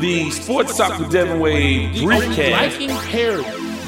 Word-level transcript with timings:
the 0.00 0.30
Sports 0.30 0.76
Talk 0.76 0.98
with 0.98 1.10
Devin 1.10 1.40
Wade 1.40 1.94
briefcast. 1.94 2.50
Liking 2.50 2.90
parody, 2.90 3.44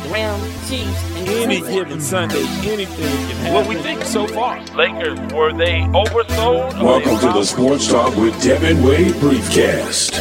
ground 0.08 0.42
Chiefs, 0.66 1.16
and 1.16 1.28
Any 1.28 1.60
given 1.60 2.00
Sunday, 2.00 2.44
anything 2.62 2.96
can 2.96 3.37
happen. 3.37 3.54
What 3.54 3.69
we 3.69 3.74
think 3.76 4.03
so 4.04 4.26
far. 4.26 4.64
Lakers, 4.74 5.18
were 5.32 5.52
they 5.52 5.80
oversold? 5.92 6.83
Welcome 6.83 7.19
to 7.19 7.26
the 7.26 7.44
Sports 7.44 7.88
Talk 7.88 8.16
with 8.16 8.40
Devin 8.42 8.83
Wade 8.83 9.15
briefcast. 9.16 10.16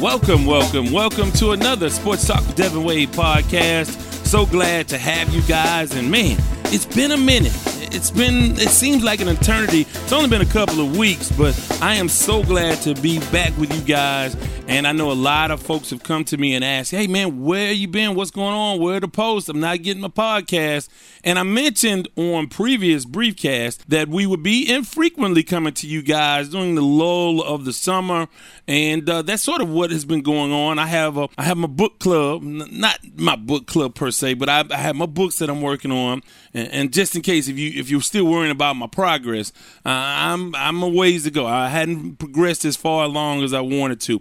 Welcome, 0.00 0.46
welcome, 0.46 0.92
welcome 0.92 1.32
to 1.32 1.50
another 1.52 1.90
Sports 1.90 2.26
Talk 2.26 2.46
with 2.46 2.56
Devin 2.56 2.84
Wade 2.84 3.10
podcast. 3.10 3.98
So 4.26 4.46
glad 4.46 4.86
to 4.88 4.98
have 4.98 5.32
you 5.34 5.42
guys, 5.42 5.94
and 5.94 6.08
man, 6.10 6.38
it's 6.66 6.86
been 6.86 7.10
a 7.10 7.16
minute. 7.16 7.52
It's 7.94 8.10
been, 8.10 8.52
it 8.52 8.70
seems 8.70 9.04
like 9.04 9.20
an 9.20 9.28
eternity. 9.28 9.82
It's 9.82 10.12
only 10.12 10.28
been 10.28 10.40
a 10.40 10.46
couple 10.46 10.80
of 10.80 10.96
weeks, 10.96 11.30
but 11.30 11.54
I 11.82 11.94
am 11.96 12.08
so 12.08 12.42
glad 12.42 12.80
to 12.82 12.94
be 12.94 13.18
back 13.30 13.56
with 13.58 13.70
you 13.74 13.82
guys. 13.82 14.34
And 14.72 14.86
I 14.86 14.92
know 14.92 15.12
a 15.12 15.12
lot 15.12 15.50
of 15.50 15.60
folks 15.60 15.90
have 15.90 16.02
come 16.02 16.24
to 16.24 16.38
me 16.38 16.54
and 16.54 16.64
asked, 16.64 16.92
hey 16.92 17.06
man, 17.06 17.42
where 17.42 17.72
you 17.72 17.86
been? 17.86 18.14
What's 18.14 18.30
going 18.30 18.54
on? 18.54 18.80
Where 18.80 19.00
the 19.00 19.06
post? 19.06 19.50
I'm 19.50 19.60
not 19.60 19.82
getting 19.82 20.00
my 20.00 20.08
podcast. 20.08 20.88
And 21.22 21.38
I 21.38 21.42
mentioned 21.42 22.08
on 22.16 22.48
previous 22.48 23.04
briefcasts 23.04 23.84
that 23.88 24.08
we 24.08 24.24
would 24.24 24.42
be 24.42 24.72
infrequently 24.72 25.42
coming 25.42 25.74
to 25.74 25.86
you 25.86 26.00
guys 26.00 26.48
during 26.48 26.74
the 26.74 26.80
lull 26.80 27.42
of 27.42 27.66
the 27.66 27.74
summer. 27.74 28.28
And 28.66 29.08
uh, 29.10 29.20
that's 29.20 29.42
sort 29.42 29.60
of 29.60 29.68
what 29.68 29.90
has 29.90 30.06
been 30.06 30.22
going 30.22 30.52
on. 30.52 30.78
I 30.78 30.86
have 30.86 31.18
a, 31.18 31.28
I 31.36 31.42
have 31.42 31.58
my 31.58 31.68
book 31.68 31.98
club, 31.98 32.42
not 32.42 32.98
my 33.14 33.36
book 33.36 33.66
club 33.66 33.94
per 33.94 34.10
se, 34.10 34.34
but 34.34 34.48
I, 34.48 34.64
I 34.70 34.78
have 34.78 34.96
my 34.96 35.04
books 35.04 35.36
that 35.40 35.50
I'm 35.50 35.60
working 35.60 35.92
on. 35.92 36.22
And, 36.54 36.68
and 36.68 36.92
just 36.94 37.14
in 37.14 37.20
case 37.20 37.46
if 37.46 37.58
you 37.58 37.78
if 37.78 37.90
you're 37.90 38.00
still 38.00 38.24
worrying 38.24 38.50
about 38.50 38.76
my 38.76 38.86
progress, 38.86 39.52
uh, 39.84 39.90
I'm 39.90 40.54
I'm 40.54 40.82
a 40.82 40.88
ways 40.88 41.24
to 41.24 41.30
go. 41.30 41.46
I 41.46 41.68
hadn't 41.68 42.16
progressed 42.18 42.64
as 42.64 42.74
far 42.76 43.04
along 43.04 43.42
as 43.42 43.52
I 43.52 43.60
wanted 43.60 44.00
to. 44.02 44.18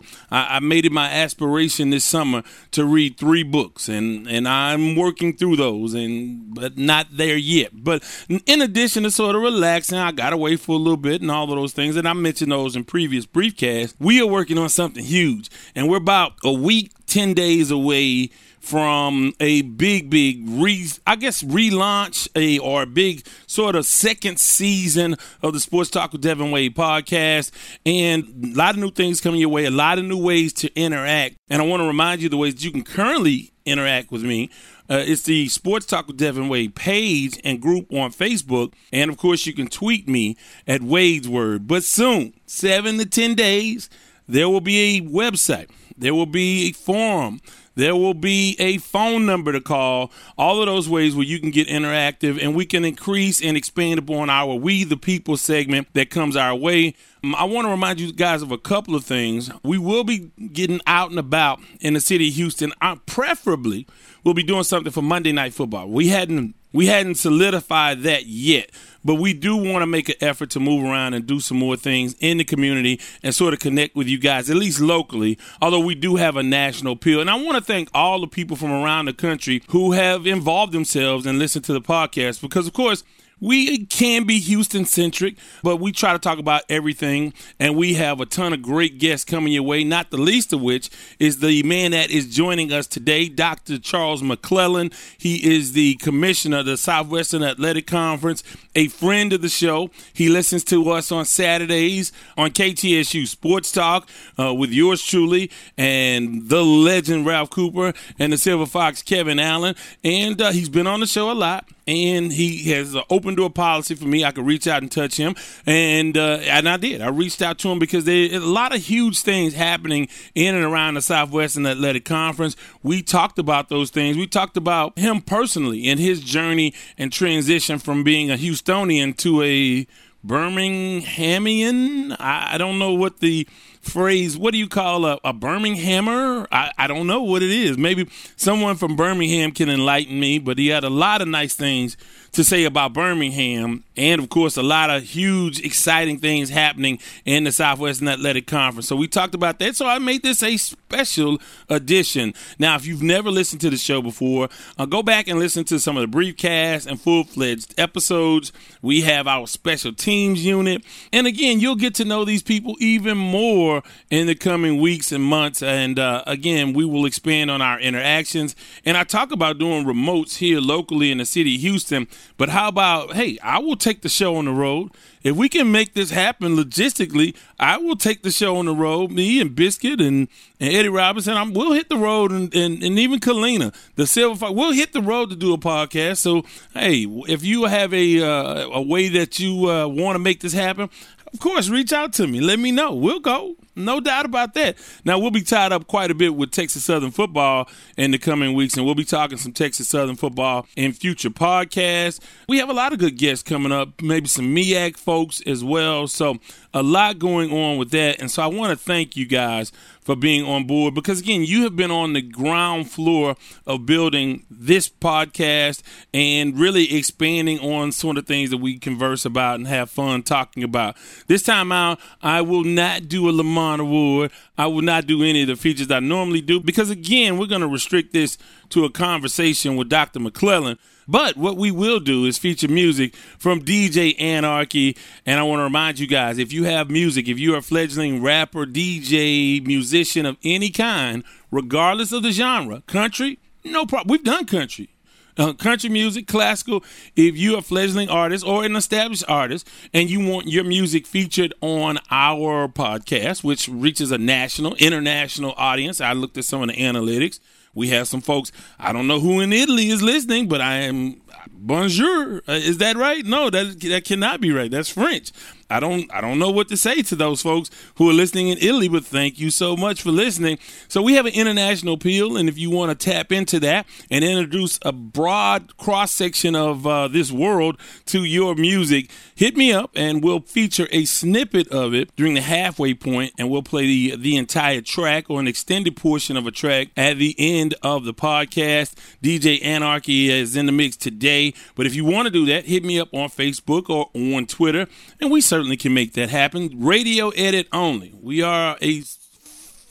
I 0.49 0.59
made 0.59 0.85
it 0.85 0.91
my 0.91 1.09
aspiration 1.09 1.89
this 1.89 2.05
summer 2.05 2.43
to 2.71 2.85
read 2.85 3.17
three 3.17 3.43
books, 3.43 3.87
and 3.89 4.27
and 4.27 4.47
I'm 4.47 4.95
working 4.95 5.35
through 5.35 5.57
those, 5.57 5.93
and 5.93 6.53
but 6.53 6.77
not 6.77 7.07
there 7.11 7.37
yet. 7.37 7.71
But 7.73 8.03
in 8.45 8.61
addition 8.61 9.03
to 9.03 9.11
sort 9.11 9.35
of 9.35 9.41
relaxing, 9.41 9.97
I 9.97 10.11
got 10.11 10.33
away 10.33 10.55
for 10.55 10.73
a 10.73 10.79
little 10.79 10.97
bit 10.97 11.21
and 11.21 11.31
all 11.31 11.43
of 11.43 11.57
those 11.57 11.73
things, 11.73 11.95
and 11.95 12.07
I 12.07 12.13
mentioned 12.13 12.51
those 12.51 12.75
in 12.75 12.83
previous 12.83 13.25
briefcasts. 13.25 13.95
We 13.99 14.21
are 14.21 14.27
working 14.27 14.57
on 14.57 14.69
something 14.69 15.03
huge, 15.03 15.49
and 15.75 15.89
we're 15.89 15.97
about 15.97 16.33
a 16.43 16.53
week, 16.53 16.91
ten 17.05 17.33
days 17.33 17.71
away 17.71 18.29
from 18.61 19.33
a 19.39 19.63
big, 19.63 20.09
big 20.09 20.43
re, 20.47 20.87
I 21.05 21.15
guess 21.15 21.43
relaunch 21.43 22.29
a 22.35 22.59
or 22.59 22.83
a 22.83 22.85
big 22.85 23.25
sort 23.47 23.75
of 23.75 23.85
second 23.85 24.39
season 24.39 25.15
of 25.41 25.53
the 25.53 25.59
Sports 25.59 25.89
Talk 25.89 26.13
with 26.13 26.21
Devin 26.21 26.51
Wade 26.51 26.75
podcast, 26.75 27.51
and 27.85 28.53
a 28.53 28.57
lot 28.57 28.75
of 28.75 28.79
new 28.79 28.91
things 28.91 29.19
coming 29.19 29.39
your 29.39 29.49
way, 29.49 29.65
a 29.65 29.71
lot 29.71 29.97
of 29.97 30.05
new 30.05 30.23
ways 30.23 30.53
to 30.53 30.73
interact. 30.75 31.35
And 31.49 31.61
I 31.61 31.65
want 31.65 31.81
to 31.81 31.87
remind 31.87 32.21
you 32.21 32.29
the 32.29 32.37
ways 32.37 32.53
that 32.53 32.63
you 32.63 32.71
can 32.71 32.83
currently 32.83 33.51
interact 33.65 34.11
with 34.11 34.23
me. 34.23 34.49
Uh, 34.89 35.03
it's 35.05 35.23
the 35.23 35.47
Sports 35.47 35.85
Talk 35.85 36.07
with 36.07 36.17
Devin 36.17 36.49
Wade 36.49 36.75
page 36.75 37.39
and 37.43 37.61
group 37.61 37.91
on 37.93 38.11
Facebook. 38.11 38.73
And 38.91 39.09
of 39.09 39.17
course, 39.17 39.45
you 39.45 39.53
can 39.53 39.67
tweet 39.67 40.07
me 40.07 40.37
at 40.67 40.81
Wade's 40.81 41.29
Word. 41.29 41.67
But 41.67 41.83
soon, 41.83 42.33
seven 42.45 42.97
to 42.97 43.05
10 43.05 43.35
days, 43.35 43.89
there 44.27 44.49
will 44.49 44.61
be 44.61 44.97
a 44.97 45.01
website, 45.01 45.69
there 45.97 46.13
will 46.13 46.25
be 46.25 46.69
a 46.69 46.71
forum. 46.73 47.41
There 47.75 47.95
will 47.95 48.13
be 48.13 48.55
a 48.59 48.77
phone 48.77 49.25
number 49.25 49.51
to 49.51 49.61
call. 49.61 50.11
All 50.37 50.59
of 50.59 50.65
those 50.65 50.89
ways 50.89 51.15
where 51.15 51.25
you 51.25 51.39
can 51.39 51.51
get 51.51 51.67
interactive 51.67 52.41
and 52.41 52.55
we 52.55 52.65
can 52.65 52.83
increase 52.83 53.41
and 53.41 53.55
expand 53.55 53.99
upon 53.99 54.29
our 54.29 54.55
We 54.55 54.83
the 54.83 54.97
People 54.97 55.37
segment 55.37 55.87
that 55.93 56.09
comes 56.09 56.35
our 56.35 56.55
way. 56.55 56.95
Um, 57.23 57.35
I 57.35 57.45
want 57.45 57.65
to 57.65 57.71
remind 57.71 57.99
you 57.99 58.11
guys 58.11 58.41
of 58.41 58.51
a 58.51 58.57
couple 58.57 58.95
of 58.95 59.05
things. 59.05 59.49
We 59.63 59.77
will 59.77 60.03
be 60.03 60.31
getting 60.51 60.81
out 60.85 61.11
and 61.11 61.19
about 61.19 61.59
in 61.79 61.93
the 61.93 62.01
city 62.01 62.27
of 62.27 62.33
Houston. 62.35 62.73
Uh, 62.81 62.97
preferably, 63.05 63.87
we'll 64.23 64.33
be 64.33 64.43
doing 64.43 64.63
something 64.63 64.91
for 64.91 65.01
Monday 65.01 65.31
Night 65.31 65.53
Football. 65.53 65.87
We 65.87 66.09
hadn't 66.09 66.55
we 66.73 66.87
hadn't 66.87 67.15
solidified 67.15 68.01
that 68.03 68.25
yet, 68.25 68.69
but 69.03 69.15
we 69.15 69.33
do 69.33 69.57
want 69.57 69.81
to 69.81 69.87
make 69.87 70.09
an 70.09 70.15
effort 70.21 70.49
to 70.51 70.59
move 70.59 70.83
around 70.83 71.13
and 71.13 71.25
do 71.25 71.39
some 71.39 71.57
more 71.57 71.75
things 71.75 72.15
in 72.19 72.37
the 72.37 72.43
community 72.43 72.99
and 73.23 73.33
sort 73.33 73.53
of 73.53 73.59
connect 73.59 73.95
with 73.95 74.07
you 74.07 74.17
guys, 74.17 74.49
at 74.49 74.55
least 74.55 74.79
locally, 74.79 75.37
although 75.61 75.79
we 75.79 75.95
do 75.95 76.15
have 76.15 76.37
a 76.37 76.43
national 76.43 76.93
appeal. 76.93 77.19
And 77.19 77.29
I 77.29 77.35
want 77.35 77.57
to 77.57 77.63
thank 77.63 77.89
all 77.93 78.21
the 78.21 78.27
people 78.27 78.55
from 78.55 78.71
around 78.71 79.05
the 79.05 79.13
country 79.13 79.63
who 79.69 79.91
have 79.93 80.25
involved 80.25 80.71
themselves 80.71 81.25
and 81.25 81.39
listened 81.39 81.65
to 81.65 81.73
the 81.73 81.81
podcast 81.81 82.41
because, 82.41 82.67
of 82.67 82.73
course, 82.73 83.03
we 83.41 83.85
can 83.87 84.25
be 84.25 84.39
Houston 84.39 84.85
centric, 84.85 85.35
but 85.63 85.77
we 85.77 85.91
try 85.91 86.13
to 86.13 86.19
talk 86.19 86.37
about 86.37 86.61
everything. 86.69 87.33
And 87.59 87.75
we 87.75 87.95
have 87.95 88.21
a 88.21 88.25
ton 88.25 88.53
of 88.53 88.61
great 88.61 88.99
guests 88.99 89.25
coming 89.25 89.51
your 89.51 89.63
way, 89.63 89.83
not 89.83 90.11
the 90.11 90.17
least 90.17 90.53
of 90.53 90.61
which 90.61 90.89
is 91.19 91.39
the 91.39 91.63
man 91.63 91.91
that 91.91 92.11
is 92.11 92.33
joining 92.33 92.71
us 92.71 92.85
today, 92.85 93.27
Dr. 93.27 93.79
Charles 93.79 94.21
McClellan. 94.21 94.91
He 95.17 95.55
is 95.55 95.73
the 95.73 95.95
commissioner 95.95 96.59
of 96.59 96.67
the 96.67 96.77
Southwestern 96.77 97.41
Athletic 97.41 97.87
Conference, 97.87 98.43
a 98.75 98.87
friend 98.89 99.33
of 99.33 99.41
the 99.41 99.49
show. 99.49 99.89
He 100.13 100.29
listens 100.29 100.63
to 100.65 100.91
us 100.91 101.11
on 101.11 101.25
Saturdays 101.25 102.11
on 102.37 102.51
KTSU 102.51 103.27
Sports 103.27 103.71
Talk 103.71 104.07
uh, 104.37 104.53
with 104.53 104.71
yours 104.71 105.03
truly 105.03 105.49
and 105.77 106.47
the 106.47 106.63
legend 106.63 107.25
Ralph 107.25 107.49
Cooper 107.49 107.93
and 108.19 108.31
the 108.31 108.37
Silver 108.37 108.67
Fox 108.67 109.01
Kevin 109.01 109.39
Allen. 109.39 109.75
And 110.03 110.39
uh, 110.39 110.51
he's 110.51 110.69
been 110.69 110.85
on 110.85 110.99
the 110.99 111.07
show 111.07 111.31
a 111.31 111.33
lot 111.33 111.67
and 111.87 112.31
he 112.31 112.71
has 112.71 112.93
an 112.93 113.03
open 113.09 113.35
door 113.35 113.49
policy 113.49 113.95
for 113.95 114.05
me. 114.05 114.23
I 114.23 114.31
could 114.31 114.45
reach 114.45 114.67
out 114.67 114.81
and 114.81 114.91
touch 114.91 115.17
him, 115.17 115.35
and 115.65 116.17
uh, 116.17 116.39
and 116.43 116.69
I 116.69 116.77
did. 116.77 117.01
I 117.01 117.09
reached 117.09 117.41
out 117.41 117.57
to 117.59 117.69
him 117.69 117.79
because 117.79 118.05
there's 118.05 118.33
a 118.33 118.39
lot 118.39 118.73
of 118.75 118.81
huge 118.81 119.21
things 119.21 119.53
happening 119.53 120.07
in 120.35 120.55
and 120.55 120.63
around 120.63 120.93
the 120.95 121.01
Southwestern 121.01 121.65
Athletic 121.65 122.05
Conference. 122.05 122.55
We 122.83 123.01
talked 123.01 123.39
about 123.39 123.69
those 123.69 123.89
things. 123.89 124.17
We 124.17 124.27
talked 124.27 124.57
about 124.57 124.97
him 124.97 125.21
personally 125.21 125.87
and 125.87 125.99
his 125.99 126.21
journey 126.21 126.73
and 126.97 127.11
transition 127.11 127.79
from 127.79 128.03
being 128.03 128.29
a 128.31 128.37
Houstonian 128.37 129.17
to 129.17 129.41
a 129.41 129.87
Birminghamian. 130.25 132.15
I, 132.19 132.55
I 132.55 132.57
don't 132.57 132.77
know 132.79 132.93
what 132.93 133.19
the 133.19 133.47
phrase 133.81 134.37
what 134.37 134.51
do 134.51 134.57
you 134.57 134.67
call 134.67 135.05
a, 135.05 135.19
a 135.23 135.33
birminghamer? 135.33 136.47
I, 136.51 136.71
I 136.77 136.87
don't 136.87 137.07
know 137.07 137.21
what 137.23 137.41
it 137.41 137.49
is. 137.49 137.77
Maybe 137.77 138.07
someone 138.35 138.75
from 138.75 138.95
birmingham 138.95 139.51
can 139.51 139.69
enlighten 139.69 140.19
me 140.19 140.39
but 140.39 140.57
he 140.57 140.67
had 140.67 140.83
a 140.83 140.89
lot 140.89 141.21
of 141.21 141.27
nice 141.27 141.55
things 141.55 141.97
to 142.31 142.43
say 142.43 142.63
about 142.63 142.93
birmingham 142.93 143.83
and 143.97 144.21
of 144.21 144.29
course 144.29 144.55
a 144.55 144.63
lot 144.63 144.89
of 144.89 145.03
huge 145.03 145.59
exciting 145.59 146.17
things 146.17 146.49
happening 146.49 146.97
in 147.25 147.43
the 147.43 147.51
southwestern 147.51 148.07
athletic 148.07 148.47
conference. 148.47 148.87
So 148.87 148.95
we 148.95 149.07
talked 149.07 149.35
about 149.35 149.59
that 149.59 149.75
so 149.75 149.85
i 149.85 149.99
made 149.99 150.23
this 150.23 150.43
a 150.43 150.57
special 150.57 151.39
edition. 151.69 152.33
Now 152.59 152.75
if 152.75 152.85
you've 152.85 153.01
never 153.01 153.29
listened 153.29 153.61
to 153.61 153.69
the 153.69 153.77
show 153.77 154.01
before 154.01 154.49
uh, 154.77 154.85
go 154.85 155.03
back 155.03 155.27
and 155.27 155.39
listen 155.39 155.63
to 155.65 155.79
some 155.79 155.97
of 155.97 156.09
the 156.09 156.17
briefcasts 156.17 156.85
and 156.85 156.99
full-fledged 156.99 157.73
episodes. 157.77 158.51
We 158.81 159.01
have 159.01 159.27
our 159.27 159.47
special 159.47 159.93
teams 159.93 160.45
unit. 160.45 160.83
And 161.11 161.27
again 161.27 161.59
you'll 161.59 161.75
get 161.75 161.95
to 161.95 162.05
know 162.05 162.25
these 162.25 162.43
people 162.43 162.75
even 162.79 163.17
more 163.17 163.70
in 164.09 164.27
the 164.27 164.35
coming 164.35 164.79
weeks 164.79 165.11
and 165.11 165.23
months. 165.23 165.63
And 165.63 165.97
uh, 165.97 166.23
again, 166.27 166.73
we 166.73 166.85
will 166.85 167.05
expand 167.05 167.49
on 167.49 167.61
our 167.61 167.79
interactions. 167.79 168.55
And 168.85 168.97
I 168.97 169.03
talk 169.03 169.31
about 169.31 169.57
doing 169.57 169.85
remotes 169.85 170.37
here 170.37 170.59
locally 170.59 171.11
in 171.11 171.17
the 171.19 171.25
city 171.25 171.55
of 171.55 171.61
Houston. 171.61 172.07
But 172.37 172.49
how 172.49 172.67
about, 172.67 173.13
hey, 173.13 173.37
I 173.41 173.59
will 173.59 173.77
take 173.77 174.01
the 174.01 174.09
show 174.09 174.35
on 174.35 174.45
the 174.45 174.51
road. 174.51 174.91
If 175.23 175.35
we 175.35 175.49
can 175.49 175.71
make 175.71 175.93
this 175.93 176.09
happen 176.09 176.55
logistically, 176.55 177.35
I 177.59 177.77
will 177.77 177.95
take 177.95 178.23
the 178.23 178.31
show 178.31 178.57
on 178.57 178.65
the 178.65 178.73
road. 178.73 179.11
Me 179.11 179.39
and 179.39 179.55
Biscuit 179.55 180.01
and, 180.01 180.27
and 180.59 180.73
Eddie 180.73 180.89
Robinson, 180.89 181.37
I'm, 181.37 181.53
we'll 181.53 181.73
hit 181.73 181.89
the 181.89 181.97
road, 181.97 182.31
and, 182.31 182.53
and, 182.55 182.81
and 182.81 182.97
even 182.97 183.19
Kalina, 183.19 183.71
the 183.95 184.07
Silver 184.07 184.35
Fox, 184.35 184.53
we'll 184.55 184.71
hit 184.71 184.93
the 184.93 185.01
road 185.01 185.29
to 185.29 185.35
do 185.35 185.53
a 185.53 185.59
podcast. 185.59 186.17
So, 186.17 186.43
hey, 186.73 187.05
if 187.27 187.43
you 187.43 187.65
have 187.65 187.93
a 187.93 188.21
uh, 188.21 188.69
a 188.69 188.81
way 188.81 189.09
that 189.09 189.39
you 189.39 189.69
uh, 189.69 189.87
want 189.87 190.15
to 190.15 190.19
make 190.19 190.39
this 190.39 190.53
happen, 190.53 190.89
of 191.33 191.39
course, 191.39 191.69
reach 191.69 191.93
out 191.93 192.13
to 192.13 192.27
me. 192.27 192.41
Let 192.41 192.59
me 192.59 192.71
know. 192.71 192.93
We'll 192.93 193.19
go. 193.19 193.55
No 193.75 194.01
doubt 194.01 194.25
about 194.25 194.53
that. 194.55 194.77
Now, 195.05 195.17
we'll 195.17 195.31
be 195.31 195.41
tied 195.41 195.71
up 195.71 195.87
quite 195.87 196.11
a 196.11 196.15
bit 196.15 196.35
with 196.35 196.51
Texas 196.51 196.83
Southern 196.83 197.11
football 197.11 197.69
in 197.97 198.11
the 198.11 198.17
coming 198.17 198.53
weeks, 198.53 198.75
and 198.75 198.85
we'll 198.85 198.95
be 198.95 199.05
talking 199.05 199.37
some 199.37 199.53
Texas 199.53 199.87
Southern 199.87 200.17
football 200.17 200.67
in 200.75 200.91
future 200.91 201.29
podcasts. 201.29 202.19
We 202.49 202.57
have 202.57 202.69
a 202.69 202.73
lot 202.73 202.91
of 202.91 202.99
good 202.99 203.17
guests 203.17 203.43
coming 203.43 203.71
up, 203.71 204.01
maybe 204.01 204.27
some 204.27 204.53
MEAC 204.53 204.97
folks 204.97 205.41
as 205.47 205.63
well. 205.63 206.07
So, 206.07 206.37
a 206.73 206.83
lot 206.83 207.17
going 207.17 207.51
on 207.51 207.77
with 207.77 207.91
that. 207.91 208.19
And 208.19 208.29
so, 208.29 208.43
I 208.43 208.47
want 208.47 208.77
to 208.77 208.85
thank 208.85 209.15
you 209.15 209.25
guys 209.25 209.71
for 210.01 210.15
being 210.15 210.45
on 210.45 210.65
board. 210.65 210.93
Because 210.93 211.19
again 211.19 211.43
you 211.43 211.63
have 211.63 211.75
been 211.75 211.91
on 211.91 212.13
the 212.13 212.21
ground 212.21 212.89
floor 212.89 213.35
of 213.65 213.85
building 213.85 214.45
this 214.49 214.89
podcast 214.89 215.81
and 216.13 216.57
really 216.57 216.95
expanding 216.95 217.59
on 217.59 217.91
sort 217.91 218.17
of 218.17 218.25
the 218.25 218.33
things 218.33 218.49
that 218.49 218.57
we 218.57 218.77
converse 218.77 219.25
about 219.25 219.55
and 219.55 219.67
have 219.67 219.89
fun 219.89 220.23
talking 220.23 220.63
about. 220.63 220.95
This 221.27 221.43
time 221.43 221.71
out 221.71 221.99
i 222.21 222.41
will 222.41 222.63
not 222.63 223.07
do 223.07 223.29
a 223.29 223.31
lamont 223.31 223.81
award. 223.81 224.31
I 224.57 224.67
will 224.67 224.81
not 224.81 225.07
do 225.07 225.23
any 225.23 225.41
of 225.41 225.47
the 225.47 225.55
features 225.55 225.91
i 225.91 225.99
normally 225.99 226.41
do 226.41 226.59
because 226.59 226.89
again 226.89 227.37
we're 227.37 227.47
going 227.47 227.61
to 227.61 227.67
restrict 227.67 228.13
this 228.13 228.37
to 228.69 228.85
a 228.85 228.89
conversation 228.89 229.75
with 229.75 229.89
dr 229.89 230.19
mcclellan 230.19 230.77
But 231.07 231.37
what 231.37 231.57
we 231.57 231.71
will 231.71 231.99
do 231.99 232.25
is 232.25 232.37
feature 232.37 232.67
music 232.67 233.15
from 233.15 233.63
DJ 233.63 234.19
Anarchy. 234.19 234.95
And 235.25 235.39
I 235.39 235.43
want 235.43 235.59
to 235.59 235.63
remind 235.63 235.99
you 235.99 236.07
guys 236.07 236.37
if 236.37 236.53
you 236.53 236.63
have 236.65 236.89
music, 236.89 237.27
if 237.27 237.39
you're 237.39 237.57
a 237.57 237.61
fledgling 237.61 238.21
rapper, 238.21 238.65
DJ, 238.65 239.65
musician 239.65 240.25
of 240.25 240.37
any 240.43 240.69
kind, 240.69 241.23
regardless 241.51 242.11
of 242.11 242.23
the 242.23 242.31
genre, 242.31 242.81
country, 242.87 243.39
no 243.63 243.85
problem. 243.85 244.11
We've 244.11 244.23
done 244.23 244.45
country. 244.45 244.89
Uh, 245.37 245.53
country 245.53 245.89
music, 245.89 246.27
classical. 246.27 246.83
If 247.15 247.37
you're 247.37 247.59
a 247.59 247.61
fledgling 247.61 248.09
artist 248.09 248.45
or 248.45 248.65
an 248.65 248.75
established 248.75 249.23
artist 249.27 249.67
and 249.93 250.09
you 250.09 250.25
want 250.27 250.47
your 250.47 250.63
music 250.65 251.07
featured 251.07 251.53
on 251.61 251.99
our 252.09 252.67
podcast, 252.67 253.43
which 253.43 253.67
reaches 253.69 254.11
a 254.11 254.17
national, 254.17 254.75
international 254.75 255.53
audience, 255.57 256.01
I 256.01 256.13
looked 256.13 256.37
at 256.37 256.45
some 256.45 256.61
of 256.61 256.67
the 256.67 256.75
analytics. 256.75 257.39
We 257.73 257.89
have 257.89 258.07
some 258.07 258.21
folks. 258.21 258.51
I 258.79 258.91
don't 258.93 259.07
know 259.07 259.19
who 259.19 259.39
in 259.39 259.53
Italy 259.53 259.89
is 259.89 260.01
listening, 260.01 260.47
but 260.47 260.61
I 260.61 260.75
am 260.75 261.21
bonjour. 261.47 262.41
Uh, 262.47 262.53
is 262.53 262.77
that 262.79 262.97
right? 262.97 263.25
No, 263.25 263.49
that 263.49 263.79
that 263.81 264.05
cannot 264.05 264.41
be 264.41 264.51
right. 264.51 264.69
That's 264.69 264.89
French. 264.89 265.31
I 265.71 265.79
don't 265.79 266.13
I 266.13 266.19
don't 266.19 266.37
know 266.37 266.51
what 266.51 266.67
to 266.67 266.77
say 266.77 267.01
to 267.03 267.15
those 267.15 267.41
folks 267.41 267.69
who 267.95 268.09
are 268.09 268.13
listening 268.13 268.49
in 268.49 268.57
Italy, 268.57 268.89
but 268.89 269.05
thank 269.05 269.39
you 269.39 269.49
so 269.49 269.77
much 269.77 270.01
for 270.01 270.11
listening. 270.11 270.59
So 270.89 271.01
we 271.01 271.13
have 271.13 271.25
an 271.25 271.33
international 271.33 271.93
appeal, 271.93 272.35
and 272.35 272.49
if 272.49 272.57
you 272.57 272.69
want 272.69 272.97
to 272.97 273.11
tap 273.11 273.31
into 273.31 273.59
that 273.61 273.87
and 274.09 274.23
introduce 274.23 274.79
a 274.81 274.91
broad 274.91 275.77
cross 275.77 276.11
section 276.11 276.55
of 276.55 276.85
uh, 276.85 277.07
this 277.07 277.31
world 277.31 277.79
to 278.07 278.25
your 278.25 278.55
music, 278.55 279.09
hit 279.33 279.55
me 279.55 279.71
up, 279.71 279.91
and 279.95 280.21
we'll 280.21 280.41
feature 280.41 280.87
a 280.91 281.05
snippet 281.05 281.69
of 281.69 281.93
it 281.93 282.13
during 282.17 282.33
the 282.33 282.41
halfway 282.41 282.93
point, 282.93 283.33
and 283.39 283.49
we'll 283.49 283.63
play 283.63 283.85
the 283.85 284.17
the 284.17 284.35
entire 284.35 284.81
track 284.81 285.29
or 285.29 285.39
an 285.39 285.47
extended 285.47 285.95
portion 285.95 286.35
of 286.35 286.45
a 286.45 286.51
track 286.51 286.89
at 286.97 287.17
the 287.17 287.33
end 287.37 287.75
of 287.81 288.03
the 288.03 288.13
podcast. 288.13 288.93
DJ 289.23 289.63
Anarchy 289.63 290.29
is 290.29 290.57
in 290.57 290.65
the 290.65 290.71
mix 290.73 290.97
today, 290.97 291.53
but 291.75 291.85
if 291.85 291.95
you 291.95 292.03
want 292.03 292.25
to 292.25 292.31
do 292.31 292.45
that, 292.47 292.65
hit 292.65 292.83
me 292.83 292.99
up 292.99 293.13
on 293.13 293.29
Facebook 293.29 293.89
or 293.89 294.09
on 294.35 294.45
Twitter, 294.45 294.85
and 295.21 295.31
we 295.31 295.39
certainly 295.39 295.60
certainly 295.61 295.77
can 295.77 295.93
make 295.93 296.13
that 296.13 296.27
happen. 296.27 296.71
Radio 296.73 297.29
edit 297.29 297.67
only. 297.71 298.15
We 298.19 298.41
are 298.41 298.79
a 298.81 299.01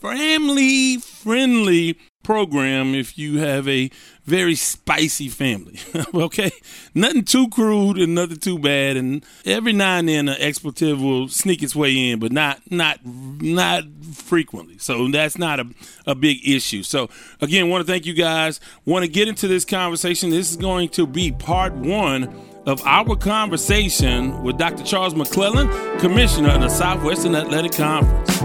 family 0.01 0.97
friendly 0.97 1.97
program 2.25 2.93
if 2.93 3.17
you 3.17 3.39
have 3.39 3.69
a 3.69 3.89
very 4.25 4.57
spicy 4.57 5.29
family. 5.29 5.79
okay? 6.15 6.51
Nothing 6.93 7.25
too 7.25 7.49
crude 7.51 7.99
and 7.99 8.17
nothing 8.17 8.39
too 8.39 8.59
bad 8.59 8.97
and 8.97 9.25
every 9.45 9.73
now 9.73 9.99
and 9.99 10.09
then 10.09 10.29
an 10.29 10.35
expletive 10.41 11.01
will 11.01 11.29
sneak 11.29 11.63
its 11.63 11.77
way 11.77 12.11
in, 12.11 12.19
but 12.19 12.33
not 12.33 12.69
not 12.69 12.99
not 13.07 13.85
frequently. 14.13 14.77
So 14.79 15.07
that's 15.07 15.39
not 15.39 15.61
a, 15.61 15.67
a 16.05 16.17
big 16.17 16.39
issue. 16.49 16.83
So 16.83 17.09
again, 17.41 17.69
want 17.69 17.87
to 17.87 17.93
thank 17.93 18.07
you 18.07 18.15
guys. 18.15 18.59
Want 18.85 19.05
to 19.05 19.09
get 19.09 19.29
into 19.29 19.47
this 19.47 19.65
conversation. 19.65 20.31
This 20.31 20.51
is 20.51 20.57
going 20.57 20.89
to 20.91 21.07
be 21.07 21.31
part 21.31 21.75
1 21.75 22.50
of 22.67 22.85
our 22.87 23.17
conversation 23.17 24.43
with 24.43 24.59
Dr. 24.59 24.85
Charles 24.85 25.15
McClellan, 25.15 25.69
Commissioner 25.99 26.51
of 26.51 26.61
the 26.61 26.69
Southwestern 26.69 27.35
Athletic 27.35 27.73
Conference. 27.73 28.43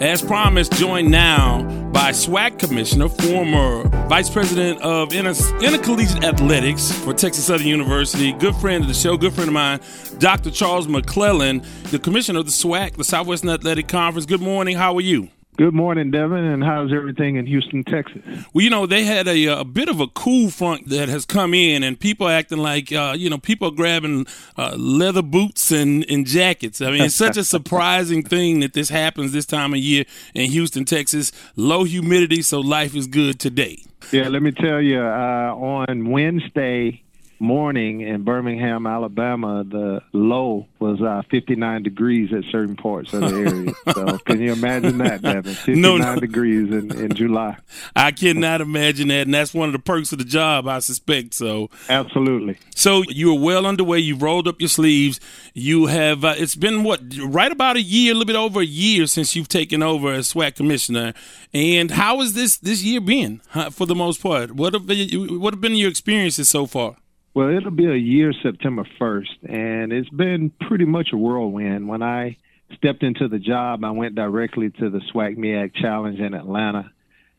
As 0.00 0.22
promised, 0.22 0.72
join 0.72 1.10
now 1.10 1.85
by 1.96 2.10
SWAC 2.10 2.58
Commissioner, 2.58 3.08
former 3.08 3.88
Vice 4.06 4.28
President 4.28 4.78
of 4.82 5.14
Intercollegiate 5.14 6.24
Athletics 6.24 6.92
for 6.92 7.14
Texas 7.14 7.46
Southern 7.46 7.66
University, 7.66 8.32
good 8.32 8.54
friend 8.56 8.82
of 8.82 8.88
the 8.88 8.92
show, 8.92 9.16
good 9.16 9.32
friend 9.32 9.48
of 9.48 9.54
mine, 9.54 9.80
Dr. 10.18 10.50
Charles 10.50 10.86
McClellan, 10.86 11.62
the 11.84 11.98
Commissioner 11.98 12.40
of 12.40 12.44
the 12.44 12.52
SWAC, 12.52 12.96
the 12.98 13.04
Southwestern 13.04 13.48
Athletic 13.48 13.88
Conference. 13.88 14.26
Good 14.26 14.42
morning. 14.42 14.76
How 14.76 14.94
are 14.94 15.00
you? 15.00 15.30
Good 15.56 15.72
morning, 15.72 16.10
Devin, 16.10 16.44
and 16.44 16.62
how's 16.62 16.92
everything 16.92 17.36
in 17.36 17.46
Houston, 17.46 17.82
Texas? 17.82 18.20
Well, 18.52 18.62
you 18.62 18.68
know, 18.68 18.84
they 18.84 19.04
had 19.04 19.26
a, 19.26 19.46
a 19.46 19.64
bit 19.64 19.88
of 19.88 20.00
a 20.00 20.06
cool 20.06 20.50
front 20.50 20.90
that 20.90 21.08
has 21.08 21.24
come 21.24 21.54
in, 21.54 21.82
and 21.82 21.98
people 21.98 22.28
acting 22.28 22.58
like, 22.58 22.92
uh, 22.92 23.14
you 23.16 23.30
know, 23.30 23.38
people 23.38 23.68
are 23.68 23.74
grabbing 23.74 24.26
uh, 24.58 24.74
leather 24.76 25.22
boots 25.22 25.70
and, 25.70 26.04
and 26.10 26.26
jackets. 26.26 26.82
I 26.82 26.90
mean, 26.90 27.04
it's 27.04 27.14
such 27.14 27.38
a 27.38 27.44
surprising 27.56 28.22
thing 28.22 28.60
that 28.60 28.74
this 28.74 28.90
happens 28.90 29.32
this 29.32 29.46
time 29.46 29.72
of 29.72 29.78
year 29.78 30.04
in 30.34 30.50
Houston, 30.50 30.84
Texas. 30.84 31.32
Low 31.56 31.84
humidity, 31.84 32.42
so 32.42 32.60
life 32.60 32.94
is 32.94 33.06
good 33.06 33.40
today. 33.40 33.82
Yeah, 34.12 34.28
let 34.28 34.42
me 34.42 34.52
tell 34.52 34.82
you, 34.82 35.00
uh, 35.00 35.54
on 35.56 36.10
Wednesday, 36.10 37.02
morning 37.38 38.00
in 38.00 38.22
Birmingham, 38.22 38.86
Alabama, 38.86 39.64
the 39.64 40.02
low 40.12 40.66
was 40.78 41.00
uh, 41.00 41.22
59 41.30 41.82
degrees 41.82 42.32
at 42.32 42.44
certain 42.50 42.76
parts 42.76 43.12
of 43.12 43.20
the 43.22 43.36
area. 43.36 43.74
so 43.94 44.18
can 44.18 44.40
you 44.40 44.52
imagine 44.52 44.98
that, 44.98 45.22
Devin? 45.22 45.54
59 45.54 45.80
no, 45.80 45.96
no. 45.96 46.20
degrees 46.20 46.70
in, 46.70 46.96
in 46.96 47.14
July. 47.14 47.56
I 47.94 48.12
cannot 48.12 48.60
imagine 48.60 49.08
that, 49.08 49.26
and 49.26 49.34
that's 49.34 49.54
one 49.54 49.68
of 49.68 49.72
the 49.72 49.78
perks 49.78 50.12
of 50.12 50.18
the 50.18 50.24
job, 50.24 50.68
I 50.68 50.78
suspect. 50.80 51.34
So 51.34 51.70
absolutely. 51.88 52.58
So 52.74 53.02
you 53.08 53.34
are 53.36 53.40
well 53.40 53.66
underway. 53.66 53.98
You've 53.98 54.22
rolled 54.22 54.48
up 54.48 54.60
your 54.60 54.68
sleeves. 54.68 55.20
You 55.54 55.86
have. 55.86 56.24
Uh, 56.24 56.34
it's 56.36 56.54
been 56.54 56.84
what 56.84 57.00
right 57.20 57.52
about 57.52 57.76
a 57.76 57.82
year, 57.82 58.12
a 58.12 58.14
little 58.14 58.26
bit 58.26 58.36
over 58.36 58.60
a 58.60 58.66
year 58.66 59.06
since 59.06 59.34
you've 59.36 59.48
taken 59.48 59.82
over 59.82 60.12
as 60.12 60.32
SWAC 60.32 60.56
commissioner. 60.56 61.14
And 61.52 61.90
how 61.90 62.20
has 62.20 62.34
this 62.34 62.58
this 62.58 62.82
year 62.82 63.00
been 63.00 63.40
for 63.70 63.86
the 63.86 63.94
most 63.94 64.22
part? 64.22 64.52
What 64.52 64.74
have 64.74 64.86
been, 64.86 65.40
what 65.40 65.54
have 65.54 65.60
been 65.60 65.74
your 65.74 65.90
experiences 65.90 66.48
so 66.48 66.66
far? 66.66 66.96
Well, 67.36 67.54
it'll 67.54 67.70
be 67.70 67.84
a 67.84 67.94
year 67.94 68.32
September 68.32 68.86
1st, 68.98 69.46
and 69.46 69.92
it's 69.92 70.08
been 70.08 70.48
pretty 70.48 70.86
much 70.86 71.12
a 71.12 71.18
whirlwind. 71.18 71.86
When 71.86 72.02
I 72.02 72.38
stepped 72.78 73.02
into 73.02 73.28
the 73.28 73.38
job, 73.38 73.84
I 73.84 73.90
went 73.90 74.14
directly 74.14 74.70
to 74.70 74.88
the 74.88 75.00
SWAC 75.12 75.36
MEAC 75.36 75.74
Challenge 75.74 76.18
in 76.18 76.32
Atlanta, 76.32 76.90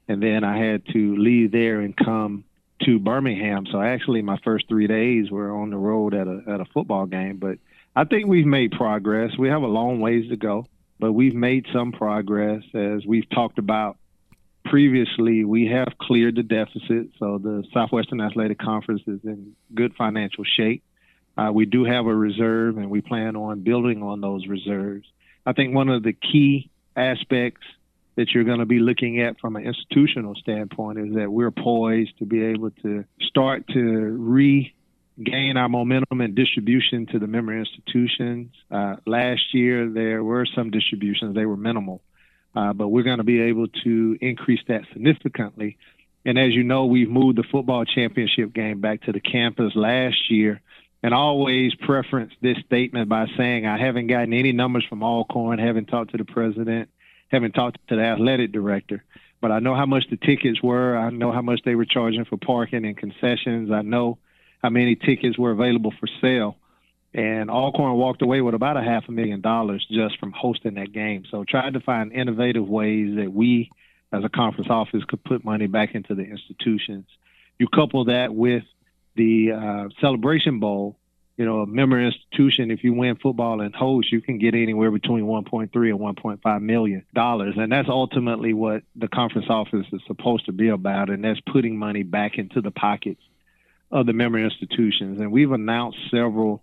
and 0.08 0.22
then 0.22 0.44
I 0.44 0.64
had 0.64 0.86
to 0.94 1.16
leave 1.16 1.52
there 1.52 1.80
and 1.80 1.98
come 1.98 2.44
to 2.84 3.00
Birmingham. 3.00 3.66
So 3.72 3.82
actually, 3.82 4.22
my 4.22 4.38
first 4.44 4.68
three 4.70 4.86
days 4.86 5.32
were 5.32 5.52
on 5.52 5.72
the 5.72 5.78
road 5.78 6.14
at 6.14 6.28
a 6.28 6.44
at 6.48 6.62
a 6.62 6.66
football 6.66 7.08
game. 7.08 7.38
But 7.38 7.58
I 7.96 8.04
think 8.04 8.28
we've 8.28 8.46
made 8.46 8.74
progress. 8.74 9.36
We 9.36 9.50
have 9.50 9.64
a 9.64 9.68
long 9.68 10.00
ways 10.00 10.30
to 10.30 10.38
go, 10.38 10.68
but 11.00 11.14
we've 11.14 11.34
made 11.34 11.66
some 11.74 11.92
progress 11.92 12.62
as 12.76 13.04
we've 13.04 13.28
talked 13.32 13.58
about 13.58 13.98
previously, 14.70 15.44
we 15.46 15.68
have 15.68 15.88
cleared 16.00 16.36
the 16.36 16.44
deficit, 16.44 17.10
so 17.20 17.38
the 17.38 17.64
Southwestern 17.74 18.22
Athletic 18.22 18.60
Conference 18.60 19.02
is 19.08 19.20
in 19.24 19.56
good 19.74 19.94
financial 19.96 20.44
shape. 20.44 20.84
Uh, 21.38 21.52
we 21.54 21.66
do 21.66 21.84
have 21.84 22.06
a 22.06 22.16
reserve, 22.16 22.78
and 22.78 22.90
we 22.90 23.02
plan 23.02 23.36
on 23.36 23.62
building 23.62 24.04
on 24.04 24.22
those 24.22 24.48
reserves. 24.48 25.08
I 25.46 25.54
think 25.54 25.74
one 25.74 25.90
of 25.90 26.04
the 26.04 26.14
key 26.14 26.70
aspects 26.96 27.62
that 28.16 28.32
you're 28.34 28.44
going 28.44 28.60
to 28.60 28.66
be 28.66 28.80
looking 28.80 29.22
at 29.22 29.40
from 29.40 29.56
an 29.56 29.64
institutional 29.64 30.36
standpoint 30.36 30.98
is 30.98 31.16
that 31.16 31.32
we're 31.32 31.52
poised 31.52 32.18
to 32.18 32.26
be 32.26 32.44
able 32.44 32.72
to 32.72 33.06
start 33.22 33.68
to 33.68 33.80
regain 33.80 35.56
our 35.56 35.70
momentum 35.70 36.22
and 36.22 36.36
distribution 36.36 37.06
to 37.06 37.20
the 37.20 37.28
member 37.28 37.58
institutions. 37.58 38.52
Uh, 38.72 38.96
last 39.06 39.54
year, 39.54 39.88
there 39.88 40.24
were 40.24 40.48
some 40.56 40.72
distributions, 40.72 41.36
they 41.36 41.46
were 41.46 41.56
minimal. 41.56 42.02
Uh, 42.56 42.74
but 42.74 42.88
we're 42.88 43.04
going 43.04 43.20
to 43.20 43.24
be 43.24 43.42
able 43.42 43.68
to 43.68 44.18
increase 44.20 44.62
that 44.68 44.82
significantly. 44.94 45.78
And 46.26 46.38
as 46.38 46.54
you 46.54 46.64
know, 46.64 46.86
we've 46.86 47.10
moved 47.10 47.38
the 47.38 47.44
football 47.44 47.86
championship 47.86 48.54
game 48.54 48.82
back 48.82 49.04
to 49.04 49.12
the 49.12 49.20
campus 49.20 49.74
last 49.76 50.30
year. 50.30 50.62
And 51.04 51.14
always 51.14 51.76
preference 51.76 52.34
this 52.42 52.58
statement 52.66 53.08
by 53.08 53.28
saying 53.38 53.66
I 53.66 53.78
haven't 53.78 54.08
gotten 54.08 54.34
any 54.34 54.52
numbers 54.52 54.86
from 54.90 55.04
Alcorn, 55.04 55.60
haven't 55.60 55.86
talked 55.86 56.12
to 56.12 56.18
the 56.18 56.26
president, 56.26 56.90
haven't 57.28 57.52
talked 57.54 57.78
to 57.90 57.96
the 57.96 58.02
athletic 58.02 58.52
director. 58.52 59.04
But 59.40 59.52
I 59.52 59.60
know 59.60 59.76
how 59.76 59.86
much 59.86 60.06
the 60.10 60.18
tickets 60.18 60.62
were. 60.62 60.98
I 60.98 61.12
know 61.12 61.32
how 61.32 61.44
much 61.44 61.62
they 61.64 61.76
were 61.76 61.86
charging 61.86 62.26
for 62.26 62.38
parking 62.38 62.86
and 62.86 62.98
concessions. 62.98 63.72
I 63.72 63.84
know 63.84 64.18
how 64.64 64.70
many 64.70 64.96
tickets 64.96 65.38
were 65.38 65.52
available 65.52 65.94
for 66.00 66.08
sale 66.20 66.58
and 67.14 67.50
Alcorn 67.50 67.94
walked 67.94 68.22
away 68.22 68.42
with 68.42 68.54
about 68.54 68.78
a 68.78 68.84
half 68.84 69.08
a 69.08 69.12
million 69.12 69.42
dollars 69.42 69.86
just 69.90 70.20
from 70.20 70.32
hosting 70.32 70.76
that 70.76 70.92
game. 70.92 71.24
So 71.32 71.44
tried 71.44 71.74
to 71.74 71.80
find 71.80 72.12
innovative 72.12 72.68
ways 72.68 73.16
that 73.16 73.32
we 73.32 73.72
as 74.12 74.24
a 74.24 74.30
conference 74.30 74.70
office 74.70 75.04
could 75.08 75.24
put 75.24 75.44
money 75.44 75.68
back 75.68 75.96
into 75.96 76.16
the 76.16 76.24
institutions. 76.24 77.06
You 77.58 77.68
couple 77.68 78.06
that 78.06 78.34
with 78.34 78.64
the 79.16 79.52
uh, 79.52 79.90
Celebration 80.00 80.60
Bowl, 80.60 80.98
you 81.38 81.46
know, 81.46 81.62
a 81.62 81.68
member 81.68 82.00
institution, 82.00 82.72
if 82.72 82.84
you 82.84 82.94
win 82.94 83.16
football 83.16 83.62
and 83.62 83.74
host, 83.74 84.12
you 84.12 84.22
can 84.22 84.40
get 84.40 84.56
anywhere 84.56 84.90
between 84.90 85.26
1.3 85.26 85.70
and 85.74 86.00
1.5 86.00 86.62
million 86.62 87.06
dollars. 87.14 87.56
And 87.58 87.72
that's 87.72 87.90
ultimately 87.90 88.54
what 88.54 88.84
the 88.96 89.08
conference 89.08 89.48
office 89.50 89.86
is 89.92 90.02
supposed 90.08 90.46
to 90.48 90.52
be 90.52 90.70
about. 90.70 91.10
And 91.10 91.24
that's 91.24 91.40
putting 91.42 91.78
money 91.78 92.04
back 92.04 92.38
into 92.38 92.62
the 92.62 92.72
pockets 92.72 93.22
of 93.92 94.08
the 94.08 94.14
member 94.14 94.40
institutions. 94.40 95.20
And 95.20 95.32
we've 95.32 95.52
announced 95.52 96.00
several 96.10 96.62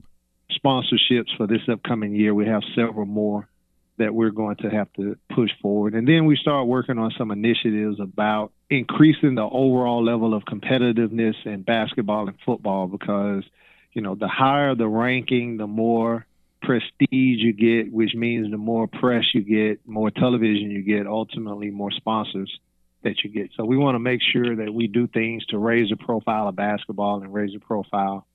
sponsorships 0.51 1.37
for 1.37 1.47
this 1.47 1.63
upcoming 1.71 2.15
year. 2.15 2.35
We 2.35 2.47
have 2.47 2.63
several 2.75 3.07
more 3.07 3.49
that 3.97 4.15
we're 4.15 4.31
going 4.31 4.57
to 4.57 4.69
have 4.71 4.93
to 4.95 5.17
push 5.35 5.51
forward. 5.63 5.95
And 5.95 6.07
then 6.07 6.25
we 6.25 6.37
start 6.37 6.67
working 6.67 6.99
on 6.99 7.13
some 7.17 7.31
initiatives 7.31 8.01
about 8.01 8.53
increasing 8.69 9.37
the 9.37 9.43
overall 9.43 10.05
level 10.05 10.35
of 10.35 10.45
competitiveness 10.45 11.35
in 11.45 11.63
basketball 11.63 12.27
and 12.27 12.37
football 12.45 12.89
because, 12.89 13.45
you 13.93 14.03
know, 14.03 14.17
the 14.17 14.29
higher 14.29 14.75
the 14.75 14.89
ranking, 14.89 15.59
the 15.59 15.69
more 15.69 16.27
prestige 16.61 16.99
you 17.11 17.53
get, 17.53 17.93
which 17.93 18.15
means 18.15 18.51
the 18.51 18.57
more 18.57 18.89
press 18.89 19.25
you 19.33 19.43
get, 19.43 19.87
more 19.87 20.11
television 20.11 20.71
you 20.71 20.83
get, 20.83 21.07
ultimately 21.07 21.71
more 21.71 21.93
sponsors 21.93 22.59
that 23.03 23.23
you 23.23 23.31
get. 23.31 23.51
So 23.57 23.65
we 23.65 23.77
want 23.77 23.95
to 23.95 24.01
make 24.01 24.21
sure 24.33 24.57
that 24.57 24.73
we 24.73 24.89
do 24.89 25.07
things 25.07 25.45
to 25.47 25.59
raise 25.59 25.91
the 25.91 25.97
profile 25.97 26.49
of 26.49 26.57
basketball 26.57 27.23
and 27.23 27.33
raise 27.33 27.53
the 27.53 27.61
profile 27.61 28.27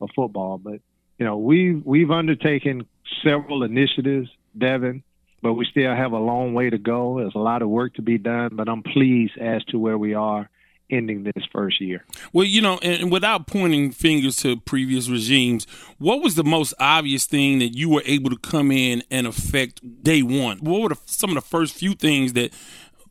of 0.00 0.10
football. 0.14 0.58
But 0.58 0.80
you 1.20 1.26
know, 1.26 1.36
we've 1.36 1.84
we've 1.84 2.10
undertaken 2.10 2.86
several 3.22 3.62
initiatives, 3.62 4.30
Devin, 4.56 5.02
but 5.42 5.52
we 5.52 5.66
still 5.70 5.94
have 5.94 6.12
a 6.12 6.18
long 6.18 6.54
way 6.54 6.70
to 6.70 6.78
go. 6.78 7.18
There's 7.18 7.34
a 7.34 7.38
lot 7.38 7.60
of 7.60 7.68
work 7.68 7.94
to 7.96 8.02
be 8.02 8.16
done, 8.16 8.52
but 8.54 8.70
I'm 8.70 8.82
pleased 8.82 9.36
as 9.38 9.62
to 9.66 9.78
where 9.78 9.98
we 9.98 10.14
are 10.14 10.48
ending 10.90 11.22
this 11.22 11.44
first 11.52 11.78
year. 11.78 12.06
Well, 12.32 12.46
you 12.46 12.62
know, 12.62 12.78
and 12.78 13.12
without 13.12 13.46
pointing 13.46 13.92
fingers 13.92 14.36
to 14.36 14.56
previous 14.60 15.10
regimes, 15.10 15.66
what 15.98 16.22
was 16.22 16.36
the 16.36 16.42
most 16.42 16.72
obvious 16.80 17.26
thing 17.26 17.58
that 17.58 17.76
you 17.76 17.90
were 17.90 18.02
able 18.06 18.30
to 18.30 18.38
come 18.38 18.72
in 18.72 19.04
and 19.10 19.26
affect 19.26 20.02
day 20.02 20.22
one? 20.22 20.58
What 20.60 20.80
were 20.80 20.88
the, 20.88 20.98
some 21.04 21.30
of 21.30 21.34
the 21.34 21.42
first 21.42 21.74
few 21.74 21.94
things 21.94 22.32
that 22.32 22.50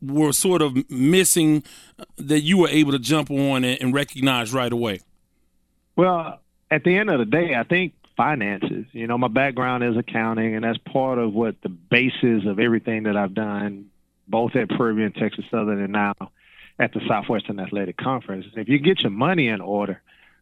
were 0.02 0.32
sort 0.32 0.62
of 0.62 0.90
missing 0.90 1.62
that 2.16 2.40
you 2.40 2.58
were 2.58 2.68
able 2.70 2.90
to 2.90 2.98
jump 2.98 3.30
on 3.30 3.62
and, 3.62 3.80
and 3.80 3.94
recognize 3.94 4.52
right 4.52 4.72
away? 4.72 4.98
Well, 5.94 6.40
at 6.70 6.84
the 6.84 6.96
end 6.96 7.10
of 7.10 7.18
the 7.18 7.24
day, 7.24 7.54
I 7.54 7.62
think 7.62 7.94
finances. 8.16 8.86
You 8.92 9.06
know, 9.06 9.18
my 9.18 9.28
background 9.28 9.84
is 9.84 9.96
accounting, 9.96 10.54
and 10.54 10.64
that's 10.64 10.78
part 10.78 11.18
of 11.18 11.32
what 11.32 11.60
the 11.62 11.68
basis 11.68 12.44
of 12.46 12.58
everything 12.58 13.04
that 13.04 13.16
I've 13.16 13.34
done, 13.34 13.86
both 14.28 14.56
at 14.56 14.68
Prairie 14.68 15.04
and 15.04 15.14
Texas 15.14 15.44
Southern, 15.50 15.80
and 15.80 15.92
now 15.92 16.14
at 16.78 16.92
the 16.92 17.00
Southwestern 17.06 17.60
Athletic 17.60 17.96
Conference. 17.96 18.46
If 18.56 18.68
you 18.68 18.78
get 18.78 19.00
your 19.00 19.10
money 19.10 19.48
in 19.48 19.60
order, 19.60 20.00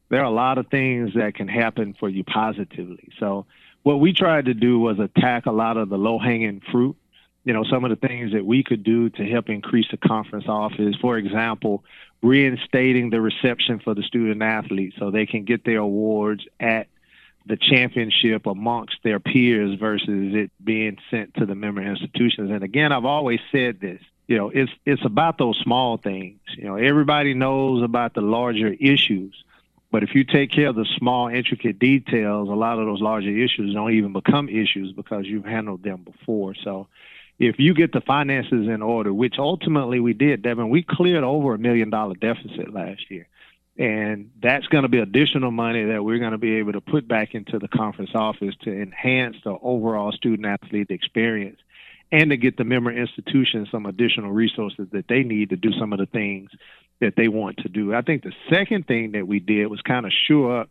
there 0.08 0.20
are 0.20 0.24
a 0.24 0.30
lot 0.30 0.58
of 0.58 0.68
things 0.68 1.14
that 1.14 1.34
can 1.34 1.48
happen 1.48 1.94
for 1.98 2.08
you 2.08 2.24
positively. 2.24 3.10
So, 3.18 3.46
what 3.82 4.00
we 4.00 4.12
tried 4.12 4.46
to 4.46 4.54
do 4.54 4.78
was 4.78 4.98
attack 4.98 5.46
a 5.46 5.52
lot 5.52 5.76
of 5.76 5.88
the 5.88 5.98
low 5.98 6.18
hanging 6.18 6.60
fruit. 6.72 6.96
You 7.44 7.54
know, 7.54 7.64
some 7.64 7.84
of 7.84 7.90
the 7.90 8.08
things 8.08 8.32
that 8.32 8.44
we 8.44 8.62
could 8.62 8.82
do 8.82 9.08
to 9.10 9.24
help 9.24 9.48
increase 9.48 9.86
the 9.90 9.96
conference 9.96 10.44
office. 10.48 10.96
For 11.00 11.16
example, 11.16 11.84
reinstating 12.22 13.10
the 13.10 13.20
reception 13.20 13.80
for 13.82 13.94
the 13.94 14.02
student 14.02 14.42
athletes 14.42 14.96
so 14.98 15.10
they 15.10 15.26
can 15.26 15.44
get 15.44 15.64
their 15.64 15.78
awards 15.78 16.44
at 16.60 16.88
the 17.48 17.56
championship 17.56 18.46
amongst 18.46 18.96
their 19.02 19.18
peers 19.18 19.78
versus 19.78 20.34
it 20.34 20.50
being 20.62 20.98
sent 21.10 21.34
to 21.34 21.46
the 21.46 21.54
member 21.54 21.82
institutions. 21.82 22.50
And 22.50 22.62
again, 22.62 22.92
I've 22.92 23.04
always 23.04 23.40
said 23.50 23.80
this 23.80 24.00
you 24.28 24.36
know, 24.36 24.50
it's 24.50 24.70
it's 24.84 25.04
about 25.04 25.38
those 25.38 25.58
small 25.64 25.96
things. 25.96 26.38
You 26.56 26.64
know, 26.64 26.76
everybody 26.76 27.32
knows 27.32 27.82
about 27.82 28.14
the 28.14 28.20
larger 28.20 28.68
issues, 28.68 29.34
but 29.90 30.02
if 30.02 30.14
you 30.14 30.22
take 30.22 30.52
care 30.52 30.68
of 30.68 30.76
the 30.76 30.86
small, 30.98 31.28
intricate 31.28 31.78
details, 31.78 32.50
a 32.50 32.52
lot 32.52 32.78
of 32.78 32.84
those 32.84 33.00
larger 33.00 33.30
issues 33.30 33.74
don't 33.74 33.92
even 33.92 34.12
become 34.12 34.50
issues 34.50 34.92
because 34.92 35.24
you've 35.24 35.46
handled 35.46 35.82
them 35.82 36.04
before. 36.04 36.54
So, 36.62 36.88
if 37.38 37.58
you 37.58 37.72
get 37.72 37.92
the 37.92 38.02
finances 38.02 38.68
in 38.68 38.82
order, 38.82 39.14
which 39.14 39.36
ultimately 39.38 39.98
we 39.98 40.12
did, 40.12 40.42
Devin, 40.42 40.68
we 40.68 40.82
cleared 40.82 41.24
over 41.24 41.54
a 41.54 41.58
million 41.58 41.88
dollar 41.88 42.14
deficit 42.14 42.72
last 42.74 43.10
year. 43.10 43.26
And 43.78 44.32
that's 44.42 44.66
going 44.66 44.82
to 44.82 44.88
be 44.88 44.98
additional 44.98 45.52
money 45.52 45.84
that 45.84 46.04
we're 46.04 46.18
going 46.18 46.32
to 46.32 46.38
be 46.38 46.56
able 46.56 46.72
to 46.72 46.80
put 46.80 47.06
back 47.06 47.34
into 47.34 47.60
the 47.60 47.68
conference 47.68 48.10
office 48.12 48.54
to 48.62 48.72
enhance 48.72 49.36
the 49.44 49.56
overall 49.62 50.10
student 50.10 50.46
athlete 50.46 50.90
experience 50.90 51.60
and 52.10 52.30
to 52.30 52.36
get 52.36 52.56
the 52.56 52.64
member 52.64 52.90
institutions 52.90 53.68
some 53.70 53.86
additional 53.86 54.32
resources 54.32 54.88
that 54.92 55.06
they 55.08 55.22
need 55.22 55.50
to 55.50 55.56
do 55.56 55.72
some 55.78 55.92
of 55.92 56.00
the 56.00 56.06
things 56.06 56.50
that 57.00 57.14
they 57.16 57.28
want 57.28 57.58
to 57.58 57.68
do. 57.68 57.94
I 57.94 58.02
think 58.02 58.24
the 58.24 58.32
second 58.50 58.88
thing 58.88 59.12
that 59.12 59.28
we 59.28 59.38
did 59.38 59.66
was 59.68 59.80
kind 59.82 60.06
of 60.06 60.12
shore 60.26 60.62
up 60.62 60.70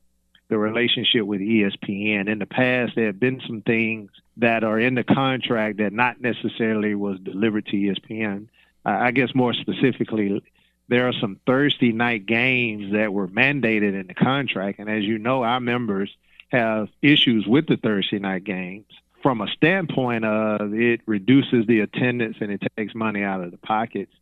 the 0.50 0.58
relationship 0.58 1.24
with 1.24 1.40
ESPN. 1.40 2.28
In 2.28 2.40
the 2.40 2.46
past, 2.46 2.94
there 2.96 3.08
have 3.08 3.20
been 3.20 3.42
some 3.48 3.62
things 3.62 4.10
that 4.38 4.64
are 4.64 4.80
in 4.80 4.96
the 4.96 5.04
contract 5.04 5.78
that 5.78 5.94
not 5.94 6.20
necessarily 6.22 6.96
was 6.96 7.20
delivered 7.20 7.66
to 7.68 7.74
ESPN. 7.74 8.48
I 8.86 9.12
guess 9.12 9.36
more 9.36 9.54
specifically, 9.54 10.42
there 10.90 11.08
are 11.08 11.14
some 11.20 11.40
Thursday 11.46 11.92
night 11.92 12.26
games 12.26 12.94
that 12.94 13.12
were 13.12 13.28
mandated 13.28 14.00
in 14.00 14.08
the 14.08 14.14
contract. 14.14 14.80
And 14.80 14.90
as 14.90 15.04
you 15.04 15.18
know, 15.18 15.44
our 15.44 15.60
members 15.60 16.10
have 16.50 16.88
issues 17.02 17.46
with 17.46 17.68
the 17.68 17.78
Thursday 17.78 18.20
night 18.20 18.44
games 18.44 18.86
from 19.22 19.42
a 19.42 19.48
standpoint 19.48 20.24
of 20.24 20.74
it 20.74 21.02
reduces 21.06 21.66
the 21.68 21.82
attendance 21.82 22.38
and 22.40 22.52
it 22.52 22.62
takes 22.78 22.96
money 22.96 23.24
out 23.24 23.44
of 23.44 23.52
the 23.52 23.58
pockets 23.58 24.14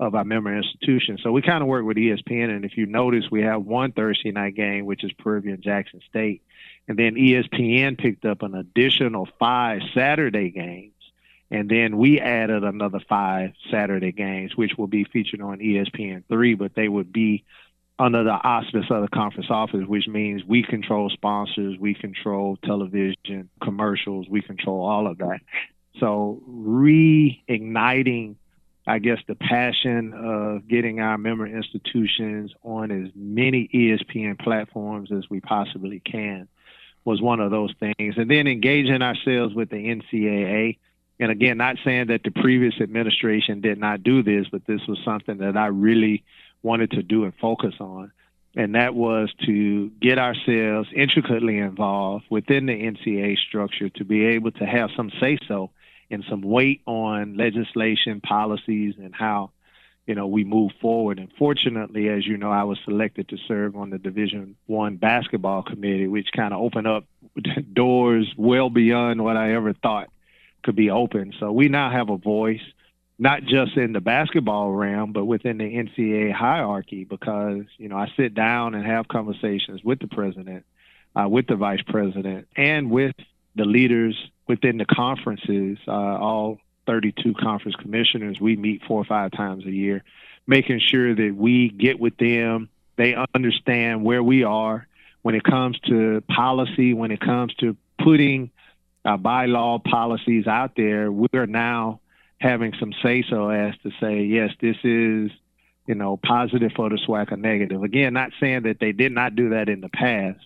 of 0.00 0.14
our 0.14 0.24
member 0.24 0.56
institutions. 0.56 1.20
So 1.22 1.32
we 1.32 1.42
kind 1.42 1.62
of 1.62 1.68
work 1.68 1.84
with 1.84 1.96
ESPN, 1.96 2.50
and 2.50 2.64
if 2.64 2.76
you 2.76 2.86
notice, 2.86 3.24
we 3.30 3.42
have 3.42 3.62
one 3.62 3.92
Thursday 3.92 4.32
night 4.32 4.54
game, 4.54 4.86
which 4.86 5.04
is 5.04 5.12
and 5.24 5.62
Jackson 5.62 6.00
State, 6.08 6.42
and 6.88 6.98
then 6.98 7.14
ESPN 7.14 7.98
picked 7.98 8.24
up 8.24 8.42
an 8.42 8.54
additional 8.54 9.28
five 9.38 9.82
Saturday 9.94 10.50
games, 10.50 10.93
and 11.50 11.68
then 11.68 11.98
we 11.98 12.20
added 12.20 12.64
another 12.64 13.00
five 13.08 13.52
Saturday 13.70 14.12
games, 14.12 14.56
which 14.56 14.72
will 14.76 14.86
be 14.86 15.04
featured 15.04 15.40
on 15.40 15.58
ESPN 15.58 16.24
three, 16.28 16.54
but 16.54 16.74
they 16.74 16.88
would 16.88 17.12
be 17.12 17.44
under 17.98 18.24
the 18.24 18.32
auspice 18.32 18.86
of 18.90 19.02
the 19.02 19.08
conference 19.08 19.50
office, 19.50 19.86
which 19.86 20.08
means 20.08 20.42
we 20.44 20.62
control 20.62 21.10
sponsors, 21.10 21.78
we 21.78 21.94
control 21.94 22.56
television 22.64 23.48
commercials, 23.62 24.26
we 24.28 24.42
control 24.42 24.84
all 24.84 25.06
of 25.06 25.18
that. 25.18 25.40
So 26.00 26.42
reigniting, 26.48 28.34
I 28.86 28.98
guess, 28.98 29.18
the 29.28 29.36
passion 29.36 30.12
of 30.12 30.66
getting 30.66 31.00
our 31.00 31.16
member 31.18 31.46
institutions 31.46 32.52
on 32.64 32.90
as 32.90 33.12
many 33.14 33.68
ESPN 33.72 34.40
platforms 34.40 35.12
as 35.12 35.30
we 35.30 35.40
possibly 35.40 36.00
can 36.00 36.48
was 37.04 37.22
one 37.22 37.38
of 37.38 37.50
those 37.50 37.72
things. 37.78 38.16
And 38.16 38.28
then 38.28 38.46
engaging 38.46 39.02
ourselves 39.02 39.54
with 39.54 39.70
the 39.70 39.76
NCAA. 39.76 40.78
And 41.20 41.30
again, 41.30 41.58
not 41.58 41.76
saying 41.84 42.08
that 42.08 42.22
the 42.24 42.30
previous 42.30 42.74
administration 42.80 43.60
did 43.60 43.78
not 43.78 44.02
do 44.02 44.22
this, 44.22 44.46
but 44.50 44.66
this 44.66 44.80
was 44.88 44.98
something 45.04 45.38
that 45.38 45.56
I 45.56 45.66
really 45.66 46.24
wanted 46.62 46.90
to 46.92 47.02
do 47.02 47.24
and 47.24 47.32
focus 47.40 47.74
on. 47.78 48.12
And 48.56 48.74
that 48.74 48.94
was 48.94 49.32
to 49.46 49.90
get 50.00 50.18
ourselves 50.18 50.88
intricately 50.94 51.58
involved 51.58 52.24
within 52.30 52.66
the 52.66 52.72
NCAA 52.72 53.36
structure 53.36 53.88
to 53.90 54.04
be 54.04 54.24
able 54.26 54.52
to 54.52 54.64
have 54.64 54.90
some 54.96 55.10
say 55.20 55.38
so 55.48 55.70
and 56.10 56.24
some 56.28 56.42
weight 56.42 56.80
on 56.86 57.36
legislation, 57.36 58.20
policies, 58.20 58.94
and 58.98 59.14
how 59.14 59.50
you 60.06 60.14
know 60.14 60.28
we 60.28 60.44
move 60.44 60.70
forward. 60.80 61.18
And 61.18 61.30
fortunately, 61.36 62.08
as 62.08 62.26
you 62.26 62.36
know, 62.36 62.52
I 62.52 62.62
was 62.62 62.78
selected 62.84 63.28
to 63.30 63.38
serve 63.48 63.74
on 63.74 63.90
the 63.90 63.98
Division 63.98 64.54
One 64.66 64.96
basketball 64.96 65.64
committee, 65.64 66.06
which 66.06 66.28
kind 66.36 66.54
of 66.54 66.60
opened 66.60 66.86
up 66.86 67.06
doors 67.72 68.32
well 68.36 68.70
beyond 68.70 69.24
what 69.24 69.36
I 69.36 69.54
ever 69.54 69.72
thought 69.72 70.10
could 70.64 70.76
be 70.76 70.90
open. 70.90 71.32
So 71.38 71.52
we 71.52 71.68
now 71.68 71.90
have 71.90 72.10
a 72.10 72.16
voice 72.16 72.62
not 73.16 73.44
just 73.44 73.76
in 73.76 73.92
the 73.92 74.00
basketball 74.00 74.72
realm, 74.72 75.12
but 75.12 75.24
within 75.24 75.58
the 75.58 75.64
NCAA 75.64 76.32
hierarchy, 76.32 77.04
because 77.04 77.62
you 77.78 77.88
know 77.88 77.96
I 77.96 78.10
sit 78.16 78.34
down 78.34 78.74
and 78.74 78.84
have 78.84 79.06
conversations 79.06 79.84
with 79.84 80.00
the 80.00 80.08
president, 80.08 80.64
uh, 81.14 81.28
with 81.28 81.46
the 81.46 81.54
vice 81.54 81.82
president, 81.86 82.48
and 82.56 82.90
with 82.90 83.14
the 83.54 83.64
leaders 83.64 84.16
within 84.48 84.78
the 84.78 84.86
conferences. 84.86 85.78
Uh, 85.86 85.92
all 85.92 86.58
32 86.86 87.34
conference 87.34 87.76
commissioners. 87.76 88.40
We 88.40 88.56
meet 88.56 88.82
four 88.86 89.00
or 89.00 89.04
five 89.04 89.32
times 89.32 89.64
a 89.64 89.70
year, 89.70 90.02
making 90.46 90.80
sure 90.80 91.14
that 91.14 91.34
we 91.34 91.70
get 91.70 91.98
with 91.98 92.16
them. 92.16 92.68
They 92.96 93.16
understand 93.34 94.04
where 94.04 94.22
we 94.22 94.44
are 94.44 94.86
when 95.22 95.34
it 95.34 95.42
comes 95.42 95.78
to 95.88 96.22
policy, 96.28 96.94
when 96.94 97.10
it 97.10 97.20
comes 97.20 97.54
to 97.54 97.76
putting 97.98 98.50
uh, 99.04 99.16
bylaw 99.16 99.82
policies 99.84 100.46
out 100.46 100.72
there. 100.76 101.10
We're 101.10 101.46
now 101.46 102.00
having 102.38 102.72
some 102.78 102.92
say 103.02 103.24
so 103.28 103.48
as 103.48 103.74
to 103.82 103.90
say, 104.00 104.22
yes, 104.22 104.50
this 104.60 104.76
is, 104.82 105.30
you 105.86 105.94
know, 105.94 106.16
positive 106.16 106.72
for 106.74 106.88
the 106.88 106.96
SWAC 106.96 107.32
or 107.32 107.36
negative. 107.36 107.82
Again, 107.82 108.14
not 108.14 108.30
saying 108.40 108.62
that 108.62 108.80
they 108.80 108.92
did 108.92 109.12
not 109.12 109.36
do 109.36 109.50
that 109.50 109.68
in 109.68 109.80
the 109.80 109.88
past, 109.88 110.40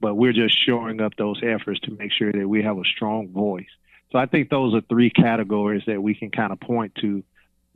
but 0.00 0.14
we're 0.14 0.32
just 0.32 0.56
shoring 0.64 1.00
up 1.00 1.14
those 1.16 1.40
efforts 1.42 1.80
to 1.80 1.92
make 1.92 2.12
sure 2.12 2.32
that 2.32 2.48
we 2.48 2.62
have 2.62 2.78
a 2.78 2.84
strong 2.84 3.28
voice. 3.28 3.68
So 4.12 4.18
I 4.18 4.26
think 4.26 4.50
those 4.50 4.74
are 4.74 4.80
three 4.80 5.10
categories 5.10 5.84
that 5.86 6.02
we 6.02 6.14
can 6.14 6.30
kind 6.30 6.52
of 6.52 6.60
point 6.60 6.94
to 6.96 7.22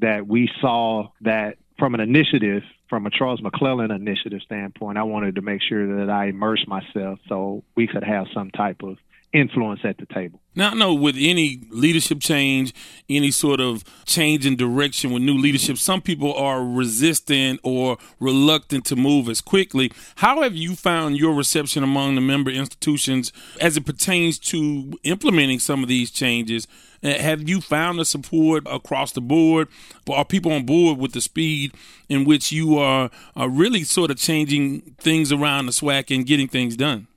that 0.00 0.26
we 0.26 0.50
saw 0.60 1.10
that 1.20 1.58
from 1.78 1.94
an 1.94 2.00
initiative, 2.00 2.62
from 2.88 3.06
a 3.06 3.10
Charles 3.10 3.40
McClellan 3.40 3.90
initiative 3.90 4.42
standpoint, 4.42 4.98
I 4.98 5.04
wanted 5.04 5.36
to 5.36 5.42
make 5.42 5.62
sure 5.62 5.98
that 5.98 6.10
I 6.10 6.26
immerse 6.26 6.66
myself 6.66 7.20
so 7.28 7.62
we 7.76 7.86
could 7.86 8.04
have 8.04 8.26
some 8.34 8.50
type 8.50 8.82
of 8.82 8.98
influence 9.34 9.80
at 9.84 9.98
the 9.98 10.06
table. 10.06 10.40
Now, 10.54 10.70
I 10.70 10.74
know 10.74 10.94
with 10.94 11.16
any 11.18 11.60
leadership 11.70 12.20
change, 12.20 12.72
any 13.10 13.32
sort 13.32 13.60
of 13.60 13.82
change 14.04 14.46
in 14.46 14.54
direction 14.54 15.12
with 15.12 15.22
new 15.22 15.36
leadership, 15.36 15.76
some 15.76 16.00
people 16.00 16.32
are 16.34 16.64
resistant 16.64 17.58
or 17.64 17.98
reluctant 18.20 18.86
to 18.86 18.96
move 18.96 19.28
as 19.28 19.40
quickly. 19.40 19.90
How 20.16 20.42
have 20.42 20.54
you 20.54 20.76
found 20.76 21.18
your 21.18 21.34
reception 21.34 21.82
among 21.82 22.14
the 22.14 22.20
member 22.20 22.50
institutions 22.50 23.32
as 23.60 23.76
it 23.76 23.84
pertains 23.84 24.38
to 24.38 24.92
implementing 25.02 25.58
some 25.58 25.82
of 25.82 25.88
these 25.88 26.12
changes? 26.12 26.68
Uh, 27.02 27.18
have 27.18 27.48
you 27.48 27.60
found 27.60 27.98
the 27.98 28.04
support 28.04 28.62
across 28.70 29.10
the 29.12 29.20
board? 29.20 29.66
Are 30.08 30.24
people 30.24 30.52
on 30.52 30.64
board 30.64 30.98
with 30.98 31.12
the 31.12 31.20
speed 31.20 31.74
in 32.08 32.24
which 32.24 32.52
you 32.52 32.78
are, 32.78 33.10
are 33.34 33.48
really 33.48 33.82
sort 33.82 34.12
of 34.12 34.16
changing 34.16 34.94
things 34.98 35.32
around 35.32 35.66
the 35.66 35.72
SWAC 35.72 36.14
and 36.14 36.24
getting 36.24 36.46
things 36.46 36.76
done? 36.76 37.08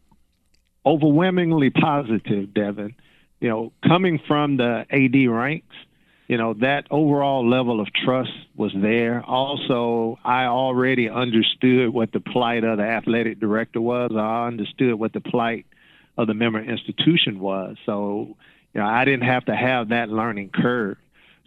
Overwhelmingly 0.88 1.70
positive, 1.70 2.54
Devin. 2.54 2.96
You 3.40 3.50
know, 3.50 3.74
coming 3.88 4.20
from 4.28 4.58
the 4.58 4.86
AD 4.90 5.30
ranks, 5.30 5.76
you 6.28 6.38
know, 6.38 6.54
that 6.56 6.88
overall 6.90 7.48
level 7.48 7.80
of 7.80 7.88
trust 7.94 8.32
was 8.56 8.72
there. 8.76 9.24
Also, 9.24 10.18
I 10.24 10.46
already 10.46 11.10
understood 11.10 11.90
what 11.94 12.12
the 12.12 12.20
plight 12.20 12.64
of 12.64 12.78
the 12.78 12.84
athletic 12.84 13.40
director 13.40 13.80
was. 13.80 14.12
I 14.16 14.48
understood 14.48 14.96
what 14.96 15.14
the 15.14 15.22
plight 15.22 15.66
of 16.18 16.28
the 16.28 16.34
member 16.34 16.60
institution 16.60 17.40
was. 17.40 17.78
So, 17.86 18.36
you 18.74 18.82
know, 18.82 18.88
I 18.88 19.06
didn't 19.06 19.28
have 19.28 19.46
to 19.46 19.56
have 19.56 19.90
that 19.90 20.10
learning 20.10 20.50
curve. 20.50 20.98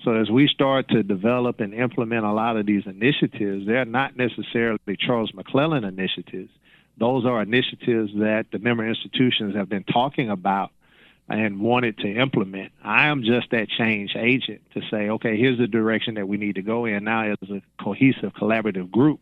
So 0.04 0.14
as 0.14 0.30
we 0.30 0.48
start 0.48 0.88
to 0.90 1.02
develop 1.02 1.60
and 1.60 1.74
implement 1.74 2.24
a 2.24 2.32
lot 2.32 2.56
of 2.56 2.64
these 2.64 2.84
initiatives, 2.86 3.66
they're 3.66 3.84
not 3.84 4.16
necessarily 4.16 4.96
Charles 4.98 5.34
McClellan 5.34 5.84
initiatives. 5.84 6.50
Those 7.00 7.24
are 7.24 7.40
initiatives 7.40 8.12
that 8.16 8.46
the 8.52 8.58
member 8.58 8.86
institutions 8.86 9.56
have 9.56 9.70
been 9.70 9.84
talking 9.84 10.28
about 10.28 10.70
and 11.30 11.58
wanted 11.58 11.96
to 11.98 12.08
implement. 12.08 12.72
I 12.84 13.06
am 13.06 13.22
just 13.22 13.50
that 13.52 13.68
change 13.70 14.14
agent 14.14 14.60
to 14.74 14.82
say, 14.90 15.08
okay, 15.08 15.38
here's 15.38 15.56
the 15.56 15.66
direction 15.66 16.14
that 16.14 16.28
we 16.28 16.36
need 16.36 16.56
to 16.56 16.62
go 16.62 16.84
in 16.84 17.04
now 17.04 17.22
as 17.22 17.50
a 17.50 17.62
cohesive, 17.82 18.34
collaborative 18.34 18.90
group. 18.90 19.20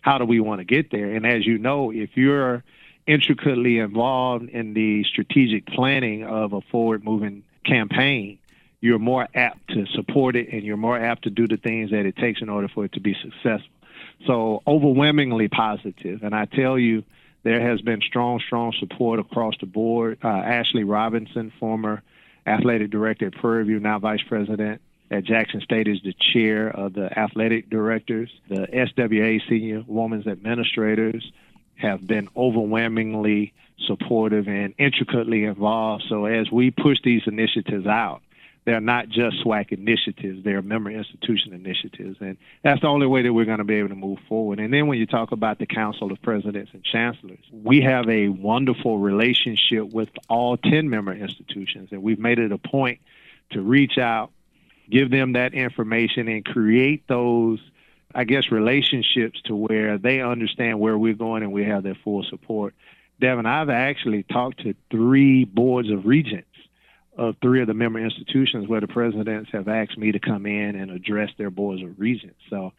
How 0.00 0.18
do 0.18 0.24
we 0.24 0.40
want 0.40 0.58
to 0.60 0.64
get 0.64 0.90
there? 0.90 1.14
And 1.14 1.24
as 1.24 1.46
you 1.46 1.58
know, 1.58 1.92
if 1.92 2.16
you're 2.16 2.64
intricately 3.06 3.78
involved 3.78 4.48
in 4.48 4.74
the 4.74 5.04
strategic 5.04 5.66
planning 5.66 6.24
of 6.24 6.52
a 6.52 6.60
forward 6.62 7.04
moving 7.04 7.44
campaign, 7.64 8.40
you're 8.80 8.98
more 8.98 9.28
apt 9.34 9.68
to 9.68 9.86
support 9.94 10.34
it 10.34 10.48
and 10.52 10.64
you're 10.64 10.76
more 10.76 10.98
apt 10.98 11.24
to 11.24 11.30
do 11.30 11.46
the 11.46 11.58
things 11.58 11.92
that 11.92 12.06
it 12.06 12.16
takes 12.16 12.40
in 12.42 12.48
order 12.48 12.66
for 12.66 12.86
it 12.86 12.92
to 12.94 13.00
be 13.00 13.14
successful. 13.22 13.70
So, 14.26 14.62
overwhelmingly 14.66 15.48
positive. 15.48 16.22
And 16.22 16.34
I 16.34 16.46
tell 16.46 16.78
you, 16.78 17.04
there 17.42 17.60
has 17.60 17.80
been 17.80 18.00
strong, 18.02 18.40
strong 18.40 18.72
support 18.78 19.18
across 19.18 19.54
the 19.60 19.66
board. 19.66 20.18
Uh, 20.22 20.28
Ashley 20.28 20.84
Robinson, 20.84 21.52
former 21.58 22.02
athletic 22.46 22.90
director 22.90 23.26
at 23.26 23.34
Prairie 23.34 23.64
View, 23.64 23.80
now 23.80 23.98
vice 23.98 24.22
president 24.22 24.80
at 25.10 25.24
Jackson 25.24 25.60
State, 25.60 25.88
is 25.88 26.00
the 26.02 26.14
chair 26.32 26.68
of 26.68 26.92
the 26.92 27.18
athletic 27.18 27.70
directors. 27.70 28.30
The 28.48 28.66
SWA 28.72 29.40
senior 29.48 29.84
women's 29.86 30.26
administrators 30.26 31.30
have 31.76 32.06
been 32.06 32.28
overwhelmingly 32.36 33.54
supportive 33.86 34.46
and 34.46 34.74
intricately 34.78 35.44
involved. 35.44 36.04
So 36.08 36.26
as 36.26 36.50
we 36.50 36.70
push 36.70 36.98
these 37.02 37.22
initiatives 37.26 37.86
out, 37.86 38.22
they're 38.64 38.80
not 38.80 39.08
just 39.08 39.42
SWAC 39.44 39.72
initiatives, 39.72 40.44
they're 40.44 40.62
member 40.62 40.90
institution 40.90 41.52
initiatives. 41.52 42.18
And 42.20 42.36
that's 42.62 42.80
the 42.82 42.88
only 42.88 43.06
way 43.06 43.22
that 43.22 43.32
we're 43.32 43.46
going 43.46 43.58
to 43.58 43.64
be 43.64 43.76
able 43.76 43.88
to 43.88 43.94
move 43.94 44.18
forward. 44.28 44.60
And 44.60 44.72
then 44.72 44.86
when 44.86 44.98
you 44.98 45.06
talk 45.06 45.32
about 45.32 45.58
the 45.58 45.66
Council 45.66 46.12
of 46.12 46.20
Presidents 46.20 46.70
and 46.74 46.84
Chancellors, 46.84 47.44
we 47.50 47.80
have 47.80 48.08
a 48.08 48.28
wonderful 48.28 48.98
relationship 48.98 49.92
with 49.92 50.10
all 50.28 50.56
10 50.56 50.90
member 50.90 51.12
institutions. 51.12 51.88
And 51.92 52.02
we've 52.02 52.18
made 52.18 52.38
it 52.38 52.52
a 52.52 52.58
point 52.58 53.00
to 53.52 53.62
reach 53.62 53.98
out, 53.98 54.30
give 54.90 55.10
them 55.10 55.32
that 55.32 55.54
information, 55.54 56.28
and 56.28 56.44
create 56.44 57.08
those, 57.08 57.60
I 58.14 58.24
guess, 58.24 58.52
relationships 58.52 59.40
to 59.46 59.56
where 59.56 59.96
they 59.96 60.20
understand 60.20 60.78
where 60.78 60.98
we're 60.98 61.14
going 61.14 61.42
and 61.42 61.52
we 61.52 61.64
have 61.64 61.82
their 61.82 61.96
full 62.04 62.24
support. 62.24 62.74
Devin, 63.20 63.46
I've 63.46 63.70
actually 63.70 64.22
talked 64.22 64.60
to 64.64 64.74
three 64.90 65.44
boards 65.44 65.90
of 65.90 66.06
regents 66.06 66.49
of 67.16 67.36
three 67.42 67.60
of 67.60 67.66
the 67.66 67.74
member 67.74 67.98
institutions 67.98 68.68
where 68.68 68.80
the 68.80 68.88
presidents 68.88 69.50
have 69.52 69.68
asked 69.68 69.98
me 69.98 70.12
to 70.12 70.18
come 70.18 70.46
in 70.46 70.76
and 70.76 70.90
address 70.90 71.30
their 71.38 71.50
boards 71.50 71.82
of 71.82 71.98
regents. 71.98 72.38
So 72.48 72.72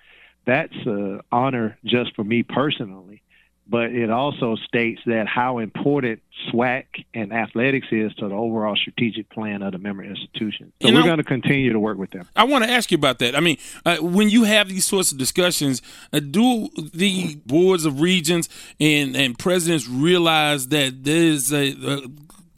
that's 0.45 0.73
an 0.85 1.21
honor 1.31 1.77
just 1.85 2.15
for 2.15 2.23
me 2.23 2.43
personally. 2.43 3.21
But 3.67 3.91
it 3.91 4.09
also 4.09 4.57
states 4.67 5.00
that 5.05 5.27
how 5.27 5.59
important 5.59 6.21
SWAC 6.51 6.83
and 7.13 7.31
athletics 7.31 7.88
is 7.91 8.13
to 8.15 8.27
the 8.27 8.35
overall 8.35 8.75
strategic 8.75 9.29
plan 9.29 9.61
of 9.61 9.71
the 9.71 9.77
member 9.77 10.03
institutions. 10.03 10.73
So 10.81 10.91
we're 10.91 11.03
going 11.03 11.19
to 11.19 11.23
continue 11.23 11.71
to 11.71 11.79
work 11.79 11.97
with 11.97 12.11
them. 12.11 12.27
I 12.35 12.43
want 12.43 12.65
to 12.65 12.69
ask 12.69 12.91
you 12.91 12.97
about 12.97 13.19
that. 13.19 13.33
I 13.33 13.39
mean, 13.39 13.57
uh, 13.85 13.97
when 13.97 14.29
you 14.29 14.43
have 14.43 14.67
these 14.67 14.85
sorts 14.85 15.13
of 15.13 15.17
discussions, 15.17 15.81
uh, 16.11 16.20
do 16.20 16.67
the 16.94 17.35
boards 17.46 17.85
of 17.85 18.01
regents 18.01 18.50
and, 18.79 19.15
and 19.15 19.39
presidents 19.39 19.87
realize 19.87 20.67
that 20.70 21.05
there's 21.05 21.53
a, 21.53 21.72
a 21.72 22.01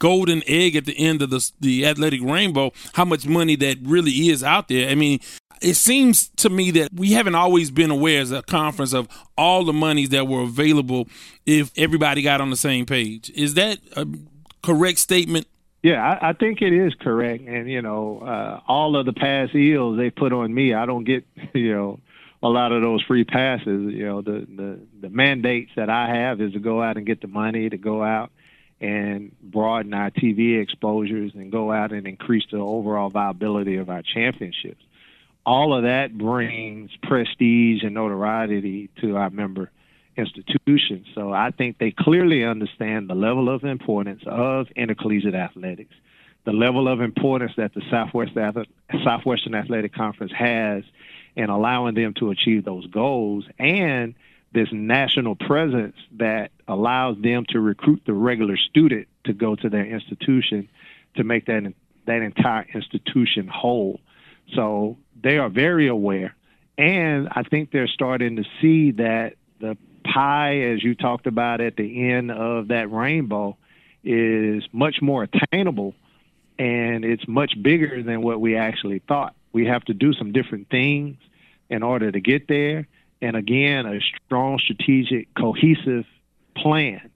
golden 0.04 0.42
egg 0.46 0.76
at 0.76 0.84
the 0.84 0.98
end 0.98 1.22
of 1.22 1.30
the 1.30 1.50
the 1.60 1.86
athletic 1.86 2.20
rainbow, 2.22 2.70
how 2.92 3.06
much 3.06 3.26
money 3.26 3.56
that 3.56 3.78
really 3.82 4.28
is 4.28 4.44
out 4.44 4.68
there. 4.68 4.90
I 4.90 4.94
mean, 4.94 5.18
it 5.62 5.76
seems 5.76 6.28
to 6.36 6.50
me 6.50 6.70
that 6.72 6.92
we 6.92 7.12
haven't 7.12 7.34
always 7.34 7.70
been 7.70 7.90
aware 7.90 8.20
as 8.20 8.30
a 8.30 8.42
conference 8.42 8.92
of 8.92 9.08
all 9.38 9.64
the 9.64 9.72
monies 9.72 10.10
that 10.10 10.28
were 10.28 10.42
available 10.42 11.08
if 11.46 11.72
everybody 11.78 12.20
got 12.20 12.42
on 12.42 12.50
the 12.50 12.56
same 12.56 12.84
page. 12.84 13.30
Is 13.30 13.54
that 13.54 13.78
a 13.96 14.06
correct 14.62 14.98
statement? 14.98 15.46
Yeah, 15.82 16.02
I, 16.02 16.30
I 16.30 16.32
think 16.34 16.60
it 16.60 16.74
is 16.74 16.92
correct. 17.00 17.44
And, 17.46 17.70
you 17.70 17.80
know, 17.80 18.18
uh, 18.18 18.60
all 18.68 18.96
of 18.98 19.06
the 19.06 19.14
past 19.14 19.54
eels 19.54 19.96
they 19.96 20.10
put 20.10 20.34
on 20.34 20.52
me, 20.52 20.74
I 20.74 20.84
don't 20.84 21.04
get, 21.04 21.24
you 21.54 21.74
know, 21.74 22.00
a 22.42 22.48
lot 22.48 22.72
of 22.72 22.82
those 22.82 23.02
free 23.04 23.24
passes. 23.24 23.94
You 23.94 24.04
know, 24.04 24.20
the, 24.20 24.46
the, 24.54 24.80
the 25.00 25.08
mandates 25.08 25.70
that 25.76 25.88
I 25.88 26.14
have 26.14 26.42
is 26.42 26.52
to 26.52 26.58
go 26.58 26.82
out 26.82 26.98
and 26.98 27.06
get 27.06 27.22
the 27.22 27.26
money, 27.26 27.70
to 27.70 27.78
go 27.78 28.02
out 28.02 28.30
and 28.84 29.32
broaden 29.40 29.94
our 29.94 30.10
TV 30.10 30.60
exposures 30.60 31.32
and 31.34 31.50
go 31.50 31.72
out 31.72 31.90
and 31.90 32.06
increase 32.06 32.44
the 32.52 32.58
overall 32.58 33.08
viability 33.08 33.76
of 33.76 33.88
our 33.88 34.02
championships. 34.02 34.82
All 35.46 35.74
of 35.74 35.84
that 35.84 36.16
brings 36.16 36.90
prestige 37.02 37.82
and 37.82 37.94
notoriety 37.94 38.90
to 39.00 39.16
our 39.16 39.30
member 39.30 39.70
institutions. 40.18 41.06
So 41.14 41.32
I 41.32 41.50
think 41.50 41.78
they 41.78 41.92
clearly 41.92 42.44
understand 42.44 43.08
the 43.08 43.14
level 43.14 43.48
of 43.48 43.64
importance 43.64 44.22
of 44.26 44.66
intercollegiate 44.76 45.34
athletics, 45.34 45.94
the 46.44 46.52
level 46.52 46.86
of 46.86 47.00
importance 47.00 47.52
that 47.56 47.72
the 47.72 47.82
Southwest 47.90 48.32
Southwestern 49.02 49.54
Athletic 49.54 49.94
Conference 49.94 50.32
has 50.32 50.84
in 51.36 51.48
allowing 51.48 51.94
them 51.94 52.12
to 52.18 52.30
achieve 52.30 52.66
those 52.66 52.86
goals 52.88 53.46
and– 53.58 54.14
this 54.54 54.68
national 54.72 55.34
presence 55.34 55.96
that 56.12 56.52
allows 56.68 57.16
them 57.20 57.44
to 57.50 57.60
recruit 57.60 58.02
the 58.06 58.12
regular 58.12 58.56
student 58.56 59.08
to 59.24 59.32
go 59.32 59.54
to 59.56 59.68
their 59.68 59.86
institution 59.86 60.68
to 61.16 61.24
make 61.24 61.46
that 61.46 61.72
that 62.06 62.22
entire 62.22 62.66
institution 62.74 63.48
whole. 63.48 64.00
So 64.54 64.98
they 65.22 65.38
are 65.38 65.48
very 65.48 65.88
aware, 65.88 66.34
and 66.76 67.28
I 67.30 67.42
think 67.44 67.70
they're 67.70 67.88
starting 67.88 68.36
to 68.36 68.44
see 68.60 68.92
that 68.92 69.34
the 69.60 69.76
pie, 70.04 70.58
as 70.58 70.82
you 70.82 70.94
talked 70.94 71.26
about 71.26 71.60
at 71.62 71.76
the 71.76 72.10
end 72.10 72.30
of 72.30 72.68
that 72.68 72.90
rainbow, 72.90 73.56
is 74.02 74.62
much 74.70 74.96
more 75.00 75.22
attainable, 75.22 75.94
and 76.58 77.06
it's 77.06 77.26
much 77.26 77.54
bigger 77.60 78.02
than 78.02 78.20
what 78.20 78.38
we 78.38 78.56
actually 78.56 78.98
thought. 78.98 79.34
We 79.52 79.66
have 79.66 79.82
to 79.84 79.94
do 79.94 80.12
some 80.12 80.32
different 80.32 80.68
things 80.68 81.16
in 81.70 81.82
order 81.82 82.12
to 82.12 82.20
get 82.20 82.48
there 82.48 82.86
and 83.24 83.36
again, 83.36 83.86
a 83.86 84.00
strong, 84.26 84.58
strategic, 84.58 85.32
cohesive 85.34 86.04
plan 86.56 87.10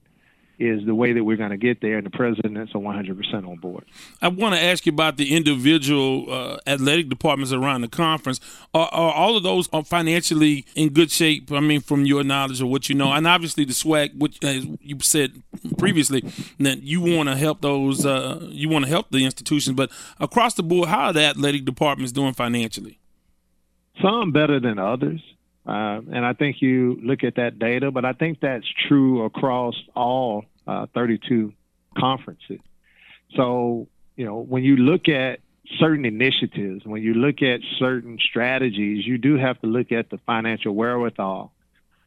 is 0.59 0.85
the 0.85 0.93
way 0.93 1.13
that 1.13 1.23
we're 1.23 1.37
going 1.37 1.51
to 1.51 1.57
get 1.57 1.79
there, 1.79 1.97
and 1.97 2.05
the 2.05 2.09
president's 2.09 2.75
are 2.75 2.79
100% 2.79 3.47
on 3.47 3.55
board. 3.57 3.85
I 4.21 4.27
want 4.27 4.55
to 4.55 4.61
ask 4.61 4.85
you 4.85 4.91
about 4.91 5.15
the 5.15 5.35
individual 5.35 6.31
uh, 6.31 6.57
athletic 6.67 7.07
departments 7.07 7.53
around 7.53 7.81
the 7.81 7.87
conference. 7.87 8.41
Are, 8.73 8.89
are, 8.91 9.13
all 9.13 9.37
of 9.37 9.43
those 9.43 9.69
are 9.71 9.85
financially 9.85 10.65
in 10.75 10.89
good 10.89 11.11
shape? 11.11 11.49
I 11.51 11.61
mean, 11.61 11.79
from 11.79 12.05
your 12.05 12.25
knowledge 12.25 12.61
or 12.61 12.65
what 12.65 12.89
you 12.89 12.95
know, 12.95 13.13
and 13.13 13.25
obviously 13.25 13.63
the 13.63 13.71
SWAC, 13.71 14.17
which 14.17 14.43
as 14.43 14.67
you 14.81 14.97
said 14.99 15.41
previously, 15.77 16.21
that 16.59 16.83
you 16.83 16.99
want 16.99 17.29
to 17.29 17.37
help 17.37 17.61
those, 17.61 18.05
uh, 18.05 18.45
you 18.49 18.67
want 18.67 18.83
to 18.83 18.91
help 18.91 19.11
the 19.11 19.23
institutions, 19.23 19.77
but 19.77 19.89
across 20.19 20.55
the 20.55 20.63
board, 20.63 20.89
how 20.89 21.05
are 21.05 21.13
the 21.13 21.23
athletic 21.23 21.63
departments 21.63 22.11
doing 22.11 22.33
financially? 22.33 22.99
Some 24.01 24.33
better 24.33 24.59
than 24.59 24.77
others. 24.77 25.21
Uh, 25.69 26.01
and 26.11 26.25
I 26.25 26.33
think 26.33 26.63
you 26.63 26.99
look 27.03 27.23
at 27.23 27.35
that 27.35 27.59
data, 27.59 27.91
but 27.91 28.03
I 28.03 28.13
think 28.13 28.39
that's 28.39 28.65
true 28.87 29.23
across 29.25 29.75
all 29.95 30.45
uh, 30.65 30.87
32 30.95 31.53
conferences. 31.95 32.59
So, 33.35 33.87
you 34.15 34.25
know, 34.25 34.39
when 34.39 34.63
you 34.63 34.77
look 34.77 35.07
at 35.07 35.41
certain 35.77 36.05
initiatives, 36.05 36.85
when 36.85 37.03
you 37.03 37.13
look 37.13 37.43
at 37.43 37.59
certain 37.77 38.17
strategies, 38.17 39.05
you 39.05 39.19
do 39.19 39.37
have 39.37 39.61
to 39.61 39.67
look 39.67 39.91
at 39.91 40.09
the 40.09 40.17
financial 40.25 40.73
wherewithal 40.73 41.53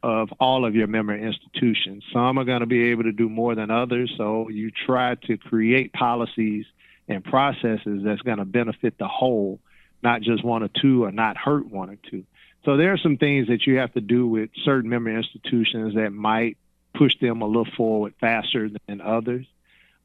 of 0.02 0.30
all 0.40 0.64
of 0.64 0.74
your 0.74 0.88
member 0.88 1.16
institutions. 1.16 2.02
Some 2.12 2.38
are 2.38 2.44
going 2.44 2.60
to 2.62 2.66
be 2.66 2.86
able 2.86 3.04
to 3.04 3.12
do 3.12 3.28
more 3.28 3.54
than 3.54 3.70
others, 3.70 4.12
so 4.16 4.48
you 4.48 4.72
try 4.72 5.14
to 5.26 5.36
create 5.36 5.92
policies 5.92 6.66
and 7.06 7.22
processes 7.22 8.02
that's 8.04 8.22
going 8.22 8.38
to 8.38 8.44
benefit 8.44 8.98
the 8.98 9.06
whole, 9.06 9.60
not 10.02 10.20
just 10.22 10.44
one 10.44 10.64
or 10.64 10.70
two, 10.80 11.04
or 11.04 11.12
not 11.12 11.36
hurt 11.36 11.70
one 11.70 11.90
or 11.90 11.98
two. 12.10 12.24
So 12.64 12.76
there 12.76 12.92
are 12.92 12.98
some 12.98 13.16
things 13.16 13.48
that 13.48 13.66
you 13.66 13.78
have 13.78 13.92
to 13.94 14.00
do 14.00 14.26
with 14.26 14.50
certain 14.64 14.88
member 14.88 15.10
institutions 15.10 15.94
that 15.96 16.12
might 16.12 16.56
push 16.94 17.18
them 17.20 17.42
a 17.42 17.46
little 17.46 17.66
forward 17.76 18.14
faster 18.20 18.70
than 18.86 19.00
others. 19.00 19.46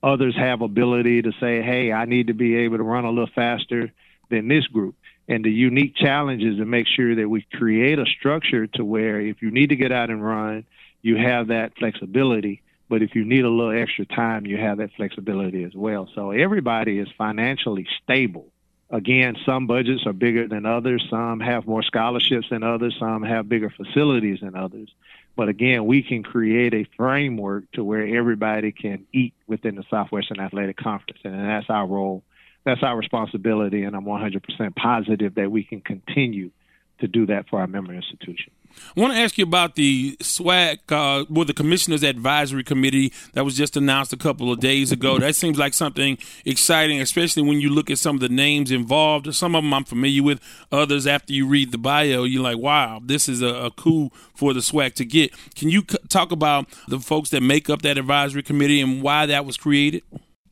Others 0.01 0.35
have 0.35 0.61
ability 0.61 1.21
to 1.23 1.31
say, 1.39 1.61
hey, 1.61 1.91
I 1.91 2.05
need 2.05 2.27
to 2.27 2.33
be 2.33 2.55
able 2.55 2.77
to 2.77 2.83
run 2.83 3.05
a 3.05 3.09
little 3.09 3.29
faster 3.33 3.91
than 4.29 4.47
this 4.47 4.65
group. 4.67 4.95
And 5.27 5.43
the 5.43 5.51
unique 5.51 5.95
challenge 5.95 6.43
is 6.43 6.57
to 6.57 6.65
make 6.65 6.87
sure 6.87 7.15
that 7.15 7.29
we 7.29 7.45
create 7.53 7.99
a 7.99 8.05
structure 8.05 8.65
to 8.67 8.85
where 8.85 9.19
if 9.19 9.41
you 9.41 9.51
need 9.51 9.69
to 9.69 9.75
get 9.75 9.91
out 9.91 10.09
and 10.09 10.23
run, 10.23 10.65
you 11.01 11.17
have 11.17 11.47
that 11.47 11.77
flexibility 11.77 12.61
But 12.89 13.01
if 13.01 13.15
you 13.15 13.25
need 13.25 13.43
a 13.43 13.49
little 13.49 13.77
extra 13.77 14.05
time, 14.05 14.45
you 14.45 14.57
have 14.57 14.77
that 14.77 14.91
flexibility 14.95 15.63
as 15.63 15.73
well. 15.75 16.09
So 16.15 16.31
everybody 16.31 16.99
is 16.99 17.07
financially 17.17 17.87
stable. 18.03 18.47
Again, 18.89 19.36
some 19.45 19.67
budgets 19.67 20.06
are 20.06 20.13
bigger 20.13 20.47
than 20.47 20.65
others. 20.65 21.06
Some 21.10 21.41
have 21.41 21.67
more 21.67 21.84
scholarships 21.84 22.47
than 22.50 22.63
others. 22.63 22.95
Some 22.97 23.21
have 23.23 23.50
bigger 23.50 23.69
facilities 23.69 24.39
than 24.39 24.56
others. 24.56 24.89
But 25.36 25.50
again, 25.50 25.86
we 25.86 26.02
can 26.02 26.23
create 26.23 26.73
a 26.73 26.88
framework 26.95 27.69
to 27.73 27.84
where 27.84 28.08
everybody 28.17 28.71
can 28.71 29.06
eat 29.13 29.34
within 29.45 29.76
the 29.76 29.84
Southwestern 29.89 30.39
Athletic 30.39 30.78
Conference. 30.78 31.19
And 31.23 31.36
that's 31.36 31.69
our 31.69 31.86
role. 31.86 32.23
That's 32.63 32.82
our 32.82 32.97
responsibility. 32.97 33.84
And 33.84 33.95
I'm 33.95 34.06
100% 34.06 34.76
positive 34.76 35.36
that 35.36 35.52
we 35.52 35.63
can 35.63 35.82
continue 35.82 36.52
to 36.99 37.07
do 37.07 37.25
that 37.27 37.49
for 37.49 37.60
our 37.60 37.67
member 37.67 37.93
institution. 37.93 38.51
I 38.95 38.99
want 38.99 39.13
to 39.13 39.19
ask 39.19 39.38
you 39.38 39.43
about 39.43 39.75
the 39.75 40.17
SWAC, 40.19 40.79
uh, 40.89 41.25
well, 41.29 41.45
the 41.45 41.53
Commissioners 41.53 42.03
Advisory 42.03 42.63
Committee 42.63 43.12
that 43.33 43.43
was 43.43 43.55
just 43.55 43.75
announced 43.75 44.13
a 44.13 44.17
couple 44.17 44.51
of 44.51 44.60
days 44.60 44.91
ago. 44.91 45.17
That 45.19 45.36
seems 45.36 45.57
like 45.57 45.73
something 45.73 46.17
exciting, 46.45 47.01
especially 47.01 47.43
when 47.43 47.60
you 47.60 47.69
look 47.69 47.89
at 47.89 47.97
some 47.97 48.15
of 48.15 48.21
the 48.21 48.29
names 48.29 48.71
involved. 48.71 49.33
Some 49.33 49.55
of 49.55 49.63
them 49.63 49.73
I'm 49.73 49.83
familiar 49.83 50.23
with. 50.23 50.39
Others, 50.71 51.07
after 51.07 51.33
you 51.33 51.47
read 51.47 51.71
the 51.71 51.77
bio, 51.77 52.23
you're 52.23 52.43
like, 52.43 52.57
wow, 52.57 53.01
this 53.03 53.27
is 53.27 53.41
a, 53.41 53.47
a 53.47 53.71
coup 53.71 54.10
for 54.36 54.53
the 54.53 54.60
SWAC 54.60 54.93
to 54.95 55.05
get. 55.05 55.31
Can 55.55 55.69
you 55.69 55.83
c- 55.89 55.97
talk 56.10 56.31
about 56.31 56.67
the 56.88 56.99
folks 56.99 57.29
that 57.31 57.41
make 57.41 57.69
up 57.69 57.81
that 57.81 57.97
advisory 57.97 58.43
committee 58.43 58.81
and 58.81 59.01
why 59.01 59.25
that 59.25 59.45
was 59.45 59.57
created? 59.57 60.03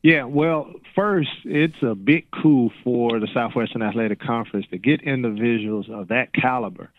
Yeah, 0.06 0.22
well, 0.22 0.72
first, 0.94 1.30
it's 1.44 1.82
a 1.82 1.96
big 1.96 2.30
coup 2.30 2.70
for 2.84 3.18
the 3.18 3.26
Southwestern 3.34 3.82
Athletic 3.82 4.20
Conference 4.20 4.64
to 4.70 4.78
get 4.78 5.02
individuals 5.02 5.86
of 5.90 6.06
that 6.08 6.32
caliber 6.32 6.92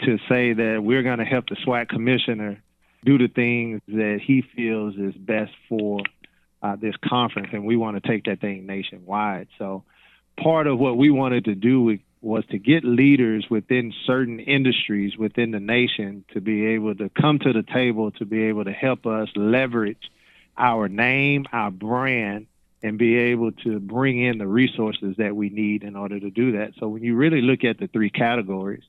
to 0.00 0.18
say 0.28 0.52
that 0.54 0.80
we're 0.82 1.04
going 1.04 1.20
to 1.20 1.24
help 1.24 1.48
the 1.48 1.54
SWAC 1.64 1.88
commissioner 1.88 2.60
do 3.04 3.18
the 3.18 3.28
things 3.28 3.80
that 3.86 4.18
he 4.26 4.42
feels 4.42 4.96
is 4.96 5.14
best 5.14 5.52
for 5.68 6.00
uh, 6.60 6.74
this 6.74 6.96
conference, 7.08 7.50
and 7.52 7.64
we 7.64 7.76
want 7.76 8.02
to 8.02 8.08
take 8.08 8.24
that 8.24 8.40
thing 8.40 8.66
nationwide. 8.66 9.46
So, 9.56 9.84
part 10.36 10.66
of 10.66 10.76
what 10.80 10.96
we 10.96 11.08
wanted 11.08 11.44
to 11.44 11.54
do 11.54 11.98
was 12.20 12.44
to 12.50 12.58
get 12.58 12.82
leaders 12.82 13.46
within 13.48 13.94
certain 14.08 14.40
industries 14.40 15.16
within 15.16 15.52
the 15.52 15.60
nation 15.60 16.24
to 16.32 16.40
be 16.40 16.66
able 16.66 16.96
to 16.96 17.10
come 17.10 17.38
to 17.38 17.52
the 17.52 17.62
table 17.62 18.10
to 18.10 18.24
be 18.24 18.42
able 18.46 18.64
to 18.64 18.72
help 18.72 19.06
us 19.06 19.28
leverage 19.36 20.10
our 20.60 20.88
name, 20.88 21.46
our 21.52 21.70
brand, 21.70 22.46
and 22.82 22.98
be 22.98 23.16
able 23.16 23.52
to 23.52 23.80
bring 23.80 24.22
in 24.22 24.38
the 24.38 24.46
resources 24.46 25.16
that 25.18 25.34
we 25.34 25.48
need 25.48 25.82
in 25.82 25.96
order 25.96 26.20
to 26.20 26.30
do 26.30 26.52
that. 26.52 26.72
So, 26.78 26.88
when 26.88 27.02
you 27.02 27.16
really 27.16 27.40
look 27.40 27.64
at 27.64 27.78
the 27.78 27.88
three 27.88 28.10
categories, 28.10 28.84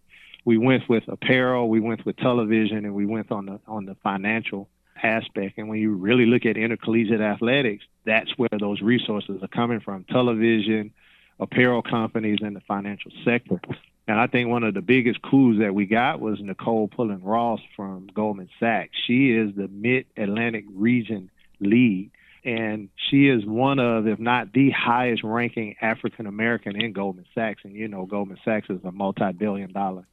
we 0.46 0.58
went 0.58 0.88
with 0.90 1.08
apparel, 1.08 1.70
we 1.70 1.80
went 1.80 2.06
with 2.06 2.18
television, 2.18 2.86
and 2.86 2.94
we 2.94 3.06
went 3.06 3.32
on 3.32 3.46
the 3.46 3.60
on 3.68 3.86
the 3.86 3.96
financial 3.96 4.70
aspect. 5.02 5.58
And 5.58 5.70
when 5.70 5.80
you 5.80 5.94
really 5.94 6.26
look 6.26 6.46
at 6.46 6.58
intercollegiate 6.58 7.22
athletics, 7.22 7.86
that's 8.06 8.38
where 8.38 8.50
those 8.60 8.82
resources 8.82 9.42
are 9.42 9.48
coming 9.48 9.80
from: 9.80 10.04
television, 10.06 10.92
apparel 11.40 11.82
companies, 11.82 12.40
and 12.42 12.56
the 12.56 12.62
financial 12.62 13.12
sector. 13.24 13.62
And 14.08 14.20
I 14.20 14.28
think 14.28 14.50
one 14.50 14.64
of 14.64 14.74
the 14.74 14.82
biggest 14.82 15.22
coups 15.22 15.60
that 15.60 15.74
we 15.74 15.86
got 15.86 16.20
was 16.20 16.40
Nicole 16.42 16.90
Pullen 16.90 17.24
Ross 17.24 17.62
from 17.78 18.10
Goldman 18.14 18.50
Sachs. 18.60 18.92
She 19.06 19.32
is 19.32 19.56
the 19.56 19.70
Mid 19.70 20.06
Atlantic 20.18 20.66
region 20.74 21.31
lead. 21.62 22.12
And 22.44 22.90
she 23.10 23.28
is 23.28 23.46
one 23.46 23.80
of, 23.80 24.08
if 24.08 24.20
not 24.20 24.52
the 24.52 24.72
highest 24.72 25.24
ranking 25.24 25.76
African 25.82 26.26
American 26.26 26.82
in 26.82 26.92
Goldman 26.92 27.26
Sachs. 27.36 27.62
And 27.64 27.74
you 27.74 27.88
know, 27.88 28.06
Goldman 28.06 28.40
Sachs 28.44 28.68
is 28.70 28.80
a 28.84 28.92
multi 28.92 29.32
billion 29.32 29.72
dollar 29.72 30.08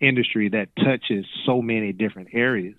industry 0.00 0.48
that 0.50 0.68
touches 0.76 1.26
so 1.44 1.60
many 1.60 1.92
different 1.92 2.28
areas. 2.32 2.76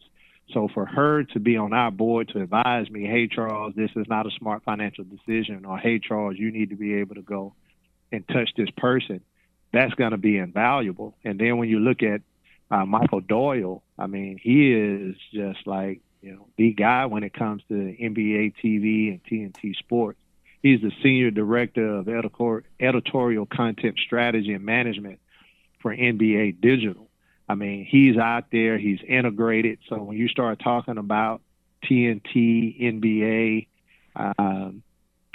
So 0.54 0.70
for 0.74 0.86
her 0.86 1.24
to 1.24 1.40
be 1.40 1.58
on 1.58 1.74
our 1.74 1.92
board 1.92 2.30
to 2.30 2.42
advise 2.42 2.90
me, 2.90 3.06
hey 3.06 3.28
Charles, 3.28 3.74
this 3.76 3.92
is 3.96 4.06
not 4.08 4.26
a 4.26 4.32
smart 4.38 4.64
financial 4.64 5.06
decision, 5.06 5.66
or 5.66 5.78
hey 5.78 6.00
Charles, 6.00 6.36
you 6.38 6.52
need 6.52 6.70
to 6.70 6.76
be 6.76 6.96
able 6.96 7.16
to 7.16 7.22
go 7.22 7.54
and 8.12 8.28
touch 8.28 8.50
this 8.56 8.70
person, 8.78 9.22
that's 9.72 9.94
going 9.96 10.12
to 10.12 10.18
be 10.18 10.38
invaluable. 10.38 11.16
And 11.24 11.40
then 11.40 11.58
when 11.58 11.70
you 11.70 11.80
look 11.80 12.04
at 12.04 12.22
uh, 12.70 12.86
Michael 12.86 13.22
Doyle, 13.22 13.82
I 13.98 14.08
mean, 14.08 14.40
he 14.42 14.72
is 14.74 15.16
just 15.34 15.66
like 15.66 16.02
you 16.24 16.32
know 16.32 16.48
the 16.58 16.72
guy 16.74 17.06
when 17.06 17.24
it 17.24 17.34
comes 17.34 17.62
to 17.68 17.74
NBA 17.74 18.54
TV 18.64 19.10
and 19.10 19.24
TNT 19.24 19.76
Sports. 19.76 20.18
He's 20.62 20.80
the 20.80 20.94
senior 21.04 21.30
director 21.30 21.98
of 21.98 22.08
editorial 22.80 23.46
content 23.46 24.00
strategy 24.00 24.54
and 24.54 24.64
management 24.64 25.20
for 25.82 25.94
NBA 25.94 26.62
Digital. 26.62 27.10
I 27.50 27.56
mean, 27.56 27.86
he's 27.86 28.18
out 28.18 28.46
there, 28.50 28.78
he's 28.78 29.00
integrated. 29.06 29.80
So 29.90 30.02
when 30.02 30.18
you 30.18 30.30
start 30.30 30.62
talking 30.64 30.98
about 30.98 31.42
TNT, 31.84 32.82
NBA, 32.82 33.68
um, 34.16 34.84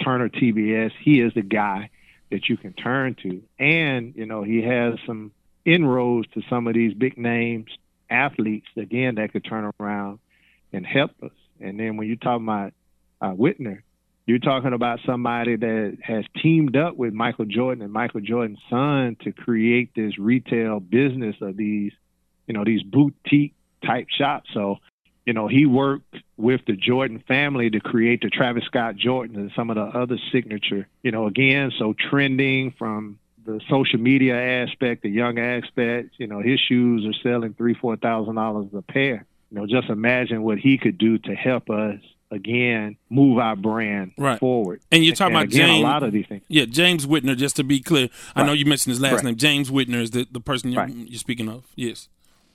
Turner 0.03 0.29
TBS, 0.29 0.91
he 0.99 1.21
is 1.21 1.35
the 1.35 1.43
guy 1.43 1.91
that 2.31 2.49
you 2.49 2.57
can 2.57 2.73
turn 2.73 3.15
to. 3.21 3.43
And, 3.59 4.15
you 4.15 4.25
know, 4.25 4.41
he 4.41 4.63
has 4.63 4.95
some 5.05 5.31
inroads 5.63 6.27
to 6.33 6.41
some 6.49 6.67
of 6.67 6.73
these 6.73 6.95
big 6.95 7.19
names 7.19 7.69
athletes, 8.09 8.67
again, 8.75 9.15
that 9.15 9.31
could 9.31 9.45
turn 9.45 9.71
around 9.79 10.17
and 10.73 10.85
help 10.85 11.11
us. 11.23 11.31
And 11.59 11.79
then 11.79 11.97
when 11.97 12.07
you 12.07 12.15
talk 12.15 12.39
about 12.41 12.73
uh, 13.21 13.31
Whitner, 13.31 13.81
you're 14.25 14.39
talking 14.39 14.73
about 14.73 14.99
somebody 15.05 15.55
that 15.55 15.97
has 16.03 16.23
teamed 16.41 16.77
up 16.77 16.95
with 16.95 17.13
Michael 17.13 17.45
Jordan 17.45 17.83
and 17.83 17.91
Michael 17.91 18.21
Jordan's 18.21 18.59
son 18.69 19.17
to 19.23 19.31
create 19.31 19.91
this 19.95 20.19
retail 20.19 20.79
business 20.79 21.35
of 21.41 21.57
these, 21.57 21.93
you 22.47 22.53
know, 22.53 22.63
these 22.63 22.83
boutique 22.83 23.55
type 23.83 24.07
shops. 24.15 24.49
So, 24.53 24.77
you 25.25 25.33
know, 25.33 25.47
he 25.47 25.65
worked 25.65 26.15
with 26.37 26.61
the 26.67 26.75
Jordan 26.75 27.23
family 27.27 27.71
to 27.71 27.79
create 27.79 28.21
the 28.21 28.29
Travis 28.29 28.65
Scott 28.65 28.95
Jordans 28.95 29.35
and 29.35 29.51
some 29.55 29.71
of 29.71 29.75
the 29.77 29.99
other 29.99 30.17
signature, 30.31 30.87
you 31.01 31.11
know, 31.11 31.25
again, 31.25 31.71
so 31.79 31.93
trending 31.93 32.71
from 32.77 33.17
the 33.45 33.59
social 33.69 33.99
media 33.99 34.35
aspect, 34.63 35.01
the 35.01 35.09
young 35.09 35.39
aspect, 35.39 36.11
you 36.17 36.27
know, 36.27 36.39
his 36.39 36.59
shoes 36.59 37.05
are 37.05 37.19
selling 37.23 37.55
three, 37.55 37.73
four 37.73 37.95
thousand 37.95 38.35
dollars 38.35 38.67
a 38.75 38.81
pair. 38.83 39.25
You 39.51 39.59
know, 39.59 39.65
just 39.67 39.89
imagine 39.89 40.43
what 40.43 40.59
he 40.59 40.77
could 40.77 40.97
do 40.97 41.17
to 41.19 41.33
help 41.35 41.69
us 41.69 41.99
again 42.31 42.95
move 43.09 43.39
our 43.39 43.55
brand 43.55 44.11
right. 44.17 44.39
forward. 44.39 44.81
And 44.91 45.03
you're 45.03 45.15
talking 45.15 45.35
and 45.35 45.45
about 45.45 45.53
again, 45.53 45.67
James. 45.67 45.83
a 45.83 45.87
lot 45.87 46.03
of 46.03 46.11
these 46.13 46.27
things. 46.27 46.43
Yeah, 46.47 46.65
James 46.65 47.05
Whitner. 47.07 47.35
Just 47.35 47.55
to 47.55 47.63
be 47.63 47.79
clear, 47.79 48.09
I 48.35 48.43
know 48.43 48.53
you 48.53 48.65
mentioned 48.65 48.91
his 48.91 49.01
last 49.01 49.15
Right. 49.15 49.23
name. 49.25 49.35
James 49.35 49.71
Whitner 49.71 50.01
is 50.01 50.11
the, 50.11 50.27
the 50.31 50.39
person 50.39 50.71
you're, 50.71 50.87
you're 50.87 51.17
speaking 51.19 51.49
of. 51.49 51.65
Yes. 51.75 52.07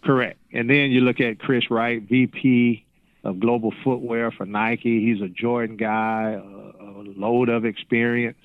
Correct. 0.05 0.39
And 0.53 0.71
then 0.71 0.91
you 0.91 1.01
look 1.01 1.21
at 1.21 1.39
Chris 1.41 1.71
Wright, 1.71 2.01
VP 2.03 2.85
of 3.25 3.41
Global 3.41 3.73
Footwear 3.83 4.31
for 4.31 4.47
Nike. 4.47 5.01
He's 5.05 5.21
a 5.23 5.29
Jordan 5.29 5.77
guy, 5.77 6.33
a, 6.33 6.85
a 6.85 7.03
load 7.17 7.49
of 7.49 7.65
experience, 7.65 8.39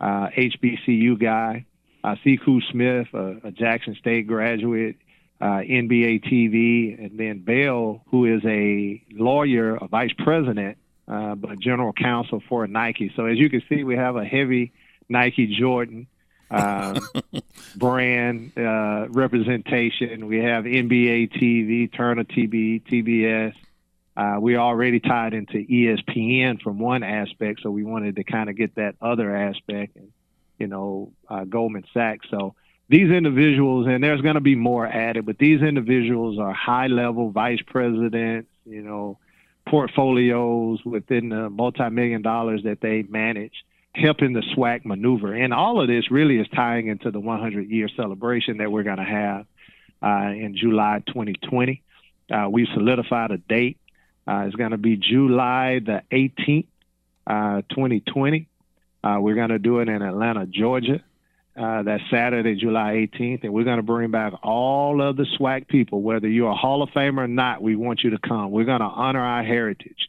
uh, 0.00 0.28
HBCU 0.36 1.18
guy. 1.20 1.64
Uh, 2.04 2.14
Sekou 2.24 2.60
Smith, 2.70 3.08
a, 3.12 3.48
a 3.48 3.50
Jackson 3.50 3.96
State 3.98 4.28
graduate, 4.28 4.96
uh, 5.40 5.60
NBA 5.60 6.24
TV, 6.24 6.98
and 6.98 7.18
then 7.18 7.40
Bell, 7.40 8.02
who 8.10 8.24
is 8.24 8.42
a 8.44 9.02
lawyer, 9.12 9.76
a 9.76 9.86
vice 9.86 10.12
president, 10.18 10.78
uh, 11.06 11.34
but 11.34 11.58
general 11.60 11.92
counsel 11.92 12.42
for 12.48 12.66
Nike. 12.66 13.12
So 13.16 13.26
as 13.26 13.38
you 13.38 13.48
can 13.48 13.62
see, 13.68 13.84
we 13.84 13.96
have 13.96 14.16
a 14.16 14.24
heavy 14.24 14.72
Nike 15.08 15.56
Jordan 15.58 16.06
um, 16.50 16.98
brand 17.76 18.52
uh, 18.56 19.06
representation. 19.10 20.26
We 20.26 20.38
have 20.38 20.64
NBA 20.64 21.32
TV, 21.32 21.92
Turner 21.92 22.24
TV, 22.24 22.82
TBS. 22.82 23.54
Uh, 24.16 24.40
we 24.40 24.56
already 24.56 24.98
tied 24.98 25.32
into 25.32 25.58
ESPN 25.58 26.60
from 26.60 26.78
one 26.78 27.02
aspect, 27.02 27.60
so 27.62 27.70
we 27.70 27.84
wanted 27.84 28.16
to 28.16 28.24
kind 28.24 28.50
of 28.50 28.56
get 28.56 28.74
that 28.74 28.96
other 29.00 29.34
aspect, 29.34 29.96
and 29.96 30.12
you 30.58 30.66
know, 30.66 31.12
uh, 31.28 31.44
Goldman 31.44 31.84
Sachs. 31.94 32.26
So 32.28 32.54
these 32.88 33.10
individuals, 33.10 33.86
and 33.86 34.02
there's 34.02 34.20
going 34.22 34.36
to 34.36 34.40
be 34.40 34.54
more 34.54 34.86
added, 34.86 35.26
but 35.26 35.38
these 35.38 35.60
individuals 35.60 36.38
are 36.38 36.52
high-level 36.52 37.30
vice 37.30 37.60
presidents, 37.66 38.48
you 38.64 38.82
know, 38.82 39.18
portfolios 39.68 40.82
within 40.84 41.28
the 41.28 41.50
multi-million 41.50 42.22
dollars 42.22 42.62
that 42.64 42.80
they 42.80 43.02
manage 43.02 43.52
helping 43.94 44.32
the 44.32 44.42
SWAC 44.56 44.84
maneuver. 44.84 45.34
And 45.34 45.52
all 45.52 45.80
of 45.80 45.88
this 45.88 46.10
really 46.10 46.38
is 46.38 46.46
tying 46.54 46.88
into 46.88 47.10
the 47.10 47.20
100 47.20 47.68
year 47.68 47.88
celebration 47.94 48.58
that 48.58 48.70
we're 48.70 48.84
going 48.84 48.98
to 48.98 49.04
have 49.04 49.46
uh, 50.02 50.30
in 50.30 50.56
July 50.56 51.02
2020. 51.06 51.82
Uh, 52.30 52.48
we've 52.50 52.68
solidified 52.74 53.30
a 53.30 53.38
date. 53.38 53.78
Uh, 54.26 54.44
it's 54.46 54.56
going 54.56 54.72
to 54.72 54.78
be 54.78 54.96
July 54.96 55.80
the 55.84 56.02
18th, 56.12 56.66
uh, 57.26 57.62
2020. 57.70 58.46
Uh, 59.02 59.18
we're 59.20 59.34
going 59.34 59.48
to 59.48 59.58
do 59.58 59.80
it 59.80 59.88
in 59.88 60.02
Atlanta, 60.02 60.46
Georgia. 60.46 61.02
Uh, 61.58 61.82
that's 61.82 62.04
Saturday, 62.08 62.54
July 62.54 63.08
18th, 63.12 63.42
and 63.42 63.52
we're 63.52 63.64
going 63.64 63.78
to 63.78 63.82
bring 63.82 64.12
back 64.12 64.32
all 64.44 65.02
of 65.02 65.16
the 65.16 65.26
SWAC 65.38 65.66
people, 65.66 66.00
whether 66.02 66.28
you're 66.28 66.52
a 66.52 66.54
Hall 66.54 66.84
of 66.84 66.90
Famer 66.90 67.24
or 67.24 67.26
not. 67.26 67.60
We 67.60 67.74
want 67.74 68.04
you 68.04 68.10
to 68.10 68.18
come. 68.18 68.52
We're 68.52 68.64
going 68.64 68.78
to 68.78 68.86
honor 68.86 69.18
our 69.18 69.42
heritage. 69.42 70.08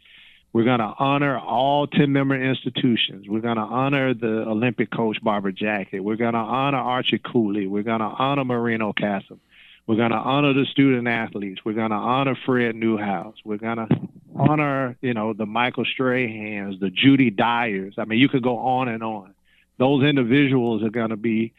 We're 0.53 0.65
going 0.65 0.79
to 0.79 0.93
honor 0.99 1.39
all 1.39 1.87
10 1.87 2.11
member 2.13 2.35
institutions. 2.35 3.25
We're 3.27 3.39
going 3.39 3.55
to 3.55 3.63
honor 3.63 4.13
the 4.13 4.47
Olympic 4.47 4.91
coach 4.91 5.17
Barbara 5.23 5.51
Jacket. 5.51 6.01
We're 6.01 6.17
going 6.17 6.33
to 6.33 6.39
honor 6.39 6.77
Archie 6.77 7.17
Cooley. 7.19 7.65
We're 7.65 7.81
going 7.81 8.01
to 8.01 8.05
honor 8.05 8.45
Marino 8.45 8.93
Casem. 8.93 9.39
We're 9.87 9.95
going 9.95 10.11
to 10.11 10.17
honor 10.17 10.53
the 10.53 10.65
student 10.65 11.07
athletes. 11.07 11.61
We're 11.65 11.73
going 11.73 11.89
to 11.89 11.95
honor 11.95 12.37
Fred 12.45 12.75
Newhouse. 12.75 13.37
We're 13.43 13.57
going 13.57 13.77
to 13.77 13.87
honor, 14.35 14.97
you 15.01 15.15
know, 15.15 15.33
the 15.33 15.47
Michael 15.47 15.85
Strahans, 15.85 16.79
the 16.79 16.91
Judy 16.91 17.31
Dyers. 17.31 17.95
I 17.97 18.05
mean, 18.05 18.19
you 18.19 18.29
could 18.29 18.43
go 18.43 18.57
on 18.59 18.87
and 18.87 19.01
on. 19.01 19.33
Those 19.79 20.03
individuals 20.03 20.83
are 20.83 20.89
going 20.89 21.09
to 21.09 21.17
be 21.17 21.53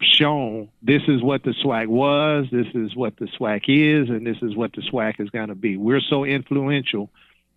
shown 0.00 0.70
this 0.82 1.02
is 1.06 1.22
what 1.22 1.42
the 1.44 1.54
SWAC 1.64 1.86
was, 1.86 2.46
this 2.50 2.66
is 2.74 2.96
what 2.96 3.16
the 3.16 3.26
SWAC 3.26 3.64
is, 3.68 4.08
and 4.08 4.26
this 4.26 4.38
is 4.42 4.56
what 4.56 4.72
the 4.72 4.82
SWAC 4.82 5.20
is 5.20 5.30
going 5.30 5.48
to 5.48 5.54
be. 5.54 5.76
We're 5.76 6.00
so 6.00 6.24
influential 6.24 7.10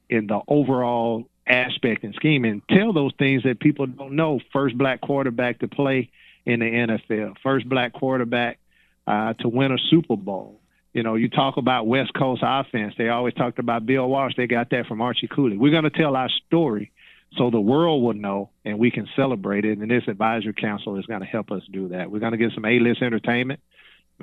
in 0.10 0.28
the 0.28 0.42
overall 0.48 1.28
aspect 1.48 2.04
and 2.04 2.14
scheme 2.16 2.46
and 2.46 2.62
tell 2.70 2.94
those 2.94 3.14
things 3.18 3.44
that 3.44 3.60
people 3.60 3.88
don't 3.88 4.14
know. 4.14 4.40
First 4.52 4.78
black 4.78 5.02
quarterback 5.02 5.60
to 5.60 5.68
play 5.68 6.10
in 6.46 6.60
the 6.60 6.66
NFL, 6.66 7.36
first 7.42 7.68
black 7.68 7.94
quarterback 7.94 8.60
uh, 9.06 9.34
to 9.40 9.48
win 9.48 9.72
a 9.72 9.78
Super 9.90 10.18
Bowl. 10.18 10.60
You 10.94 11.04
know, 11.04 11.16
you 11.16 11.30
talk 11.30 11.58
about 11.58 11.88
West 11.88 12.14
Coast 12.14 12.42
offense. 12.46 12.96
They 12.98 13.10
always 13.10 13.34
talked 13.36 13.60
about 13.60 13.86
Bill 13.86 14.08
Walsh. 14.08 14.34
They 14.36 14.48
got 14.48 14.70
that 14.72 14.88
from 14.88 15.02
Archie 15.02 15.28
Cooley. 15.28 15.58
We're 15.58 15.72
going 15.72 15.84
to 15.84 15.90
tell 15.90 16.16
our 16.16 16.30
story 16.48 16.92
so 17.38 17.50
the 17.50 17.60
world 17.60 18.04
will 18.04 18.14
know 18.14 18.50
and 18.66 18.80
we 18.80 18.92
can 18.92 19.08
celebrate 19.16 19.66
it. 19.66 19.78
And 19.78 19.90
this 19.90 20.04
advisory 20.08 20.54
council 20.54 20.98
is 20.98 21.06
going 21.06 21.22
to 21.22 21.26
help 21.26 21.52
us 21.52 21.62
do 21.72 21.90
that. 21.90 22.10
We're 22.12 22.20
going 22.20 22.32
to 22.32 22.38
get 22.38 22.52
some 22.54 22.66
A-list 22.66 23.02
entertainment. 23.02 23.60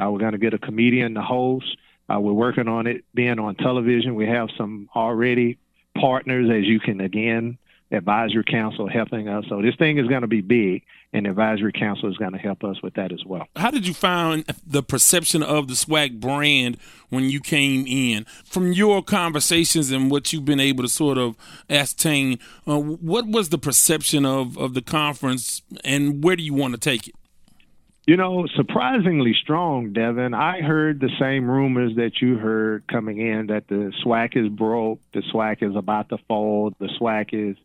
Uh, 0.00 0.10
we're 0.10 0.18
going 0.18 0.32
to 0.32 0.38
get 0.38 0.54
a 0.54 0.58
comedian 0.58 1.14
to 1.14 1.22
host. 1.22 1.76
Uh, 2.12 2.20
we're 2.20 2.32
working 2.32 2.68
on 2.68 2.86
it 2.86 3.04
being 3.14 3.38
on 3.38 3.54
television. 3.54 4.14
We 4.14 4.26
have 4.26 4.48
some 4.58 4.88
already 4.94 5.58
partners, 5.98 6.50
as 6.50 6.66
you 6.66 6.80
can 6.80 7.00
again 7.00 7.58
advisory 7.90 8.44
council 8.44 8.88
helping 8.88 9.28
us. 9.28 9.44
So 9.48 9.62
this 9.62 9.76
thing 9.76 9.98
is 9.98 10.06
going 10.08 10.22
to 10.22 10.26
be 10.26 10.40
big, 10.40 10.82
and 11.12 11.26
advisory 11.26 11.72
council 11.72 12.10
is 12.10 12.16
going 12.16 12.32
to 12.32 12.38
help 12.38 12.64
us 12.64 12.82
with 12.82 12.94
that 12.94 13.12
as 13.12 13.24
well. 13.24 13.46
How 13.56 13.70
did 13.70 13.86
you 13.86 13.94
find 13.94 14.44
the 14.66 14.82
perception 14.82 15.42
of 15.42 15.68
the 15.68 15.74
SWAC 15.74 16.18
brand 16.18 16.78
when 17.10 17.30
you 17.30 17.40
came 17.40 17.86
in? 17.86 18.24
From 18.44 18.72
your 18.72 19.02
conversations 19.02 19.90
and 19.90 20.10
what 20.10 20.32
you've 20.32 20.44
been 20.44 20.60
able 20.60 20.82
to 20.82 20.88
sort 20.88 21.18
of 21.18 21.36
ascertain, 21.70 22.38
uh, 22.66 22.78
what 22.78 23.26
was 23.26 23.50
the 23.50 23.58
perception 23.58 24.24
of, 24.26 24.58
of 24.58 24.74
the 24.74 24.82
conference, 24.82 25.62
and 25.84 26.24
where 26.24 26.36
do 26.36 26.42
you 26.42 26.54
want 26.54 26.74
to 26.74 26.80
take 26.80 27.08
it? 27.08 27.14
You 28.06 28.18
know, 28.18 28.46
surprisingly 28.54 29.32
strong, 29.32 29.94
Devin. 29.94 30.34
I 30.34 30.60
heard 30.60 31.00
the 31.00 31.08
same 31.18 31.50
rumors 31.50 31.96
that 31.96 32.20
you 32.20 32.36
heard 32.36 32.86
coming 32.86 33.18
in 33.18 33.46
that 33.46 33.66
the 33.68 33.94
SWAC 34.04 34.36
is 34.36 34.50
broke, 34.50 35.00
the 35.12 35.22
SWAC 35.22 35.62
is 35.62 35.74
about 35.74 36.10
to 36.10 36.18
fold, 36.28 36.74
the 36.78 36.90
SWAC 37.00 37.30
is 37.32 37.56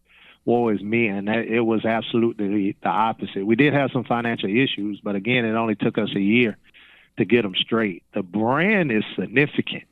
woe 0.45 0.69
is 0.69 0.81
me, 0.81 1.07
and 1.07 1.27
that, 1.27 1.45
it 1.45 1.61
was 1.61 1.85
absolutely 1.85 2.75
the 2.81 2.89
opposite. 2.89 3.45
We 3.45 3.55
did 3.55 3.73
have 3.73 3.91
some 3.91 4.03
financial 4.03 4.49
issues, 4.49 4.99
but 5.03 5.15
again, 5.15 5.45
it 5.45 5.53
only 5.53 5.75
took 5.75 5.97
us 5.97 6.09
a 6.15 6.19
year 6.19 6.57
to 7.17 7.25
get 7.25 7.43
them 7.43 7.55
straight. 7.55 8.03
The 8.13 8.23
brand 8.23 8.91
is 8.91 9.03
significant, 9.17 9.83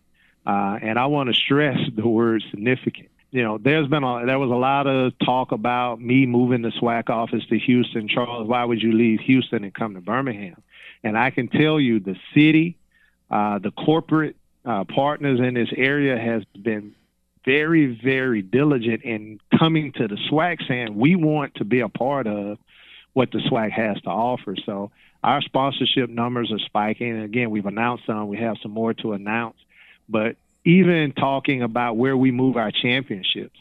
uh, 0.46 0.80
and 0.82 0.98
I 0.98 1.08
want 1.08 1.30
to 1.30 1.34
stress 1.34 1.78
the 1.96 2.08
word 2.08 2.44
significant. 2.50 3.10
You 3.32 3.44
know, 3.44 3.58
there's 3.58 3.88
been 3.88 4.04
a 4.04 4.26
there 4.26 4.40
was 4.40 4.50
a 4.50 4.56
lot 4.56 4.88
of 4.88 5.14
talk 5.20 5.52
about 5.52 6.00
me 6.00 6.26
moving 6.26 6.62
the 6.62 6.72
SWAC 6.72 7.10
office 7.10 7.46
to 7.50 7.60
Houston. 7.60 8.08
Charles, 8.08 8.48
why 8.48 8.64
would 8.64 8.82
you 8.82 8.94
leave 8.94 9.20
Houston 9.22 9.64
and 9.66 9.74
come 9.74 9.96
to 9.96 10.02
Birmingham? 10.02 10.64
And 11.04 11.18
I 11.18 11.30
can 11.30 11.48
tell 11.50 11.80
you, 11.80 12.00
the 12.00 12.16
city, 12.34 12.78
uh, 13.30 13.60
the 13.60 13.72
corporate 13.72 14.38
uh, 14.66 14.86
partners 14.86 15.40
in 15.40 15.54
this 15.54 15.70
area 15.76 16.18
has 16.18 16.44
been 16.60 16.96
very, 17.48 17.98
very 18.04 18.42
diligent 18.42 19.04
in 19.04 19.40
coming 19.58 19.94
to 19.94 20.06
the 20.10 20.18
SWAC 20.30 20.68
saying 20.68 20.98
we 20.98 21.16
want 21.16 21.56
to 21.56 21.64
be 21.64 21.80
a 21.80 21.88
part 21.88 22.28
of 22.28 22.58
what 23.14 23.32
the 23.32 23.40
SWAC 23.40 23.72
has 23.72 23.96
to 24.02 24.10
offer. 24.10 24.58
So 24.66 24.92
our 25.24 25.42
sponsorship 25.42 26.10
numbers 26.10 26.52
are 26.52 26.60
spiking. 26.60 27.12
And 27.12 27.24
again, 27.24 27.50
we've 27.50 27.66
announced 27.66 28.06
some. 28.06 28.28
We 28.28 28.38
have 28.38 28.58
some 28.62 28.72
more 28.72 28.94
to 28.96 29.14
announce. 29.14 29.56
But 30.10 30.36
even 30.66 31.14
talking 31.14 31.64
about 31.64 31.96
where 31.96 32.18
we 32.18 32.32
move 32.32 32.58
our 32.58 32.70
championships, 32.70 33.58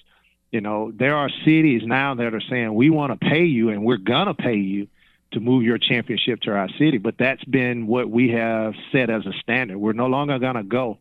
you 0.51 0.61
know, 0.61 0.91
there 0.91 1.17
are 1.17 1.31
cities 1.45 1.83
now 1.85 2.17
that 2.17 2.35
are 2.35 2.43
saying 2.51 2.75
we 2.75 2.91
want 2.91 3.19
to 3.19 3.25
pay 3.25 3.45
you 3.45 3.69
and 3.69 3.85
we're 3.85 3.99
gonna 3.99 4.35
pay 4.35 4.57
you 4.57 4.89
to 5.31 5.39
move 5.39 5.63
your 5.63 5.79
championship 5.79 6.41
to 6.41 6.51
our 6.51 6.69
city. 6.71 6.99
But 6.99 7.19
that's 7.19 7.45
been 7.45 7.87
what 7.87 8.11
we 8.11 8.31
have 8.31 8.75
set 8.91 9.11
as 9.11 9.27
a 9.27 9.33
standard. 9.43 9.79
We're 9.79 9.93
no 9.93 10.07
longer 10.07 10.41
gonna 10.41 10.65
go 10.65 10.99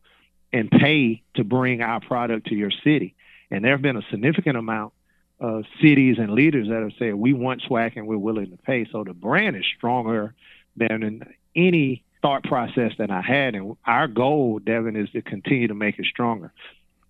and 0.55 0.71
pay 0.71 1.21
to 1.35 1.43
bring 1.43 1.81
our 1.81 1.99
product 1.99 2.47
to 2.47 2.55
your 2.55 2.71
city. 2.71 3.13
And 3.51 3.63
there 3.63 3.71
have 3.73 3.81
been 3.81 3.97
a 3.97 4.05
significant 4.09 4.55
amount 4.55 4.93
of 5.37 5.65
cities 5.81 6.15
and 6.17 6.31
leaders 6.31 6.69
that 6.69 6.81
have 6.81 6.93
said, 6.97 7.13
we 7.13 7.33
want 7.33 7.61
SWAC 7.63 7.97
and 7.97 8.07
we're 8.07 8.17
willing 8.17 8.51
to 8.51 8.57
pay. 8.57 8.87
So 8.89 9.03
the 9.03 9.13
brand 9.13 9.57
is 9.57 9.65
stronger 9.77 10.33
than 10.77 11.03
in 11.03 11.23
any 11.55 12.03
thought 12.21 12.43
process 12.43 12.93
that 12.99 13.11
I 13.11 13.21
had. 13.21 13.53
And 13.55 13.75
our 13.85 14.07
goal, 14.07 14.59
Devin, 14.59 14.95
is 14.95 15.09
to 15.09 15.21
continue 15.21 15.67
to 15.67 15.75
make 15.75 15.99
it 15.99 16.05
stronger. 16.05 16.53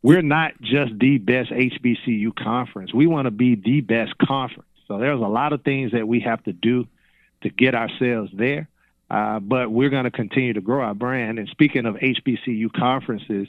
We're 0.01 0.23
not 0.23 0.59
just 0.59 0.97
the 0.97 1.19
best 1.19 1.51
HBCU 1.51 2.35
conference. 2.35 2.95
We 2.95 3.05
want 3.05 3.25
to 3.25 3.31
be 3.31 3.53
the 3.53 3.81
best 3.81 4.17
conference. 4.17 4.69
So 4.87 4.97
there's 4.97 5.21
a 5.21 5.27
lot 5.27 5.53
of 5.53 5.63
things 5.63 5.91
that 5.91 6.07
we 6.07 6.21
have 6.21 6.43
to 6.45 6.53
do 6.53 6.87
to 7.41 7.49
get 7.49 7.75
ourselves 7.75 8.31
there. 8.33 8.69
Uh, 9.09 9.39
but 9.39 9.71
we're 9.71 9.89
going 9.89 10.05
to 10.05 10.11
continue 10.11 10.53
to 10.53 10.61
grow 10.61 10.83
our 10.83 10.95
brand. 10.95 11.37
And 11.37 11.47
speaking 11.49 11.85
of 11.85 11.95
HBCU 11.95 12.73
conferences, 12.73 13.47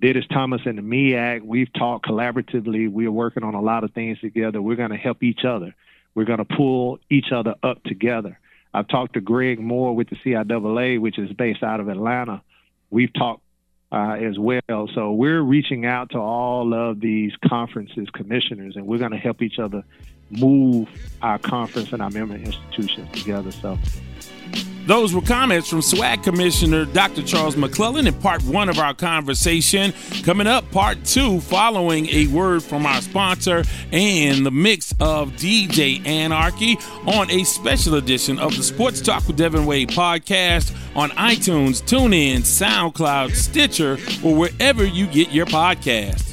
Dennis 0.00 0.24
Thomas 0.32 0.62
and 0.64 0.78
the 0.78 0.82
MEAC, 0.82 1.42
we've 1.42 1.72
talked 1.72 2.06
collaboratively. 2.06 2.90
We 2.90 3.06
are 3.06 3.12
working 3.12 3.42
on 3.42 3.54
a 3.54 3.60
lot 3.60 3.84
of 3.84 3.92
things 3.92 4.20
together. 4.20 4.62
We're 4.62 4.76
going 4.76 4.90
to 4.90 4.96
help 4.96 5.22
each 5.22 5.44
other. 5.44 5.74
We're 6.14 6.24
going 6.24 6.38
to 6.38 6.44
pull 6.44 6.98
each 7.10 7.32
other 7.32 7.54
up 7.62 7.82
together. 7.84 8.38
I've 8.74 8.88
talked 8.88 9.14
to 9.14 9.20
Greg 9.20 9.60
Moore 9.60 9.94
with 9.94 10.08
the 10.08 10.16
CIAA, 10.16 11.00
which 11.00 11.18
is 11.18 11.32
based 11.32 11.62
out 11.62 11.80
of 11.80 11.88
Atlanta. 11.88 12.42
We've 12.90 13.12
talked 13.12 13.42
uh, 13.92 14.16
as 14.18 14.38
well. 14.38 14.88
So 14.94 15.12
we're 15.12 15.42
reaching 15.42 15.84
out 15.84 16.10
to 16.10 16.18
all 16.18 16.72
of 16.72 17.00
these 17.00 17.32
conferences, 17.46 18.08
commissioners, 18.10 18.76
and 18.76 18.86
we're 18.86 18.98
going 18.98 19.10
to 19.10 19.18
help 19.18 19.42
each 19.42 19.58
other 19.58 19.84
move 20.30 20.88
our 21.20 21.38
conference 21.38 21.92
and 21.92 22.00
our 22.00 22.10
member 22.10 22.34
institutions 22.34 23.10
together. 23.12 23.52
So 23.52 23.78
those 24.86 25.14
were 25.14 25.22
comments 25.22 25.68
from 25.68 25.80
SWAC 25.80 26.24
Commissioner 26.24 26.84
Dr. 26.84 27.22
Charles 27.22 27.56
McClellan 27.56 28.06
in 28.06 28.14
part 28.14 28.42
one 28.44 28.68
of 28.68 28.78
our 28.78 28.94
conversation. 28.94 29.92
Coming 30.24 30.46
up, 30.46 30.68
part 30.70 31.04
two, 31.04 31.40
following 31.40 32.08
a 32.08 32.26
word 32.28 32.62
from 32.62 32.84
our 32.84 33.00
sponsor 33.00 33.64
and 33.92 34.44
the 34.44 34.50
mix 34.50 34.92
of 35.00 35.32
DJ 35.32 36.04
Anarchy 36.06 36.76
on 37.06 37.30
a 37.30 37.44
special 37.44 37.94
edition 37.94 38.38
of 38.38 38.56
the 38.56 38.62
Sports 38.62 39.00
Talk 39.00 39.26
with 39.26 39.36
Devin 39.36 39.66
Wade 39.66 39.90
podcast 39.90 40.76
on 40.96 41.10
iTunes, 41.10 41.82
TuneIn, 41.82 42.38
SoundCloud, 42.38 43.34
Stitcher, 43.34 43.98
or 44.24 44.34
wherever 44.34 44.84
you 44.84 45.06
get 45.06 45.30
your 45.30 45.46
podcasts. 45.46 46.32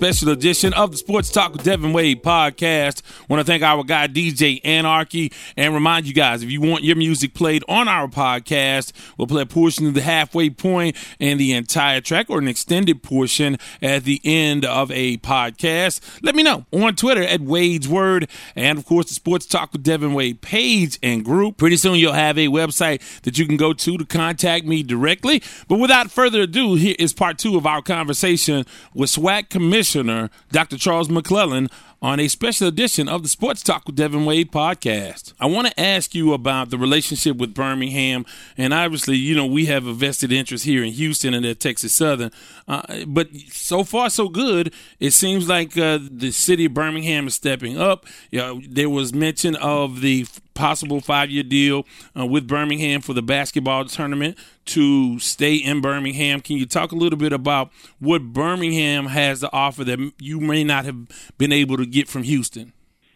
Special 0.00 0.30
edition 0.30 0.72
of 0.72 0.92
the 0.92 0.96
Sports 0.96 1.28
Talk 1.28 1.52
with 1.52 1.62
Devin 1.62 1.92
Wade 1.92 2.22
podcast. 2.22 3.02
Want 3.28 3.38
to 3.38 3.44
thank 3.44 3.62
our 3.62 3.84
guy 3.84 4.08
DJ 4.08 4.58
Anarchy 4.64 5.30
and 5.58 5.74
remind 5.74 6.06
you 6.06 6.14
guys 6.14 6.42
if 6.42 6.50
you 6.50 6.62
want 6.62 6.84
your 6.84 6.96
music 6.96 7.34
played 7.34 7.62
on 7.68 7.86
our 7.86 8.08
podcast, 8.08 8.92
we'll 9.18 9.26
play 9.26 9.42
a 9.42 9.46
portion 9.46 9.86
of 9.86 9.92
the 9.92 10.00
halfway 10.00 10.48
point 10.48 10.96
and 11.20 11.38
the 11.38 11.52
entire 11.52 12.00
track 12.00 12.30
or 12.30 12.38
an 12.38 12.48
extended 12.48 13.02
portion 13.02 13.58
at 13.82 14.04
the 14.04 14.22
end 14.24 14.64
of 14.64 14.90
a 14.90 15.18
podcast. 15.18 16.00
Let 16.22 16.34
me 16.34 16.44
know 16.44 16.64
on 16.72 16.96
Twitter 16.96 17.22
at 17.22 17.42
Wade's 17.42 17.86
Word 17.86 18.26
and 18.56 18.78
of 18.78 18.86
course 18.86 19.08
the 19.08 19.14
Sports 19.14 19.44
Talk 19.44 19.74
with 19.74 19.82
Devin 19.82 20.14
Wade 20.14 20.40
page 20.40 20.98
and 21.02 21.22
group. 21.22 21.58
Pretty 21.58 21.76
soon 21.76 21.96
you'll 21.96 22.14
have 22.14 22.38
a 22.38 22.48
website 22.48 23.02
that 23.20 23.36
you 23.38 23.44
can 23.44 23.58
go 23.58 23.74
to 23.74 23.98
to 23.98 24.06
contact 24.06 24.64
me 24.64 24.82
directly. 24.82 25.42
But 25.68 25.78
without 25.78 26.10
further 26.10 26.40
ado, 26.40 26.76
here 26.76 26.96
is 26.98 27.12
part 27.12 27.36
two 27.36 27.58
of 27.58 27.66
our 27.66 27.82
conversation 27.82 28.64
with 28.94 29.10
SWAC 29.10 29.50
Commissioner 29.50 29.89
Dr. 29.92 30.78
Charles 30.78 31.08
McClellan 31.08 31.68
on 32.02 32.18
a 32.18 32.28
special 32.28 32.66
edition 32.66 33.08
of 33.08 33.22
the 33.22 33.28
Sports 33.28 33.62
Talk 33.62 33.86
with 33.86 33.96
Devin 33.96 34.24
Wade 34.24 34.50
podcast. 34.50 35.34
I 35.38 35.46
want 35.46 35.66
to 35.66 35.80
ask 35.80 36.14
you 36.14 36.32
about 36.32 36.70
the 36.70 36.78
relationship 36.78 37.36
with 37.36 37.54
Birmingham, 37.54 38.24
and 38.56 38.72
obviously, 38.72 39.16
you 39.16 39.34
know, 39.34 39.44
we 39.46 39.66
have 39.66 39.86
a 39.86 39.92
vested 39.92 40.32
interest 40.32 40.64
here 40.64 40.82
in 40.82 40.92
Houston 40.92 41.34
and 41.34 41.44
at 41.44 41.60
Texas 41.60 41.92
Southern. 41.94 42.30
Uh, 42.66 43.04
but 43.06 43.28
so 43.50 43.84
far, 43.84 44.08
so 44.08 44.28
good. 44.28 44.72
It 44.98 45.10
seems 45.10 45.48
like 45.48 45.76
uh, 45.76 45.98
the 46.00 46.30
city 46.30 46.66
of 46.66 46.74
Birmingham 46.74 47.26
is 47.26 47.34
stepping 47.34 47.78
up. 47.78 48.06
You 48.30 48.38
know, 48.38 48.60
there 48.66 48.88
was 48.88 49.12
mention 49.12 49.56
of 49.56 50.00
the 50.00 50.26
possible 50.60 51.00
five 51.00 51.30
year 51.30 51.42
deal 51.42 51.86
uh, 52.16 52.26
with 52.26 52.46
Birmingham 52.46 53.00
for 53.00 53.14
the 53.14 53.22
basketball 53.22 53.86
tournament 53.86 54.36
to 54.66 55.18
stay 55.18 55.56
in 55.56 55.80
Birmingham. 55.80 56.40
Can 56.42 56.58
you 56.58 56.66
talk 56.66 56.92
a 56.92 56.96
little 56.96 57.18
bit 57.18 57.32
about 57.32 57.70
what 57.98 58.22
Birmingham 58.34 59.06
has 59.06 59.40
to 59.40 59.50
offer 59.52 59.84
that 59.84 60.12
you 60.18 60.38
may 60.38 60.62
not 60.62 60.84
have 60.84 61.08
been 61.38 61.50
able 61.50 61.78
to 61.78 61.86
get 61.86 62.08
from 62.08 62.24
Houston? 62.24 62.74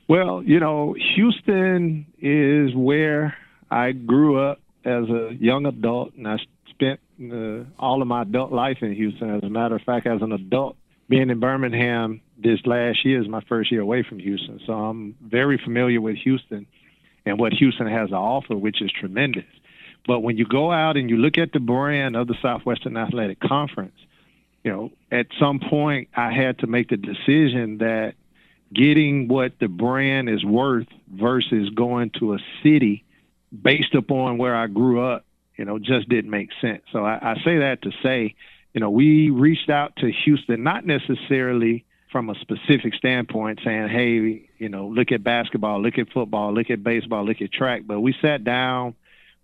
Well, 0.08 0.42
you 0.42 0.58
know, 0.58 0.96
Houston 1.16 2.06
is 2.18 2.74
where 2.74 3.36
I 3.70 3.92
grew 3.92 4.40
up 4.40 4.60
as 4.84 5.04
a 5.10 5.34
young 5.38 5.66
adult, 5.66 6.14
and 6.14 6.26
I 6.26 6.36
spent 6.70 7.00
uh, 7.20 7.64
all 7.78 8.00
of 8.00 8.08
my 8.08 8.22
adult 8.22 8.52
life 8.52 8.78
in 8.80 8.94
Houston. 8.94 9.36
As 9.36 9.42
a 9.42 9.50
matter 9.50 9.76
of 9.76 9.82
fact, 9.82 10.06
as 10.06 10.22
an 10.22 10.32
adult, 10.32 10.76
being 11.10 11.28
in 11.28 11.40
Birmingham 11.40 12.22
this 12.42 12.60
last 12.64 13.04
year 13.04 13.20
is 13.20 13.28
my 13.28 13.42
first 13.48 13.70
year 13.70 13.82
away 13.82 14.02
from 14.02 14.18
Houston, 14.18 14.60
so 14.66 14.72
I'm 14.72 15.14
very 15.22 15.60
familiar 15.62 16.00
with 16.00 16.16
Houston 16.24 16.66
and 17.26 17.38
what 17.38 17.52
Houston 17.52 17.86
has 17.86 18.10
to 18.10 18.16
offer, 18.16 18.56
which 18.56 18.82
is 18.82 18.90
tremendous. 18.92 19.44
But 20.06 20.20
when 20.20 20.36
you 20.36 20.44
go 20.44 20.70
out 20.70 20.96
and 20.96 21.08
you 21.08 21.16
look 21.16 21.38
at 21.38 21.52
the 21.52 21.60
brand 21.60 22.16
of 22.16 22.26
the 22.26 22.34
Southwestern 22.42 22.96
Athletic 22.96 23.40
Conference, 23.40 23.96
you 24.62 24.70
know, 24.70 24.92
at 25.10 25.26
some 25.38 25.60
point 25.60 26.08
I 26.14 26.32
had 26.32 26.58
to 26.58 26.66
make 26.66 26.88
the 26.88 26.96
decision 26.96 27.78
that 27.78 28.14
getting 28.72 29.28
what 29.28 29.58
the 29.60 29.68
brand 29.68 30.28
is 30.28 30.44
worth 30.44 30.88
versus 31.10 31.70
going 31.70 32.10
to 32.18 32.34
a 32.34 32.38
city 32.62 33.04
based 33.62 33.94
upon 33.94 34.36
where 34.38 34.54
I 34.54 34.66
grew 34.66 35.02
up, 35.02 35.24
you 35.56 35.64
know, 35.64 35.78
just 35.78 36.08
didn't 36.08 36.30
make 36.30 36.50
sense. 36.60 36.82
So 36.92 37.04
I, 37.04 37.18
I 37.32 37.34
say 37.44 37.58
that 37.58 37.82
to 37.82 37.92
say, 38.02 38.34
you 38.72 38.80
know, 38.80 38.90
we 38.90 39.30
reached 39.30 39.70
out 39.70 39.94
to 39.96 40.10
Houston, 40.24 40.64
not 40.64 40.84
necessarily 40.84 41.84
from 42.10 42.30
a 42.30 42.34
specific 42.36 42.94
standpoint 42.94 43.60
saying, 43.64 43.88
hey, 43.88 44.48
you 44.64 44.70
know, 44.70 44.86
look 44.86 45.12
at 45.12 45.22
basketball, 45.22 45.82
look 45.82 45.98
at 45.98 46.10
football, 46.10 46.54
look 46.54 46.70
at 46.70 46.82
baseball, 46.82 47.22
look 47.26 47.42
at 47.42 47.52
track. 47.52 47.82
But 47.84 48.00
we 48.00 48.14
sat 48.22 48.44
down 48.44 48.94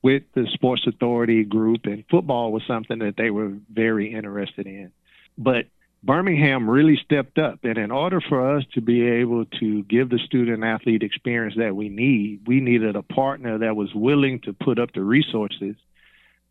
with 0.00 0.22
the 0.32 0.46
sports 0.54 0.86
authority 0.86 1.44
group, 1.44 1.84
and 1.84 2.04
football 2.10 2.52
was 2.52 2.62
something 2.66 3.00
that 3.00 3.18
they 3.18 3.28
were 3.28 3.52
very 3.70 4.14
interested 4.14 4.66
in. 4.66 4.92
But 5.36 5.66
Birmingham 6.02 6.70
really 6.70 6.98
stepped 7.04 7.38
up. 7.38 7.58
And 7.64 7.76
in 7.76 7.90
order 7.90 8.22
for 8.22 8.56
us 8.56 8.64
to 8.72 8.80
be 8.80 9.06
able 9.06 9.44
to 9.60 9.82
give 9.82 10.08
the 10.08 10.18
student 10.24 10.64
athlete 10.64 11.02
experience 11.02 11.56
that 11.58 11.76
we 11.76 11.90
need, 11.90 12.46
we 12.46 12.60
needed 12.62 12.96
a 12.96 13.02
partner 13.02 13.58
that 13.58 13.76
was 13.76 13.94
willing 13.94 14.40
to 14.44 14.54
put 14.54 14.78
up 14.78 14.94
the 14.94 15.02
resources 15.02 15.76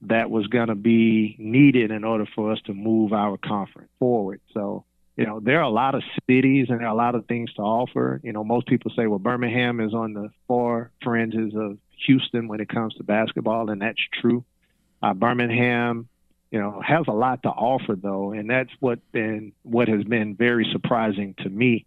that 0.03 0.29
was 0.29 0.45
going 0.45 0.67
to 0.67 0.75
be 0.75 1.35
needed 1.39 1.89
in 1.89 2.03
order 2.03 2.27
for 2.35 2.51
us 2.51 2.61
to 2.67 2.75
move 2.75 3.13
our 3.13 3.35
conference 3.35 3.89
forward. 3.97 4.41
So 4.53 4.85
you 5.15 5.25
know, 5.25 5.39
there 5.39 5.59
are 5.59 5.63
a 5.63 5.69
lot 5.69 5.95
of 5.95 6.03
cities 6.29 6.67
and 6.69 6.79
there 6.79 6.87
are 6.87 6.93
a 6.93 6.95
lot 6.95 7.15
of 7.15 7.25
things 7.25 7.51
to 7.53 7.61
offer. 7.61 8.21
You 8.23 8.31
know, 8.31 8.43
most 8.43 8.67
people 8.67 8.91
say, 8.95 9.07
well, 9.07 9.19
Birmingham 9.19 9.79
is 9.81 9.93
on 9.93 10.13
the 10.13 10.29
far 10.47 10.91
fringes 11.03 11.53
of 11.55 11.77
Houston 12.05 12.47
when 12.47 12.61
it 12.61 12.69
comes 12.69 12.93
to 12.95 13.03
basketball, 13.03 13.69
and 13.69 13.81
that's 13.81 13.99
true. 14.21 14.45
Uh, 15.01 15.13
Birmingham, 15.13 16.07
you 16.51 16.59
know, 16.59 16.81
has 16.85 17.05
a 17.07 17.13
lot 17.13 17.43
to 17.43 17.49
offer 17.49 17.95
though, 17.95 18.31
and 18.31 18.49
that's 18.49 18.71
what 18.79 18.99
been 19.11 19.53
what 19.63 19.87
has 19.87 20.03
been 20.03 20.35
very 20.35 20.67
surprising 20.71 21.35
to 21.39 21.49
me. 21.49 21.85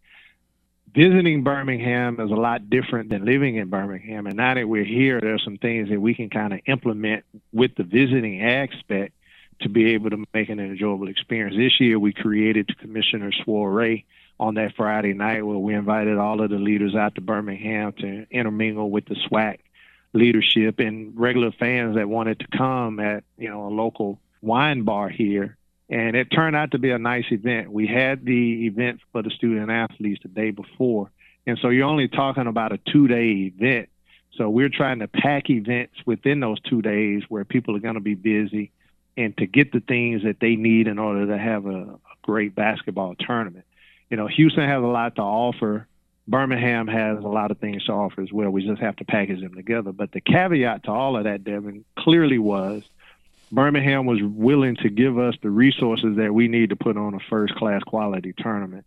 Visiting 0.94 1.42
Birmingham 1.42 2.20
is 2.20 2.30
a 2.30 2.34
lot 2.34 2.68
different 2.68 3.08
than 3.08 3.24
living 3.24 3.56
in 3.56 3.70
Birmingham, 3.70 4.26
and 4.26 4.36
now 4.36 4.54
that 4.54 4.68
we're 4.68 4.84
here, 4.84 5.20
there 5.20 5.34
are 5.34 5.38
some 5.38 5.56
things 5.56 5.88
that 5.88 6.00
we 6.00 6.14
can 6.14 6.28
kind 6.28 6.52
of 6.52 6.60
implement 6.66 7.24
with 7.52 7.74
the 7.76 7.82
visiting 7.82 8.42
aspect 8.42 9.14
to 9.62 9.68
be 9.68 9.94
able 9.94 10.10
to 10.10 10.24
make 10.32 10.48
an 10.48 10.60
enjoyable 10.60 11.08
experience. 11.08 11.56
This 11.56 11.80
year, 11.80 11.98
we 11.98 12.12
created 12.12 12.76
commissioner 12.78 13.30
soiree 13.44 14.04
on 14.38 14.54
that 14.54 14.74
Friday 14.76 15.14
night 15.14 15.46
where 15.46 15.58
we 15.58 15.74
invited 15.74 16.18
all 16.18 16.42
of 16.42 16.50
the 16.50 16.56
leaders 16.56 16.94
out 16.94 17.14
to 17.14 17.20
Birmingham 17.20 17.92
to 17.98 18.26
intermingle 18.30 18.90
with 18.90 19.06
the 19.06 19.16
SWAC 19.30 19.58
leadership 20.12 20.78
and 20.78 21.18
regular 21.18 21.52
fans 21.52 21.96
that 21.96 22.08
wanted 22.08 22.38
to 22.40 22.46
come 22.56 23.00
at 23.00 23.24
you 23.38 23.48
know 23.48 23.66
a 23.66 23.70
local 23.70 24.20
wine 24.40 24.82
bar 24.82 25.08
here. 25.08 25.56
And 25.88 26.16
it 26.16 26.28
turned 26.30 26.56
out 26.56 26.70
to 26.72 26.78
be 26.78 26.90
a 26.90 26.98
nice 26.98 27.26
event. 27.30 27.70
We 27.70 27.86
had 27.86 28.24
the 28.24 28.66
event 28.66 29.00
for 29.12 29.22
the 29.22 29.30
student 29.30 29.70
athletes 29.70 30.22
the 30.22 30.28
day 30.28 30.50
before. 30.50 31.10
And 31.46 31.58
so 31.60 31.68
you're 31.68 31.86
only 31.86 32.08
talking 32.08 32.46
about 32.46 32.72
a 32.72 32.78
two 32.78 33.08
day 33.08 33.52
event. 33.54 33.88
So 34.36 34.48
we're 34.48 34.70
trying 34.70 35.00
to 35.00 35.08
pack 35.08 35.50
events 35.50 35.94
within 36.06 36.40
those 36.40 36.60
two 36.60 36.80
days 36.80 37.22
where 37.28 37.44
people 37.44 37.76
are 37.76 37.80
going 37.80 37.94
to 37.94 38.00
be 38.00 38.14
busy 38.14 38.72
and 39.16 39.36
to 39.38 39.46
get 39.46 39.72
the 39.72 39.80
things 39.80 40.22
that 40.24 40.40
they 40.40 40.56
need 40.56 40.86
in 40.86 40.98
order 40.98 41.26
to 41.26 41.38
have 41.38 41.66
a, 41.66 41.82
a 41.82 41.98
great 42.22 42.54
basketball 42.54 43.14
tournament. 43.14 43.64
You 44.10 44.16
know, 44.16 44.26
Houston 44.26 44.68
has 44.68 44.82
a 44.82 44.86
lot 44.86 45.16
to 45.16 45.22
offer. 45.22 45.86
Birmingham 46.28 46.86
has 46.86 47.18
a 47.18 47.28
lot 47.28 47.50
of 47.50 47.58
things 47.58 47.84
to 47.84 47.92
offer 47.92 48.22
as 48.22 48.32
well. 48.32 48.50
We 48.50 48.66
just 48.66 48.80
have 48.80 48.96
to 48.96 49.04
package 49.04 49.40
them 49.40 49.54
together. 49.54 49.92
But 49.92 50.12
the 50.12 50.20
caveat 50.20 50.84
to 50.84 50.90
all 50.90 51.16
of 51.16 51.24
that, 51.24 51.44
Devin, 51.44 51.84
clearly 51.98 52.38
was 52.38 52.84
Birmingham 53.50 54.06
was 54.06 54.20
willing 54.22 54.76
to 54.76 54.88
give 54.88 55.18
us 55.18 55.34
the 55.42 55.50
resources 55.50 56.16
that 56.16 56.32
we 56.32 56.48
need 56.48 56.70
to 56.70 56.76
put 56.76 56.96
on 56.96 57.14
a 57.14 57.18
first 57.28 57.54
class 57.54 57.82
quality 57.82 58.32
tournament. 58.36 58.86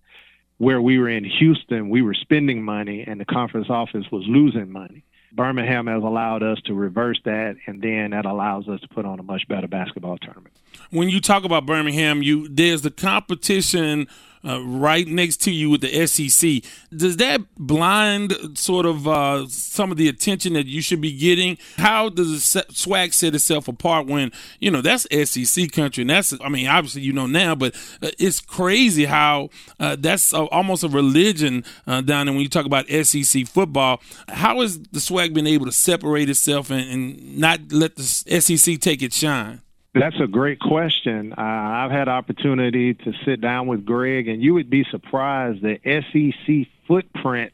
Where 0.57 0.81
we 0.81 0.97
were 0.97 1.09
in 1.09 1.25
Houston, 1.25 1.89
we 1.89 2.01
were 2.01 2.13
spending 2.13 2.63
money 2.63 3.03
and 3.05 3.19
the 3.19 3.25
conference 3.25 3.69
office 3.69 4.05
was 4.11 4.23
losing 4.25 4.71
money. 4.71 5.03
Birmingham 5.31 5.87
has 5.87 6.03
allowed 6.03 6.43
us 6.43 6.59
to 6.65 6.73
reverse 6.73 7.19
that, 7.25 7.57
and 7.67 7.81
then 7.81 8.11
that 8.11 8.25
allows 8.25 8.67
us 8.67 8.79
to 8.81 8.87
put 8.87 9.05
on 9.05 9.19
a 9.19 9.23
much 9.23 9.47
better 9.47 9.67
basketball 9.67 10.17
tournament. 10.17 10.53
When 10.91 11.09
you 11.09 11.19
talk 11.19 11.43
about 11.43 11.65
Birmingham, 11.65 12.21
you 12.21 12.47
there's 12.47 12.81
the 12.81 12.91
competition 12.91 14.07
uh, 14.45 14.63
right 14.63 15.07
next 15.07 15.37
to 15.43 15.51
you 15.51 15.69
with 15.69 15.81
the 15.81 16.07
SEC. 16.07 16.61
Does 16.95 17.17
that 17.17 17.41
blind 17.57 18.57
sort 18.57 18.85
of 18.85 19.07
uh, 19.07 19.47
some 19.47 19.91
of 19.91 19.97
the 19.97 20.07
attention 20.07 20.53
that 20.53 20.67
you 20.67 20.81
should 20.81 21.01
be 21.01 21.11
getting? 21.11 21.57
How 21.77 22.09
does 22.09 22.53
the 22.53 22.61
SWAC 22.63 23.13
set 23.13 23.35
itself 23.35 23.67
apart 23.67 24.07
when 24.07 24.31
you 24.59 24.71
know 24.71 24.81
that's 24.81 25.07
SEC 25.11 25.71
country? 25.71 26.01
And 26.01 26.09
that's 26.09 26.33
I 26.41 26.49
mean 26.49 26.67
obviously 26.67 27.01
you 27.01 27.13
know 27.13 27.27
now, 27.27 27.55
but 27.55 27.75
uh, 28.01 28.11
it's 28.19 28.39
crazy 28.39 29.05
how 29.05 29.49
uh, 29.79 29.95
that's 29.97 30.33
a, 30.33 30.43
almost 30.45 30.83
a 30.83 30.89
religion 30.89 31.63
uh, 31.87 32.01
down 32.01 32.27
there 32.27 32.33
when 32.33 32.43
you 32.43 32.49
talk 32.49 32.65
about 32.65 32.87
SEC 32.87 33.47
football. 33.47 34.01
How 34.29 34.61
has 34.61 34.79
the 34.79 34.99
SWAC 34.99 35.33
been 35.33 35.47
able 35.47 35.65
to 35.65 35.71
separate 35.71 36.29
itself 36.29 36.69
and, 36.69 36.89
and 36.89 37.37
not 37.37 37.71
let 37.71 37.95
the 37.95 38.03
SEC 38.03 38.79
take 38.79 39.01
its 39.01 39.17
shine? 39.17 39.61
That's 39.95 40.19
a 40.19 40.27
great 40.27 40.59
question. 40.59 41.31
Uh, 41.31 41.41
I've 41.41 41.89
had 41.89 42.09
opportunity 42.09 42.95
to 42.95 43.13
sit 43.23 43.39
down 43.39 43.67
with 43.67 43.85
Greg, 43.85 44.27
and 44.27 44.43
you 44.43 44.53
would 44.55 44.69
be 44.69 44.83
surprised 44.91 45.61
the 45.61 45.79
SEC 45.85 46.67
footprint 46.85 47.53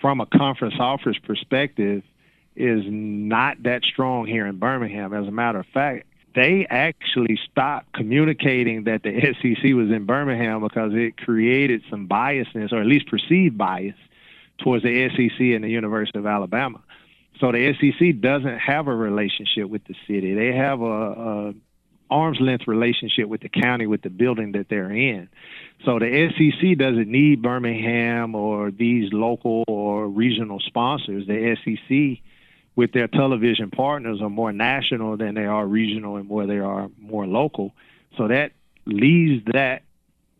from 0.00 0.20
a 0.20 0.26
conference 0.26 0.76
office 0.78 1.16
perspective 1.18 2.04
is 2.54 2.84
not 2.86 3.64
that 3.64 3.82
strong 3.82 4.26
here 4.26 4.46
in 4.46 4.60
Birmingham. 4.60 5.12
As 5.12 5.26
a 5.26 5.32
matter 5.32 5.58
of 5.58 5.66
fact, 5.74 6.06
they 6.36 6.68
actually 6.70 7.36
stopped 7.50 7.92
communicating 7.94 8.84
that 8.84 9.02
the 9.02 9.20
SEC 9.42 9.74
was 9.74 9.90
in 9.90 10.06
Birmingham 10.06 10.60
because 10.62 10.92
it 10.94 11.16
created 11.16 11.82
some 11.90 12.06
biasness, 12.06 12.72
or 12.72 12.80
at 12.80 12.86
least 12.86 13.08
perceived 13.08 13.58
bias, 13.58 13.96
towards 14.58 14.84
the 14.84 15.08
SEC 15.08 15.40
and 15.40 15.64
the 15.64 15.68
University 15.68 16.16
of 16.16 16.26
Alabama. 16.26 16.80
So 17.40 17.50
the 17.50 17.74
SEC 17.74 18.20
doesn't 18.20 18.58
have 18.58 18.86
a 18.86 18.94
relationship 18.94 19.68
with 19.68 19.82
the 19.88 19.96
city. 20.06 20.32
They 20.34 20.52
have 20.54 20.80
a, 20.80 20.84
a 20.84 21.54
arm's 22.12 22.40
length 22.40 22.68
relationship 22.68 23.28
with 23.28 23.40
the 23.40 23.48
county 23.48 23.86
with 23.86 24.02
the 24.02 24.10
building 24.10 24.52
that 24.52 24.68
they're 24.68 24.90
in. 24.90 25.28
So 25.84 25.98
the 25.98 26.30
SEC 26.36 26.78
doesn't 26.78 27.08
need 27.08 27.42
Birmingham 27.42 28.34
or 28.34 28.70
these 28.70 29.12
local 29.12 29.64
or 29.66 30.08
regional 30.08 30.60
sponsors. 30.60 31.26
The 31.26 31.56
SEC 31.64 32.22
with 32.76 32.92
their 32.92 33.08
television 33.08 33.70
partners 33.70 34.20
are 34.22 34.30
more 34.30 34.52
national 34.52 35.16
than 35.16 35.34
they 35.34 35.44
are 35.44 35.66
regional 35.66 36.16
and 36.16 36.28
where 36.28 36.46
they 36.46 36.58
are 36.58 36.90
more 36.98 37.26
local. 37.26 37.72
So 38.16 38.28
that 38.28 38.52
leaves 38.86 39.44
that 39.52 39.82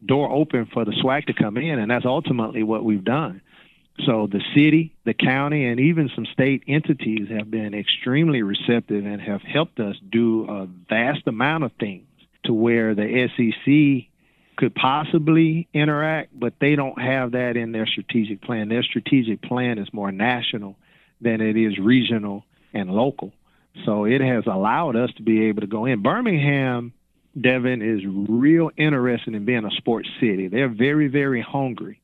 door 0.04 0.30
open 0.30 0.66
for 0.72 0.84
the 0.84 0.92
SWAC 0.92 1.26
to 1.26 1.32
come 1.34 1.56
in, 1.56 1.78
and 1.78 1.90
that's 1.90 2.06
ultimately 2.06 2.62
what 2.62 2.84
we've 2.84 3.04
done. 3.04 3.40
So 4.06 4.26
the 4.26 4.42
city, 4.54 4.94
the 5.04 5.14
county, 5.14 5.66
and 5.66 5.78
even 5.78 6.10
some 6.14 6.26
state 6.26 6.64
entities 6.66 7.28
have 7.28 7.50
been 7.50 7.74
extremely 7.74 8.42
receptive 8.42 9.04
and 9.04 9.20
have 9.20 9.42
helped 9.42 9.78
us 9.80 9.96
do 10.10 10.48
a 10.48 10.66
vast 10.88 11.26
amount 11.26 11.64
of 11.64 11.72
things 11.78 12.06
to 12.44 12.52
where 12.52 12.94
the 12.94 13.28
SEC 13.36 14.08
could 14.56 14.74
possibly 14.74 15.68
interact, 15.72 16.38
but 16.38 16.54
they 16.60 16.74
don't 16.74 17.00
have 17.00 17.32
that 17.32 17.56
in 17.56 17.72
their 17.72 17.86
strategic 17.86 18.42
plan. 18.42 18.68
Their 18.68 18.82
strategic 18.82 19.42
plan 19.42 19.78
is 19.78 19.88
more 19.92 20.12
national 20.12 20.76
than 21.20 21.40
it 21.40 21.56
is 21.56 21.78
regional 21.78 22.44
and 22.74 22.90
local. 22.90 23.32
So 23.84 24.04
it 24.04 24.20
has 24.20 24.44
allowed 24.46 24.96
us 24.96 25.10
to 25.16 25.22
be 25.22 25.44
able 25.44 25.62
to 25.62 25.66
go 25.66 25.86
in. 25.86 26.02
Birmingham, 26.02 26.92
Devin, 27.40 27.80
is 27.80 28.02
real 28.04 28.70
interested 28.76 29.34
in 29.34 29.44
being 29.44 29.64
a 29.64 29.70
sports 29.70 30.08
city. 30.20 30.48
They're 30.48 30.68
very, 30.68 31.08
very 31.08 31.40
hungry. 31.40 32.00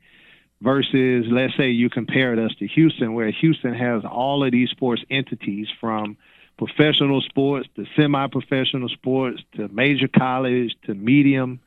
Versus, 0.60 1.26
let's 1.30 1.56
say 1.56 1.70
you 1.70 1.88
compared 1.88 2.40
us 2.40 2.52
to 2.58 2.66
Houston, 2.66 3.14
where 3.14 3.30
Houston 3.30 3.74
has 3.74 4.02
all 4.04 4.44
of 4.44 4.50
these 4.50 4.70
sports 4.70 5.02
entities 5.08 5.68
from 5.80 6.16
professional 6.56 7.20
sports 7.20 7.68
to 7.76 7.86
semi-professional 7.94 8.88
sports 8.88 9.40
to 9.54 9.68
major 9.68 10.08
college 10.08 10.74
to 10.86 10.94
medium 10.94 11.60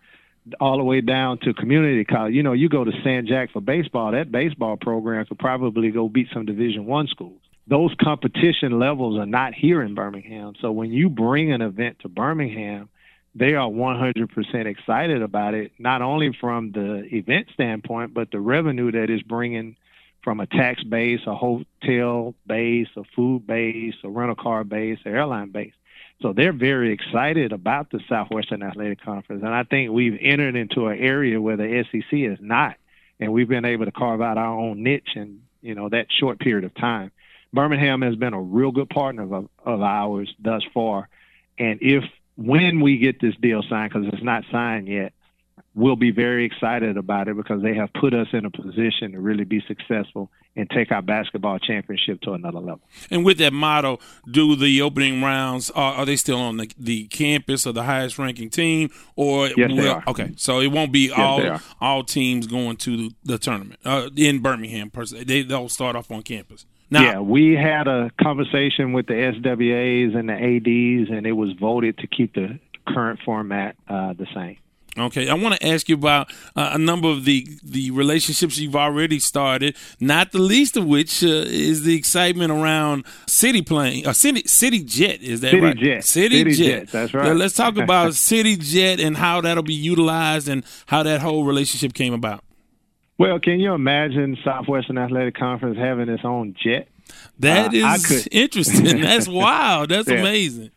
all 0.59 0.77
the 0.77 0.83
way 0.83 0.99
down 0.99 1.37
to 1.39 1.53
community 1.53 2.03
college. 2.03 2.33
You 2.33 2.43
know, 2.43 2.51
you 2.51 2.67
go 2.67 2.83
to 2.83 2.91
San 3.03 3.27
Jack 3.27 3.51
for 3.51 3.61
baseball, 3.61 4.11
that 4.11 4.31
baseball 4.31 4.75
program 4.75 5.25
could 5.25 5.39
probably 5.39 5.91
go 5.91 6.09
beat 6.09 6.27
some 6.33 6.45
Division 6.45 6.85
One 6.85 7.07
schools. 7.07 7.39
Those 7.67 7.95
competition 8.01 8.77
levels 8.77 9.17
are 9.17 9.25
not 9.25 9.53
here 9.53 9.81
in 9.81 9.95
Birmingham. 9.95 10.53
So 10.59 10.71
when 10.71 10.91
you 10.91 11.09
bring 11.09 11.53
an 11.53 11.61
event 11.61 11.99
to 11.99 12.09
Birmingham, 12.09 12.89
they 13.33 13.53
are 13.53 13.69
100% 13.69 14.65
excited 14.65 15.21
about 15.21 15.53
it, 15.53 15.71
not 15.79 16.01
only 16.01 16.35
from 16.39 16.71
the 16.71 17.03
event 17.15 17.47
standpoint, 17.53 18.13
but 18.13 18.29
the 18.31 18.39
revenue 18.39 18.91
that 18.91 19.09
is 19.09 19.21
bringing 19.21 19.77
from 20.23 20.39
a 20.39 20.47
tax 20.47 20.83
base, 20.83 21.21
a 21.25 21.35
hotel 21.35 22.35
base, 22.45 22.87
a 22.97 23.03
food 23.15 23.47
base, 23.47 23.95
a 24.03 24.09
rental 24.09 24.35
car 24.35 24.63
base, 24.63 24.99
a 25.05 25.09
airline 25.09 25.51
base. 25.51 25.73
So 26.21 26.33
they're 26.33 26.53
very 26.53 26.93
excited 26.93 27.51
about 27.51 27.89
the 27.89 27.99
Southwestern 28.07 28.61
Athletic 28.61 29.01
Conference. 29.01 29.41
And 29.43 29.53
I 29.53 29.63
think 29.63 29.91
we've 29.91 30.17
entered 30.21 30.55
into 30.55 30.87
an 30.87 30.99
area 30.99 31.41
where 31.41 31.57
the 31.57 31.83
SEC 31.91 32.13
is 32.13 32.37
not. 32.39 32.75
And 33.19 33.33
we've 33.33 33.47
been 33.47 33.65
able 33.65 33.85
to 33.85 33.91
carve 33.91 34.21
out 34.21 34.37
our 34.37 34.59
own 34.59 34.83
niche 34.83 35.09
in, 35.15 35.41
you 35.61 35.73
know, 35.73 35.89
that 35.89 36.07
short 36.19 36.39
period 36.39 36.63
of 36.63 36.75
time. 36.75 37.11
Birmingham 37.53 38.01
has 38.01 38.15
been 38.15 38.33
a 38.33 38.41
real 38.41 38.71
good 38.71 38.89
partner 38.89 39.23
of, 39.23 39.49
of 39.65 39.81
ours 39.81 40.33
thus 40.39 40.61
far. 40.73 41.09
And 41.57 41.79
if 41.81 42.03
when 42.45 42.81
we 42.81 42.97
get 42.97 43.19
this 43.19 43.35
deal 43.41 43.63
signed, 43.69 43.91
because 43.93 44.07
it's 44.11 44.23
not 44.23 44.43
signed 44.51 44.87
yet, 44.87 45.13
we'll 45.73 45.95
be 45.95 46.11
very 46.11 46.45
excited 46.45 46.97
about 46.97 47.27
it 47.27 47.37
because 47.37 47.61
they 47.61 47.75
have 47.75 47.91
put 47.93 48.13
us 48.13 48.27
in 48.33 48.45
a 48.45 48.49
position 48.49 49.13
to 49.13 49.19
really 49.19 49.45
be 49.45 49.63
successful 49.67 50.29
and 50.55 50.69
take 50.69 50.91
our 50.91 51.01
basketball 51.01 51.57
championship 51.59 52.19
to 52.21 52.33
another 52.33 52.59
level. 52.59 52.81
And 53.09 53.23
with 53.23 53.37
that 53.37 53.53
motto, 53.53 53.99
do 54.29 54.55
the 54.55 54.81
opening 54.81 55.21
rounds 55.21 55.71
are, 55.71 55.93
are 55.93 56.05
they 56.05 56.17
still 56.17 56.39
on 56.39 56.57
the, 56.57 56.69
the 56.77 57.07
campus 57.07 57.65
of 57.65 57.73
the 57.73 57.83
highest 57.83 58.19
ranking 58.19 58.49
team 58.49 58.89
or 59.15 59.47
yes, 59.47 59.69
will, 59.69 59.75
they 59.77 59.87
are. 59.87 60.03
okay 60.07 60.31
so 60.35 60.59
it 60.59 60.67
won't 60.67 60.91
be 60.91 61.07
yes, 61.07 61.17
all 61.17 61.59
all 61.79 62.03
teams 62.03 62.47
going 62.47 62.75
to 62.77 63.11
the 63.23 63.37
tournament 63.37 63.79
uh, 63.85 64.09
in 64.15 64.41
Birmingham 64.41 64.89
per 64.89 65.05
se 65.05 65.23
they 65.23 65.41
they'll 65.41 65.69
start 65.69 65.95
off 65.95 66.11
on 66.11 66.21
campus 66.21 66.65
now, 66.91 67.01
yeah, 67.01 67.19
we 67.19 67.53
had 67.53 67.87
a 67.87 68.11
conversation 68.21 68.91
with 68.91 69.07
the 69.07 69.13
SWAs 69.13 70.13
and 70.13 70.27
the 70.27 70.33
ADs, 70.33 71.09
and 71.09 71.25
it 71.25 71.31
was 71.31 71.53
voted 71.53 71.97
to 71.99 72.07
keep 72.07 72.35
the 72.35 72.59
current 72.85 73.19
format 73.23 73.77
uh, 73.87 74.11
the 74.13 74.27
same. 74.35 74.57
Okay, 74.97 75.29
I 75.29 75.35
want 75.35 75.55
to 75.55 75.65
ask 75.65 75.87
you 75.87 75.95
about 75.95 76.29
uh, 76.53 76.71
a 76.73 76.77
number 76.77 77.07
of 77.07 77.23
the 77.23 77.47
the 77.63 77.91
relationships 77.91 78.57
you've 78.57 78.75
already 78.75 79.19
started. 79.19 79.77
Not 80.01 80.33
the 80.33 80.39
least 80.39 80.75
of 80.75 80.85
which 80.85 81.23
uh, 81.23 81.45
is 81.47 81.83
the 81.83 81.95
excitement 81.95 82.51
around 82.51 83.05
City 83.25 83.61
Plane, 83.61 84.05
uh, 84.05 84.11
City 84.11 84.43
City 84.47 84.83
Jet. 84.83 85.21
Is 85.21 85.39
that 85.41 85.51
City 85.51 85.61
right? 85.61 85.77
Jet. 85.77 86.03
City, 86.03 86.37
City 86.39 86.51
Jet. 86.51 86.79
Jet, 86.79 86.91
that's 86.91 87.13
right. 87.13 87.27
Now, 87.27 87.33
let's 87.33 87.55
talk 87.55 87.77
about 87.77 88.15
City 88.15 88.57
Jet 88.57 88.99
and 88.99 89.15
how 89.15 89.39
that'll 89.39 89.63
be 89.63 89.73
utilized 89.73 90.49
and 90.49 90.65
how 90.87 91.03
that 91.03 91.21
whole 91.21 91.45
relationship 91.45 91.93
came 91.93 92.13
about. 92.13 92.43
Well, 93.21 93.39
can 93.39 93.59
you 93.59 93.73
imagine 93.73 94.37
Southwestern 94.43 94.97
Athletic 94.97 95.35
Conference 95.35 95.77
having 95.77 96.09
its 96.09 96.25
own 96.25 96.55
jet? 96.61 96.87
That 97.39 97.67
Uh, 97.73 97.93
is 97.95 98.27
interesting. 98.31 98.99
That's 99.01 99.27
wild. 99.43 99.89
That's 99.89 100.09
Yeah. 100.09 100.15
amazing. 100.21 100.71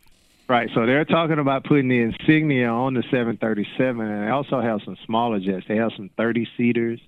Right. 0.47 0.69
So 0.75 0.85
they're 0.85 1.05
talking 1.05 1.39
about 1.39 1.63
putting 1.63 1.87
the 1.87 1.99
insignia 2.01 2.69
on 2.69 2.93
the 2.93 3.01
737, 3.09 3.99
and 4.05 4.27
they 4.27 4.29
also 4.29 4.61
have 4.61 4.81
some 4.85 4.95
smaller 5.05 5.39
jets. 5.39 5.65
They 5.67 5.77
have 5.77 5.91
some 5.97 6.09
30 6.17 6.47
seaters. 6.55 6.99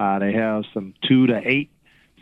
Uh, 0.00 0.18
they 0.18 0.32
have 0.32 0.64
some 0.74 0.94
two 1.06 1.28
to 1.28 1.40
eight 1.44 1.70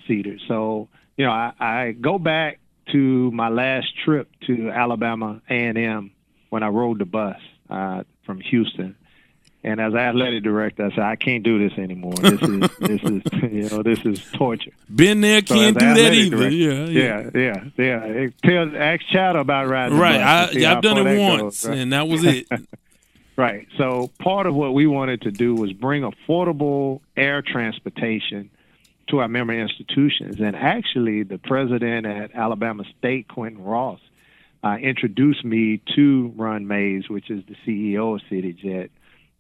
seaters. 0.06 0.42
So 0.46 0.88
you 1.16 1.24
know, 1.24 1.32
I, 1.32 1.52
I 1.58 1.92
go 1.92 2.18
back 2.18 2.58
to 2.92 3.30
my 3.30 3.48
last 3.48 3.86
trip 4.04 4.28
to 4.46 4.70
Alabama 4.70 5.40
A&M 5.48 6.10
when 6.50 6.62
I 6.62 6.68
rode 6.68 6.98
the 6.98 7.04
bus 7.06 7.36
uh, 7.70 8.02
from 8.26 8.40
Houston. 8.40 8.94
And 9.68 9.82
as 9.82 9.94
athletic 9.94 10.44
director, 10.44 10.86
I 10.86 10.90
said, 10.92 11.00
I 11.00 11.16
can't 11.16 11.44
do 11.44 11.58
this 11.68 11.78
anymore. 11.78 12.14
This 12.14 12.40
is 12.40 12.60
this 12.78 13.02
is 13.02 13.22
you 13.52 13.68
know 13.68 13.82
this 13.82 13.98
is 14.06 14.24
torture. 14.32 14.70
Been 14.94 15.20
there, 15.20 15.42
So 15.44 15.56
can't 15.56 15.78
do 15.78 15.92
that 15.92 16.14
either. 16.14 16.48
Yeah, 16.48 16.86
yeah. 16.86 17.30
yeah, 17.34 17.64
yeah, 17.76 18.06
yeah. 18.06 18.28
Tell 18.42 18.74
ask 18.74 19.02
Chad 19.12 19.36
about 19.36 19.68
riding. 19.68 19.98
Right. 19.98 20.22
I, 20.22 20.46
how 20.46 20.76
I've 20.76 20.82
done 20.82 21.06
it 21.06 21.18
once, 21.20 21.42
goes, 21.42 21.66
right? 21.68 21.78
and 21.78 21.92
that 21.92 22.08
was 22.08 22.24
it. 22.24 22.48
Right. 23.36 23.68
So 23.76 24.10
part 24.18 24.48
of 24.48 24.56
what 24.56 24.74
we 24.74 24.88
wanted 24.88 25.22
to 25.22 25.30
do 25.30 25.54
was 25.54 25.72
bring 25.72 26.02
affordable 26.02 27.02
air 27.16 27.40
transportation 27.40 28.50
to 29.10 29.20
our 29.20 29.28
member 29.28 29.52
institutions. 29.52 30.40
And 30.40 30.56
actually, 30.56 31.22
the 31.22 31.38
president 31.38 32.04
at 32.04 32.34
Alabama 32.34 32.82
State, 32.98 33.28
Quinton 33.28 33.62
Ross, 33.62 34.00
uh, 34.64 34.74
introduced 34.82 35.44
me 35.44 35.80
to 35.94 36.32
Ron 36.36 36.66
Mays, 36.66 37.08
which 37.08 37.30
is 37.30 37.44
the 37.46 37.54
CEO 37.64 38.16
of 38.16 38.22
CityJet. 38.28 38.90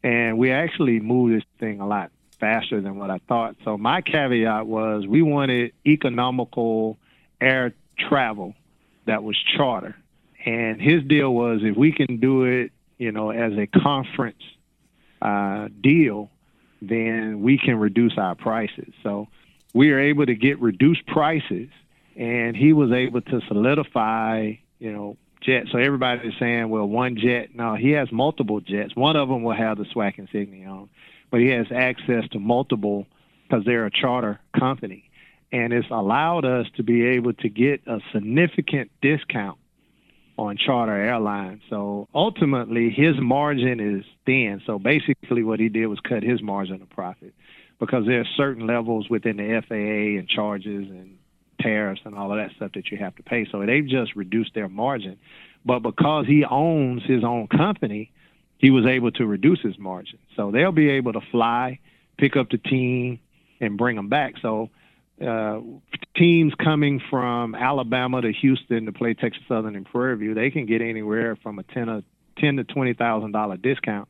And 0.02 0.38
we 0.38 0.52
actually 0.52 1.00
moved 1.00 1.34
this 1.34 1.44
thing 1.58 1.80
a 1.80 1.86
lot 1.86 2.10
faster 2.38 2.80
than 2.80 2.96
what 2.96 3.10
I 3.10 3.18
thought. 3.26 3.56
So 3.64 3.76
my 3.76 4.00
caveat 4.00 4.66
was 4.66 5.06
we 5.06 5.22
wanted 5.22 5.72
economical 5.86 6.96
air 7.40 7.74
travel 7.98 8.54
that 9.06 9.22
was 9.22 9.36
charter. 9.56 9.96
And 10.44 10.80
his 10.80 11.02
deal 11.04 11.34
was 11.34 11.60
if 11.62 11.76
we 11.76 11.92
can 11.92 12.18
do 12.18 12.44
it, 12.44 12.72
you 12.96 13.12
know, 13.12 13.30
as 13.30 13.52
a 13.58 13.66
conference 13.66 14.42
uh, 15.20 15.68
deal, 15.80 16.30
then 16.80 17.42
we 17.42 17.58
can 17.58 17.76
reduce 17.78 18.16
our 18.16 18.34
prices. 18.34 18.92
So 19.02 19.28
we 19.74 19.90
are 19.90 19.98
able 19.98 20.26
to 20.26 20.34
get 20.34 20.60
reduced 20.60 21.06
prices, 21.06 21.68
and 22.16 22.56
he 22.56 22.72
was 22.72 22.92
able 22.92 23.20
to 23.20 23.40
solidify, 23.48 24.54
you 24.78 24.92
know, 24.92 25.16
jets. 25.40 25.70
So 25.72 25.78
everybody 25.78 26.28
is 26.28 26.34
saying, 26.38 26.68
well, 26.68 26.86
one 26.86 27.16
jet. 27.16 27.54
No, 27.54 27.74
he 27.74 27.90
has 27.92 28.10
multiple 28.12 28.60
jets. 28.60 28.94
One 28.94 29.16
of 29.16 29.28
them 29.28 29.42
will 29.42 29.56
have 29.56 29.78
the 29.78 29.84
SWAC 29.84 30.18
insignia 30.18 30.68
on, 30.68 30.88
but 31.30 31.40
he 31.40 31.48
has 31.48 31.66
access 31.74 32.28
to 32.32 32.38
multiple 32.38 33.06
because 33.42 33.64
they're 33.64 33.86
a 33.86 33.90
charter 33.90 34.40
company. 34.58 35.10
And 35.50 35.72
it's 35.72 35.88
allowed 35.90 36.44
us 36.44 36.66
to 36.76 36.82
be 36.82 37.06
able 37.06 37.32
to 37.34 37.48
get 37.48 37.80
a 37.86 38.00
significant 38.12 38.90
discount 39.00 39.58
on 40.36 40.56
charter 40.56 40.94
airlines. 40.94 41.62
So 41.68 42.06
ultimately, 42.14 42.90
his 42.90 43.16
margin 43.18 43.80
is 43.80 44.04
thin. 44.24 44.62
So 44.66 44.78
basically, 44.78 45.42
what 45.42 45.58
he 45.58 45.68
did 45.68 45.86
was 45.86 45.98
cut 46.00 46.22
his 46.22 46.42
margin 46.42 46.80
of 46.82 46.90
profit 46.90 47.34
because 47.80 48.06
there 48.06 48.20
are 48.20 48.28
certain 48.36 48.66
levels 48.66 49.08
within 49.08 49.36
the 49.36 49.62
FAA 49.66 50.18
and 50.18 50.28
charges 50.28 50.88
and 50.90 51.17
tariffs 51.60 52.00
and 52.04 52.14
all 52.14 52.32
of 52.32 52.38
that 52.38 52.54
stuff 52.56 52.72
that 52.74 52.90
you 52.90 52.98
have 52.98 53.14
to 53.16 53.22
pay. 53.22 53.46
So 53.50 53.64
they've 53.64 53.86
just 53.86 54.16
reduced 54.16 54.54
their 54.54 54.68
margin. 54.68 55.18
But 55.64 55.80
because 55.80 56.26
he 56.26 56.44
owns 56.44 57.02
his 57.04 57.24
own 57.24 57.48
company, 57.48 58.10
he 58.58 58.70
was 58.70 58.86
able 58.86 59.10
to 59.12 59.26
reduce 59.26 59.60
his 59.60 59.78
margin. 59.78 60.18
So 60.36 60.50
they'll 60.50 60.72
be 60.72 60.90
able 60.90 61.12
to 61.12 61.20
fly, 61.30 61.78
pick 62.16 62.36
up 62.36 62.50
the 62.50 62.58
team, 62.58 63.20
and 63.60 63.76
bring 63.76 63.96
them 63.96 64.08
back. 64.08 64.34
So 64.40 64.70
uh, 65.24 65.60
teams 66.16 66.54
coming 66.54 67.00
from 67.10 67.54
Alabama 67.54 68.22
to 68.22 68.32
Houston 68.32 68.86
to 68.86 68.92
play 68.92 69.14
Texas 69.14 69.42
Southern 69.48 69.76
and 69.76 69.84
Prairie 69.84 70.16
View, 70.16 70.34
they 70.34 70.50
can 70.50 70.66
get 70.66 70.80
anywhere 70.80 71.36
from 71.36 71.58
a 71.58 71.62
ten 71.64 71.88
a 71.88 72.04
ten 72.38 72.56
to 72.56 72.64
twenty 72.64 72.94
thousand 72.94 73.32
dollar 73.32 73.56
discount, 73.56 74.08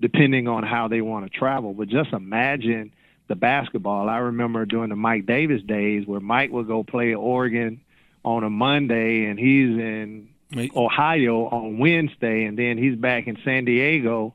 depending 0.00 0.46
on 0.46 0.62
how 0.62 0.88
they 0.88 1.00
want 1.00 1.30
to 1.30 1.38
travel. 1.38 1.74
But 1.74 1.88
just 1.88 2.12
imagine 2.12 2.92
the 3.28 3.34
basketball. 3.34 4.08
I 4.08 4.18
remember 4.18 4.66
during 4.66 4.90
the 4.90 4.96
Mike 4.96 5.26
Davis 5.26 5.62
days 5.62 6.06
where 6.06 6.20
Mike 6.20 6.50
would 6.52 6.66
go 6.66 6.84
play 6.84 7.14
Oregon 7.14 7.80
on 8.24 8.44
a 8.44 8.50
Monday 8.50 9.24
and 9.26 9.38
he's 9.38 9.70
in 9.78 10.28
Mate. 10.50 10.72
Ohio 10.76 11.46
on 11.46 11.78
Wednesday 11.78 12.44
and 12.44 12.58
then 12.58 12.78
he's 12.78 12.96
back 12.96 13.26
in 13.26 13.38
San 13.44 13.64
Diego 13.64 14.34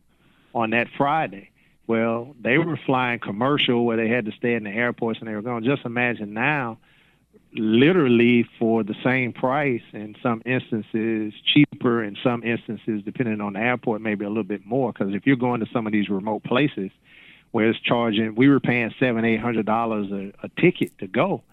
on 0.53 0.71
that 0.71 0.87
Friday. 0.97 1.49
Well, 1.87 2.35
they 2.39 2.57
were 2.59 2.77
flying 2.85 3.19
commercial 3.19 3.83
where 3.85 3.97
they 3.97 4.09
had 4.09 4.25
to 4.25 4.31
stay 4.33 4.53
in 4.53 4.63
the 4.63 4.69
airports 4.69 5.19
and 5.19 5.27
they 5.27 5.33
were 5.33 5.41
going. 5.41 5.63
Just 5.63 5.85
imagine 5.85 6.33
now, 6.33 6.77
literally 7.51 8.47
for 8.59 8.83
the 8.83 8.93
same 9.03 9.33
price, 9.33 9.81
in 9.91 10.15
some 10.21 10.43
instances 10.45 11.33
cheaper, 11.51 12.03
in 12.03 12.15
some 12.23 12.43
instances, 12.43 13.01
depending 13.03 13.41
on 13.41 13.53
the 13.53 13.59
airport, 13.59 14.01
maybe 14.01 14.23
a 14.23 14.27
little 14.27 14.43
bit 14.43 14.65
more. 14.67 14.93
Because 14.93 15.15
if 15.15 15.25
you're 15.25 15.35
going 15.35 15.61
to 15.61 15.67
some 15.73 15.87
of 15.87 15.93
these 15.93 16.09
remote 16.09 16.43
places, 16.43 16.91
where 17.51 17.69
it's 17.69 17.79
charging. 17.79 18.35
We 18.35 18.47
were 18.49 18.59
paying 18.59 18.93
seven, 18.99 19.25
eight 19.25 19.39
hundred 19.39 19.65
dollars 19.65 20.11
a 20.11 20.49
ticket 20.61 20.97
to 20.99 21.07
go. 21.07 21.43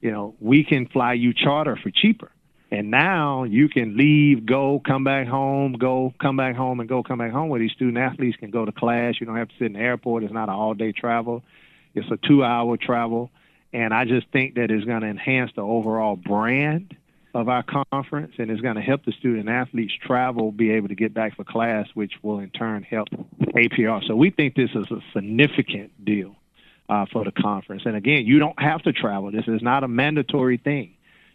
You 0.00 0.10
know, 0.10 0.34
we 0.40 0.64
can 0.64 0.86
fly 0.88 1.14
you 1.14 1.32
charter 1.34 1.76
for 1.76 1.90
cheaper. 1.90 2.32
And 2.72 2.90
now 2.90 3.42
you 3.44 3.68
can 3.68 3.96
leave, 3.96 4.46
go, 4.46 4.80
come 4.86 5.02
back 5.02 5.26
home, 5.26 5.72
go, 5.72 6.14
come 6.20 6.36
back 6.36 6.54
home, 6.54 6.78
and 6.78 6.88
go, 6.88 7.02
come 7.02 7.18
back 7.18 7.32
home. 7.32 7.48
Where 7.48 7.58
these 7.58 7.72
student 7.72 7.98
athletes 7.98 8.36
can 8.36 8.50
go 8.50 8.64
to 8.64 8.70
class. 8.70 9.14
You 9.18 9.26
don't 9.26 9.36
have 9.36 9.48
to 9.48 9.54
sit 9.58 9.66
in 9.66 9.72
the 9.72 9.80
airport. 9.80 10.22
It's 10.22 10.32
not 10.32 10.48
an 10.48 10.54
all 10.54 10.74
day 10.74 10.92
travel. 10.92 11.42
It's 11.94 12.08
a 12.10 12.16
two 12.16 12.44
hour 12.44 12.76
travel. 12.76 13.30
And 13.72 13.92
I 13.92 14.04
just 14.04 14.28
think 14.28 14.54
that 14.54 14.70
it's 14.70 14.84
going 14.84 15.00
to 15.02 15.08
enhance 15.08 15.50
the 15.54 15.62
overall 15.62 16.16
brand 16.16 16.96
of 17.34 17.48
our 17.48 17.62
conference 17.62 18.32
and 18.38 18.50
it's 18.50 18.60
going 18.60 18.76
to 18.76 18.82
help 18.82 19.04
the 19.04 19.12
student 19.12 19.48
athletes 19.48 19.92
travel, 20.04 20.50
be 20.50 20.72
able 20.72 20.88
to 20.88 20.94
get 20.94 21.14
back 21.14 21.36
for 21.36 21.44
class, 21.44 21.86
which 21.94 22.12
will 22.22 22.40
in 22.40 22.50
turn 22.50 22.82
help 22.82 23.08
APR. 23.40 24.06
So 24.06 24.16
we 24.16 24.30
think 24.30 24.54
this 24.54 24.70
is 24.74 24.86
a 24.90 25.00
significant 25.14 26.04
deal 26.04 26.36
uh, 26.88 27.06
for 27.12 27.24
the 27.24 27.32
conference. 27.32 27.82
And 27.84 27.94
again, 27.94 28.26
you 28.26 28.38
don't 28.38 28.60
have 28.60 28.82
to 28.82 28.92
travel. 28.92 29.30
This 29.30 29.46
is 29.46 29.62
not 29.62 29.84
a 29.84 29.88
mandatory 29.88 30.56
thing. 30.56 30.94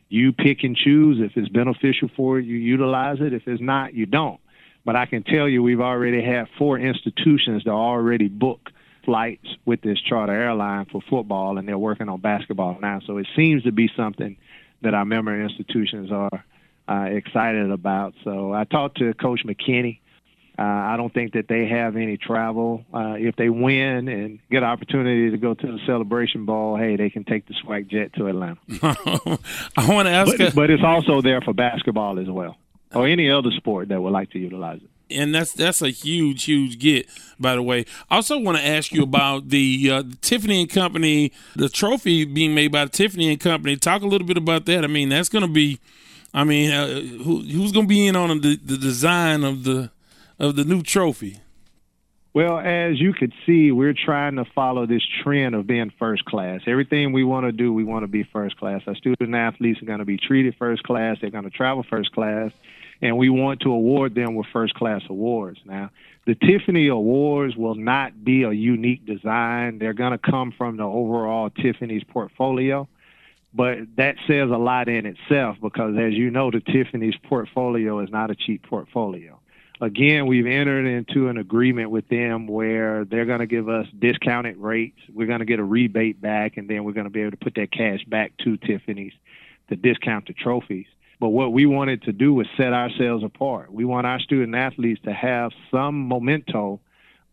You 0.09 0.33
pick 0.33 0.63
and 0.63 0.75
choose. 0.75 1.19
If 1.19 1.37
it's 1.37 1.49
beneficial 1.49 2.09
for 2.15 2.39
you, 2.39 2.55
you 2.55 2.59
utilize 2.59 3.17
it. 3.21 3.33
If 3.33 3.47
it's 3.47 3.61
not, 3.61 3.93
you 3.93 4.05
don't. 4.05 4.39
But 4.83 4.95
I 4.95 5.07
can 5.07 5.23
tell 5.23 5.47
you, 5.47 5.63
we've 5.63 5.81
already 5.81 6.21
had 6.21 6.47
four 6.59 6.77
institutions 6.77 7.63
that 7.63 7.71
already 7.71 8.27
book 8.27 8.69
flights 9.03 9.47
with 9.65 9.81
this 9.81 9.99
charter 10.01 10.33
airline 10.33 10.85
for 10.91 11.01
football, 11.09 11.57
and 11.57 11.67
they're 11.67 11.77
working 11.77 12.09
on 12.09 12.19
basketball 12.19 12.77
now. 12.81 12.99
So 13.05 13.17
it 13.17 13.27
seems 13.35 13.63
to 13.63 13.71
be 13.71 13.89
something 13.95 14.37
that 14.85 14.93
our 14.93 15.05
member 15.05 15.39
institutions 15.39 16.11
are 16.11 16.45
uh, 16.87 17.07
excited 17.09 17.69
about. 17.71 18.13
So 18.23 18.53
I 18.53 18.63
talked 18.63 18.97
to 18.99 19.13
Coach 19.13 19.41
McKinley. 19.43 20.01
Uh, 20.57 20.61
I 20.61 20.95
don't 20.95 21.13
think 21.13 21.33
that 21.33 21.49
they 21.49 21.67
have 21.67 21.97
any 21.97 22.15
travel. 22.15 22.85
Uh, 22.93 23.15
if 23.17 23.35
they 23.35 23.49
win 23.49 24.07
and 24.07 24.39
get 24.49 24.59
an 24.59 24.69
opportunity 24.69 25.31
to 25.31 25.37
go 25.37 25.53
to 25.53 25.67
the 25.67 25.79
Celebration 25.85 26.45
Bowl, 26.45 26.77
hey, 26.77 26.95
they 26.95 27.09
can 27.09 27.25
take 27.25 27.45
the 27.45 27.53
SWAC 27.55 27.89
jet 27.89 28.13
to 28.13 28.27
Atlanta. 28.27 28.57
I 29.75 29.89
want 29.89 30.07
to 30.07 30.11
ask, 30.11 30.37
but, 30.37 30.55
but 30.55 30.69
it's 30.69 30.83
also 30.83 31.21
there 31.21 31.41
for 31.41 31.53
basketball 31.53 32.19
as 32.19 32.29
well, 32.29 32.55
or 32.93 33.05
any 33.05 33.29
other 33.29 33.51
sport 33.51 33.89
that 33.89 34.01
would 34.01 34.13
like 34.13 34.31
to 34.31 34.39
utilize 34.39 34.81
it 34.81 34.89
and 35.09 35.33
that's 35.33 35.53
that's 35.53 35.81
a 35.81 35.89
huge, 35.89 36.43
huge 36.45 36.79
get. 36.79 37.07
By 37.39 37.55
the 37.55 37.61
way, 37.61 37.85
I 38.09 38.17
also 38.17 38.39
want 38.39 38.57
to 38.57 38.65
ask 38.65 38.91
you 38.91 39.03
about 39.03 39.49
the, 39.49 39.91
uh, 39.91 40.01
the 40.03 40.15
Tiffany 40.21 40.61
and 40.61 40.69
Company, 40.69 41.31
the 41.55 41.69
trophy 41.69 42.25
being 42.25 42.55
made 42.55 42.71
by 42.71 42.85
Tiffany 42.87 43.29
and 43.29 43.39
Company. 43.39 43.75
Talk 43.75 44.01
a 44.01 44.07
little 44.07 44.27
bit 44.27 44.37
about 44.37 44.65
that. 44.65 44.83
I 44.83 44.87
mean, 44.87 45.09
that's 45.09 45.29
going 45.29 45.45
to 45.45 45.51
be, 45.51 45.79
I 46.33 46.43
mean, 46.43 46.71
uh, 46.71 47.01
who, 47.01 47.41
who's 47.41 47.71
going 47.71 47.85
to 47.85 47.89
be 47.89 48.07
in 48.07 48.15
on 48.15 48.41
the, 48.41 48.55
the 48.55 48.77
design 48.77 49.43
of 49.43 49.63
the 49.63 49.91
of 50.39 50.55
the 50.55 50.63
new 50.63 50.81
trophy? 50.81 51.39
Well, 52.33 52.59
as 52.59 52.99
you 52.99 53.13
could 53.13 53.31
see, 53.45 53.71
we're 53.71 53.93
trying 53.93 54.35
to 54.35 54.43
follow 54.53 54.85
this 54.85 55.01
trend 55.23 55.55
of 55.55 55.65
being 55.67 55.89
first 55.97 56.25
class. 56.25 56.59
Everything 56.67 57.13
we 57.13 57.23
want 57.23 57.45
to 57.45 57.53
do, 57.53 57.71
we 57.71 57.85
want 57.85 58.03
to 58.03 58.09
be 58.09 58.23
first 58.23 58.57
class. 58.57 58.81
Our 58.87 58.95
student 58.95 59.33
athletes 59.33 59.81
are 59.81 59.85
going 59.85 59.99
to 59.99 60.05
be 60.05 60.17
treated 60.17 60.53
first 60.59 60.83
class. 60.83 61.15
They're 61.21 61.29
going 61.29 61.45
to 61.45 61.49
travel 61.49 61.85
first 61.89 62.11
class, 62.11 62.51
and 63.01 63.17
we 63.17 63.29
want 63.29 63.61
to 63.61 63.71
award 63.71 64.15
them 64.15 64.35
with 64.35 64.47
first 64.51 64.73
class 64.73 65.01
awards. 65.09 65.59
Now, 65.65 65.91
the 66.25 66.35
Tiffany 66.35 66.87
Awards 66.87 67.55
will 67.55 67.75
not 67.75 68.23
be 68.23 68.43
a 68.43 68.51
unique 68.51 69.05
design. 69.05 69.77
They're 69.77 69.93
going 69.93 70.11
to 70.11 70.17
come 70.17 70.51
from 70.57 70.77
the 70.77 70.83
overall 70.83 71.49
Tiffany's 71.49 72.03
portfolio. 72.03 72.87
But 73.53 73.95
that 73.95 74.15
says 74.27 74.49
a 74.49 74.57
lot 74.57 74.89
in 74.89 75.05
itself 75.05 75.57
because, 75.61 75.95
as 75.97 76.13
you 76.13 76.29
know, 76.29 76.51
the 76.51 76.59
Tiffany's 76.59 77.15
portfolio 77.23 77.99
is 77.99 78.09
not 78.09 78.31
a 78.31 78.35
cheap 78.35 78.63
portfolio 78.67 79.39
again, 79.81 80.27
we've 80.27 80.45
entered 80.45 80.85
into 80.85 81.27
an 81.27 81.37
agreement 81.37 81.89
with 81.89 82.07
them 82.07 82.47
where 82.47 83.05
they're 83.05 83.25
going 83.25 83.39
to 83.39 83.47
give 83.47 83.69
us 83.69 83.87
discounted 83.97 84.57
rates. 84.57 84.99
We're 85.13 85.27
going 85.27 85.39
to 85.39 85.45
get 85.45 85.59
a 85.59 85.63
rebate 85.63 86.21
back, 86.21 86.57
and 86.57 86.69
then 86.69 86.83
we're 86.83 86.93
going 86.93 87.05
to 87.05 87.11
be 87.11 87.21
able 87.21 87.31
to 87.31 87.37
put 87.37 87.55
that 87.55 87.71
cash 87.71 88.03
back 88.05 88.33
to 88.43 88.57
Tiffany's 88.57 89.13
to 89.69 89.75
discount 89.75 90.27
the 90.27 90.33
trophies. 90.33 90.87
But 91.19 91.29
what 91.29 91.53
we 91.53 91.65
wanted 91.65 92.03
to 92.03 92.11
do 92.11 92.33
was 92.33 92.47
set 92.57 92.73
ourselves 92.73 93.23
apart. 93.23 93.71
We 93.71 93.85
want 93.85 94.05
our 94.05 94.19
student 94.19 94.55
athletes 94.55 95.01
to 95.05 95.13
have 95.13 95.51
some 95.71 96.07
memento 96.07 96.81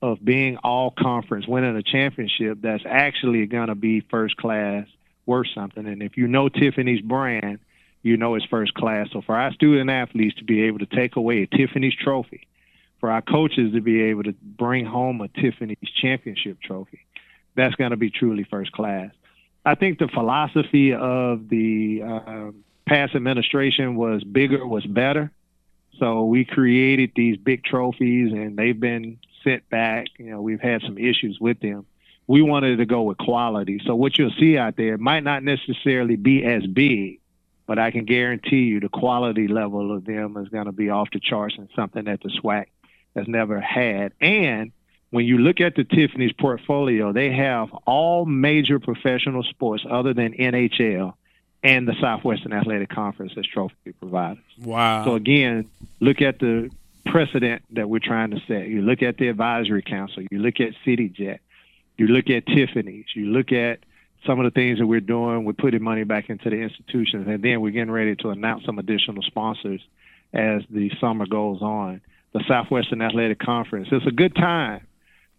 of 0.00 0.24
being 0.24 0.56
all 0.58 0.90
conference, 0.90 1.46
winning 1.46 1.76
a 1.76 1.82
championship 1.82 2.58
that's 2.60 2.84
actually 2.86 3.46
going 3.46 3.68
to 3.68 3.74
be 3.74 4.00
first 4.00 4.36
class, 4.36 4.86
worth 5.26 5.48
something. 5.54 5.86
And 5.86 6.02
if 6.02 6.16
you 6.16 6.26
know 6.26 6.48
Tiffany's 6.48 7.00
brand, 7.00 7.60
you 8.02 8.16
know 8.16 8.34
it's 8.34 8.44
first 8.46 8.74
class. 8.74 9.08
So 9.12 9.22
for 9.22 9.36
our 9.36 9.52
student 9.52 9.90
athletes 9.90 10.36
to 10.36 10.44
be 10.44 10.62
able 10.62 10.80
to 10.80 10.86
take 10.86 11.16
away 11.16 11.42
a 11.42 11.46
Tiffany's 11.46 11.94
trophy, 11.94 12.46
for 12.98 13.10
our 13.10 13.22
coaches 13.22 13.72
to 13.74 13.80
be 13.80 14.02
able 14.02 14.24
to 14.24 14.32
bring 14.42 14.86
home 14.86 15.20
a 15.20 15.28
Tiffany's 15.28 15.90
championship 16.00 16.60
trophy, 16.60 17.00
that's 17.56 17.74
going 17.74 17.90
to 17.90 17.96
be 17.96 18.10
truly 18.10 18.44
first 18.44 18.72
class. 18.72 19.10
I 19.64 19.76
think 19.76 19.98
the 19.98 20.08
philosophy 20.08 20.94
of 20.94 21.48
the 21.48 22.02
uh, 22.02 22.50
past 22.86 23.14
administration 23.14 23.96
was 23.96 24.22
bigger 24.24 24.66
was 24.66 24.84
better. 24.84 25.30
So 25.98 26.24
we 26.24 26.44
created 26.44 27.12
these 27.14 27.36
big 27.36 27.64
trophies, 27.64 28.32
and 28.32 28.56
they've 28.56 28.78
been 28.78 29.18
sent 29.44 29.68
back. 29.68 30.06
You 30.18 30.30
know, 30.30 30.42
we've 30.42 30.60
had 30.60 30.82
some 30.82 30.98
issues 30.98 31.38
with 31.40 31.60
them. 31.60 31.86
We 32.26 32.42
wanted 32.42 32.78
to 32.78 32.86
go 32.86 33.02
with 33.02 33.18
quality. 33.18 33.80
So 33.84 33.94
what 33.94 34.18
you'll 34.18 34.32
see 34.38 34.56
out 34.56 34.76
there 34.76 34.96
might 34.96 35.24
not 35.24 35.42
necessarily 35.42 36.16
be 36.16 36.44
as 36.44 36.66
big, 36.66 37.20
but 37.66 37.78
I 37.78 37.90
can 37.90 38.04
guarantee 38.04 38.64
you 38.64 38.80
the 38.80 38.88
quality 38.88 39.48
level 39.48 39.94
of 39.94 40.04
them 40.04 40.36
is 40.36 40.48
going 40.48 40.66
to 40.66 40.72
be 40.72 40.88
off 40.90 41.08
the 41.12 41.20
charts 41.20 41.56
and 41.58 41.68
something 41.74 42.04
that 42.04 42.22
the 42.22 42.30
SWAC 42.30 42.66
has 43.16 43.26
never 43.28 43.60
had. 43.60 44.12
And 44.20 44.72
when 45.10 45.26
you 45.26 45.38
look 45.38 45.60
at 45.60 45.74
the 45.74 45.84
Tiffany's 45.84 46.32
portfolio, 46.32 47.12
they 47.12 47.32
have 47.32 47.70
all 47.86 48.24
major 48.24 48.78
professional 48.80 49.42
sports 49.42 49.84
other 49.88 50.14
than 50.14 50.32
NHL 50.32 51.14
and 51.62 51.86
the 51.86 51.94
Southwestern 52.00 52.52
Athletic 52.52 52.88
Conference 52.88 53.32
as 53.36 53.46
trophy 53.46 53.92
providers. 53.98 54.42
Wow. 54.58 55.04
So 55.04 55.14
again, 55.14 55.70
look 56.00 56.20
at 56.20 56.38
the 56.38 56.70
precedent 57.06 57.62
that 57.70 57.88
we're 57.88 58.00
trying 58.00 58.30
to 58.30 58.40
set. 58.46 58.68
You 58.68 58.82
look 58.82 59.02
at 59.02 59.16
the 59.16 59.28
advisory 59.28 59.82
council, 59.82 60.24
you 60.30 60.38
look 60.38 60.60
at 60.60 60.72
CityJet, 60.84 61.38
you 61.96 62.06
look 62.08 62.30
at 62.30 62.46
Tiffany's, 62.46 63.06
you 63.14 63.26
look 63.26 63.52
at 63.52 63.80
some 64.26 64.38
of 64.40 64.44
the 64.44 64.50
things 64.50 64.78
that 64.78 64.86
we're 64.86 65.00
doing. 65.00 65.44
We're 65.44 65.52
putting 65.52 65.82
money 65.82 66.04
back 66.04 66.30
into 66.30 66.50
the 66.50 66.56
institutions, 66.56 67.26
and 67.28 67.42
then 67.42 67.60
we're 67.60 67.70
getting 67.70 67.90
ready 67.90 68.16
to 68.16 68.30
announce 68.30 68.64
some 68.64 68.78
additional 68.78 69.22
sponsors 69.22 69.80
as 70.32 70.62
the 70.70 70.90
summer 71.00 71.26
goes 71.26 71.60
on. 71.60 72.00
The 72.32 72.42
Southwestern 72.48 73.02
Athletic 73.02 73.38
Conference. 73.40 73.88
It's 73.92 74.06
a 74.06 74.12
good 74.12 74.34
time, 74.34 74.86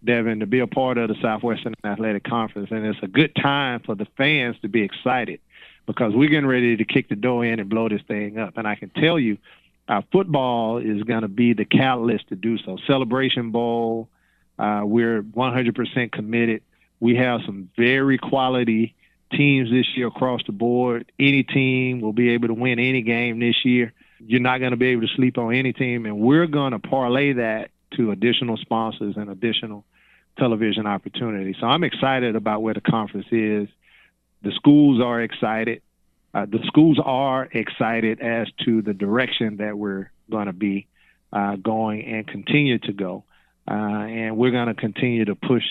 Devin, 0.04 0.42
to 0.42 0.46
be 0.46 0.60
a 0.60 0.68
part 0.68 0.98
of 0.98 1.08
the 1.08 1.16
Southwestern 1.22 1.74
Athletic 1.84 2.24
Conference, 2.24 2.70
and 2.72 2.86
it's 2.86 3.02
a 3.02 3.08
good 3.08 3.36
time 3.36 3.80
for 3.80 3.96
the 3.96 4.06
fans 4.18 4.58
to 4.62 4.68
be 4.68 4.84
excited 4.84 5.40
because 5.86 6.14
we're 6.16 6.30
getting 6.30 6.48
ready 6.48 6.78
to 6.78 6.86
kick 6.86 7.10
the 7.10 7.16
door 7.16 7.46
in 7.46 7.60
and 7.60 7.70
blow 7.70 7.90
this 7.90 8.02
thing 8.08 8.38
up. 8.38 8.58
And 8.58 8.68
I 8.68 8.76
can 8.76 8.90
tell 8.90 9.20
you, 9.20 9.38
our 9.88 10.04
football 10.12 10.78
is 10.78 11.04
going 11.04 11.24
to 11.24 11.28
be 11.28 11.54
the 11.54 11.66
catalyst 11.66 12.30
to 12.30 12.36
do 12.36 12.58
so. 12.58 12.78
Celebration 12.88 13.52
Bowl, 13.52 14.08
uh, 14.58 14.82
we're 14.84 15.22
100% 15.22 16.12
committed 16.12 16.62
we 17.04 17.18
have 17.18 17.42
some 17.46 17.70
very 17.76 18.18
quality 18.18 18.96
teams 19.30 19.70
this 19.70 19.86
year 19.94 20.08
across 20.08 20.40
the 20.46 20.54
board. 20.54 21.12
Any 21.20 21.44
team 21.44 22.00
will 22.00 22.14
be 22.14 22.30
able 22.30 22.48
to 22.48 22.54
win 22.54 22.80
any 22.80 23.02
game 23.02 23.42
this 23.42 23.66
year. 23.66 23.92
You're 24.26 24.40
not 24.40 24.60
going 24.60 24.72
to 24.72 24.78
be 24.78 24.88
able 24.88 25.02
to 25.02 25.14
sleep 25.14 25.38
on 25.38 25.54
any 25.54 25.74
team, 25.74 26.06
and 26.06 26.18
we're 26.18 26.48
going 26.48 26.72
to 26.72 26.80
parlay 26.80 27.34
that 27.34 27.72
to 27.98 28.12
additional 28.12 28.56
sponsors 28.56 29.18
and 29.18 29.30
additional 29.30 29.84
television 30.40 30.88
opportunities. 30.88 31.58
So 31.60 31.68
I'm 31.68 31.84
excited 31.84 32.38
about 32.38 32.62
where 32.62 32.74
the 32.74 32.80
conference 32.80 33.28
is. 33.32 33.68
The 34.44 34.52
schools 34.52 35.02
are 35.02 35.22
excited. 35.22 35.82
Uh, 36.34 36.46
the 36.46 36.60
schools 36.66 37.00
are 37.04 37.46
excited 37.46 38.20
as 38.20 38.48
to 38.66 38.82
the 38.82 38.94
direction 38.94 39.58
that 39.58 39.78
we're 39.78 40.12
going 40.30 40.48
to 40.48 40.54
be 40.54 40.88
uh, 41.32 41.56
going 41.56 42.04
and 42.06 42.28
continue 42.28 42.80
to 42.80 42.94
go. 42.94 43.24
Uh, 43.70 43.74
and 43.74 44.38
we're 44.38 44.52
going 44.52 44.68
to 44.68 44.74
continue 44.74 45.26
to 45.26 45.36
push 45.36 45.64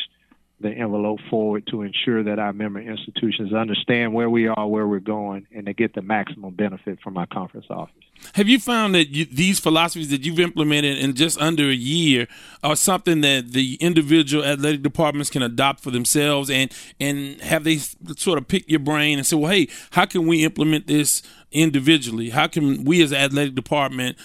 the 0.61 0.71
envelope 0.71 1.19
forward 1.29 1.67
to 1.67 1.83
ensure 1.83 2.23
that 2.23 2.39
our 2.39 2.53
member 2.53 2.81
institutions 2.81 3.53
understand 3.53 4.15
where 4.15 4.31
we 4.31 4.47
are, 4.47 4.67
where 4.67 4.87
we're 4.87 5.01
going, 5.01 5.47
and 5.55 5.67
to 5.67 5.75
get 5.75 5.95
the 5.95 6.03
maximum 6.03 6.55
benefit 6.55 7.01
from 7.03 7.19
our 7.19 7.27
conference 7.27 7.67
office. 7.69 8.02
Have 8.35 8.49
you 8.49 8.59
found 8.59 8.95
that 8.95 9.11
you, 9.11 9.25
these 9.25 9.59
philosophies 9.59 10.11
that 10.11 10.25
you've 10.25 10.41
implemented 10.41 10.99
in 10.99 11.15
just 11.15 11.41
under 11.41 11.65
a 11.65 11.75
year 11.75 12.29
are 12.63 12.77
something 12.77 13.21
that 13.23 13.53
the 13.53 13.77
individual 13.81 14.45
athletic 14.45 14.83
departments 14.83 15.31
can 15.31 15.43
adopt 15.43 15.81
for 15.81 15.91
themselves, 15.91 16.51
and 16.51 16.73
and 17.01 17.41
have 17.41 17.65
they 17.65 17.79
sort 18.17 18.39
of 18.39 18.49
pick 18.49 18.69
your 18.69 18.81
brain 18.81 19.19
and 19.19 19.27
say, 19.27 19.37
well, 19.37 19.51
hey, 19.51 19.69
how 19.91 20.05
can 20.05 20.27
we 20.27 20.45
implement 20.45 20.87
this 20.87 21.23
individually? 21.51 22.31
How 22.31 22.47
can 22.47 22.85
we 22.85 23.03
as 23.03 23.13
an 23.13 23.19
athletic 23.19 23.55
department 23.55 24.17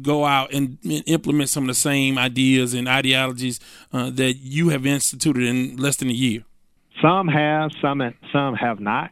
go 0.00 0.24
out 0.24 0.52
and, 0.52 0.78
and 0.84 1.02
implement 1.06 1.48
some 1.48 1.64
of 1.64 1.68
the 1.68 1.74
same 1.74 2.18
ideas 2.18 2.74
and 2.74 2.88
ideologies 2.88 3.60
uh, 3.92 4.10
that 4.10 4.34
you 4.34 4.70
have 4.70 4.84
instituted 4.84 5.44
in 5.44 5.76
less 5.76 5.96
than 5.96 6.08
a 6.08 6.14
year? 6.14 6.44
Some 7.00 7.28
have, 7.28 7.70
some 7.80 8.02
some 8.32 8.54
have 8.54 8.80
not. 8.80 9.10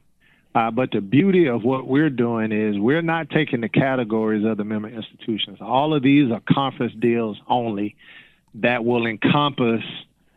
Uh, 0.55 0.71
but 0.71 0.91
the 0.91 1.01
beauty 1.01 1.47
of 1.47 1.63
what 1.63 1.87
we're 1.87 2.11
doing 2.11 2.51
is 2.51 2.79
we're 2.79 3.03
not 3.03 3.31
taking 3.31 3.61
the 3.61 3.69
categories 3.69 4.45
of 4.45 4.57
the 4.57 4.65
member 4.65 4.89
institutions. 4.89 5.59
All 5.61 5.95
of 5.95 6.03
these 6.03 6.31
are 6.33 6.41
conference 6.41 6.93
deals 6.99 7.41
only 7.49 7.95
that 8.55 8.85
will 8.85 9.07
encompass 9.07 9.83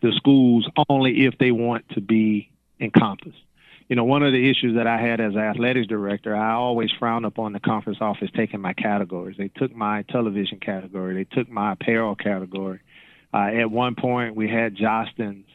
the 0.01 0.11
schools 0.16 0.70
only 0.88 1.26
if 1.26 1.38
they 1.39 1.51
want 1.51 1.89
to 1.89 2.01
be 2.01 2.51
encompassed. 2.80 3.38
You 3.89 3.95
know, 3.95 4.03
one 4.03 4.24
of 4.24 4.34
the 4.34 4.49
issues 4.49 4.76
that 4.76 4.86
I 4.86 4.99
had 4.99 5.20
as 5.20 5.36
athletics 5.36 5.88
director, 5.88 6.36
I 6.36 6.53
always 6.53 6.91
frowned 6.99 7.26
upon 7.26 7.53
the 7.53 7.59
conference 7.59 7.99
office 7.99 8.30
taking 8.36 8.61
my 8.61 8.74
categories. 8.74 9.36
They 9.38 9.49
took 9.49 9.76
my 9.76 10.03
television 10.03 10.59
category, 10.59 11.16
they 11.16 11.36
took 11.36 11.49
my 11.49 11.74
apparel 11.74 12.16
category. 12.16 12.82
Uh, 13.34 13.49
at 13.61 13.72
one 13.72 13.95
point, 13.95 14.36
we 14.36 14.47
had 14.47 14.76
Jostens 14.76 15.45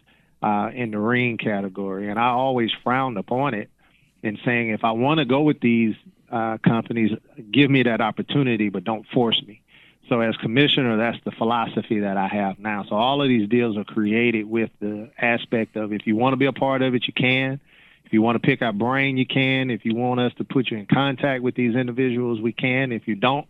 uh, 0.42 0.70
in 0.74 0.90
the 0.90 0.98
ring 0.98 1.38
category, 1.38 2.10
and 2.10 2.18
I 2.18 2.28
always 2.28 2.70
frowned 2.82 3.18
upon 3.18 3.54
it 3.54 3.70
in 4.22 4.38
saying 4.44 4.70
if 4.70 4.84
I 4.84 4.92
want 4.92 5.18
to 5.18 5.24
go 5.24 5.42
with 5.42 5.60
these 5.60 5.94
uh, 6.30 6.58
companies, 6.64 7.12
give 7.52 7.70
me 7.70 7.84
that 7.84 8.00
opportunity, 8.00 8.68
but 8.68 8.84
don't 8.84 9.06
force 9.14 9.40
me. 9.46 9.62
So 10.08 10.20
as 10.20 10.34
commissioner, 10.36 10.96
that's 10.96 11.22
the 11.24 11.32
philosophy 11.32 12.00
that 12.00 12.16
I 12.16 12.28
have 12.28 12.58
now. 12.58 12.84
So 12.88 12.96
all 12.96 13.20
of 13.20 13.28
these 13.28 13.48
deals 13.48 13.76
are 13.76 13.84
created 13.84 14.48
with 14.48 14.70
the 14.80 15.10
aspect 15.18 15.76
of 15.76 15.92
if 15.92 16.06
you 16.06 16.16
want 16.16 16.32
to 16.32 16.38
be 16.38 16.46
a 16.46 16.52
part 16.52 16.82
of 16.82 16.94
it, 16.94 17.06
you 17.06 17.12
can. 17.12 17.60
If 18.04 18.14
you 18.14 18.22
want 18.22 18.40
to 18.40 18.46
pick 18.46 18.62
our 18.62 18.72
brain, 18.72 19.18
you 19.18 19.26
can. 19.26 19.70
If 19.70 19.84
you 19.84 19.94
want 19.94 20.20
us 20.20 20.32
to 20.38 20.44
put 20.44 20.70
you 20.70 20.78
in 20.78 20.86
contact 20.86 21.42
with 21.42 21.54
these 21.54 21.74
individuals, 21.74 22.40
we 22.40 22.52
can. 22.52 22.90
If 22.90 23.06
you 23.06 23.16
don't, 23.16 23.46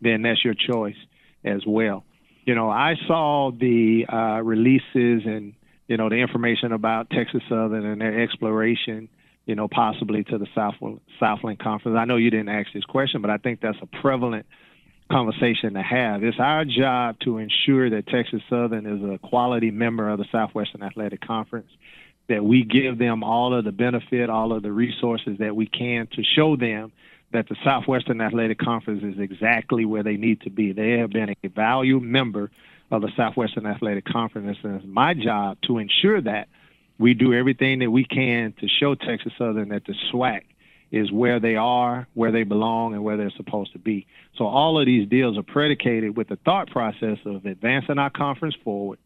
then 0.00 0.22
that's 0.22 0.44
your 0.44 0.54
choice 0.54 0.96
as 1.44 1.62
well. 1.66 2.04
You 2.44 2.54
know, 2.54 2.70
I 2.70 2.94
saw 3.08 3.50
the 3.50 4.06
uh, 4.08 4.42
releases 4.42 5.26
and 5.26 5.54
you 5.88 5.96
know 5.96 6.08
the 6.08 6.16
information 6.16 6.72
about 6.72 7.10
Texas 7.10 7.42
Southern 7.48 7.84
and 7.84 8.00
their 8.00 8.20
exploration 8.22 9.08
you 9.46 9.54
know, 9.54 9.68
possibly 9.68 10.24
to 10.24 10.38
the 10.38 10.46
South 10.54 10.74
Southland 11.18 11.58
Conference. 11.60 11.96
I 11.98 12.04
know 12.04 12.16
you 12.16 12.30
didn't 12.30 12.48
ask 12.48 12.72
this 12.74 12.84
question, 12.84 13.22
but 13.22 13.30
I 13.30 13.38
think 13.38 13.60
that's 13.60 13.78
a 13.80 13.86
prevalent 13.86 14.44
conversation 15.10 15.74
to 15.74 15.82
have. 15.82 16.24
It's 16.24 16.40
our 16.40 16.64
job 16.64 17.20
to 17.20 17.38
ensure 17.38 17.88
that 17.90 18.08
Texas 18.08 18.42
Southern 18.50 18.86
is 18.86 19.02
a 19.02 19.18
quality 19.18 19.70
member 19.70 20.08
of 20.10 20.18
the 20.18 20.26
Southwestern 20.32 20.82
Athletic 20.82 21.20
Conference, 21.20 21.70
that 22.28 22.44
we 22.44 22.64
give 22.64 22.98
them 22.98 23.22
all 23.22 23.54
of 23.54 23.64
the 23.64 23.70
benefit, 23.70 24.28
all 24.28 24.52
of 24.52 24.64
the 24.64 24.72
resources 24.72 25.38
that 25.38 25.54
we 25.54 25.66
can 25.66 26.08
to 26.08 26.24
show 26.24 26.56
them 26.56 26.90
that 27.32 27.48
the 27.48 27.56
Southwestern 27.64 28.20
Athletic 28.20 28.58
Conference 28.58 29.04
is 29.04 29.20
exactly 29.20 29.84
where 29.84 30.02
they 30.02 30.16
need 30.16 30.40
to 30.40 30.50
be. 30.50 30.72
They 30.72 30.98
have 30.98 31.10
been 31.10 31.30
a 31.30 31.48
valued 31.48 32.02
member 32.02 32.50
of 32.90 33.02
the 33.02 33.10
Southwestern 33.16 33.66
Athletic 33.66 34.04
Conference, 34.04 34.58
and 34.62 34.76
it's 34.76 34.86
my 34.86 35.14
job 35.14 35.58
to 35.68 35.78
ensure 35.78 36.20
that 36.20 36.48
we 36.98 37.14
do 37.14 37.34
everything 37.34 37.80
that 37.80 37.90
we 37.90 38.04
can 38.04 38.54
to 38.60 38.68
show 38.68 38.94
Texas 38.94 39.32
Southern 39.38 39.68
that 39.68 39.84
the 39.84 39.94
SWAC 40.12 40.42
is 40.92 41.10
where 41.10 41.40
they 41.40 41.56
are, 41.56 42.06
where 42.14 42.32
they 42.32 42.44
belong, 42.44 42.94
and 42.94 43.02
where 43.02 43.16
they're 43.16 43.32
supposed 43.36 43.72
to 43.72 43.78
be. 43.78 44.06
So 44.36 44.46
all 44.46 44.78
of 44.78 44.86
these 44.86 45.08
deals 45.08 45.36
are 45.36 45.42
predicated 45.42 46.16
with 46.16 46.28
the 46.28 46.36
thought 46.36 46.70
process 46.70 47.18
of 47.24 47.44
advancing 47.44 47.98
our 47.98 48.10
conference 48.10 48.54
forward, 48.62 48.98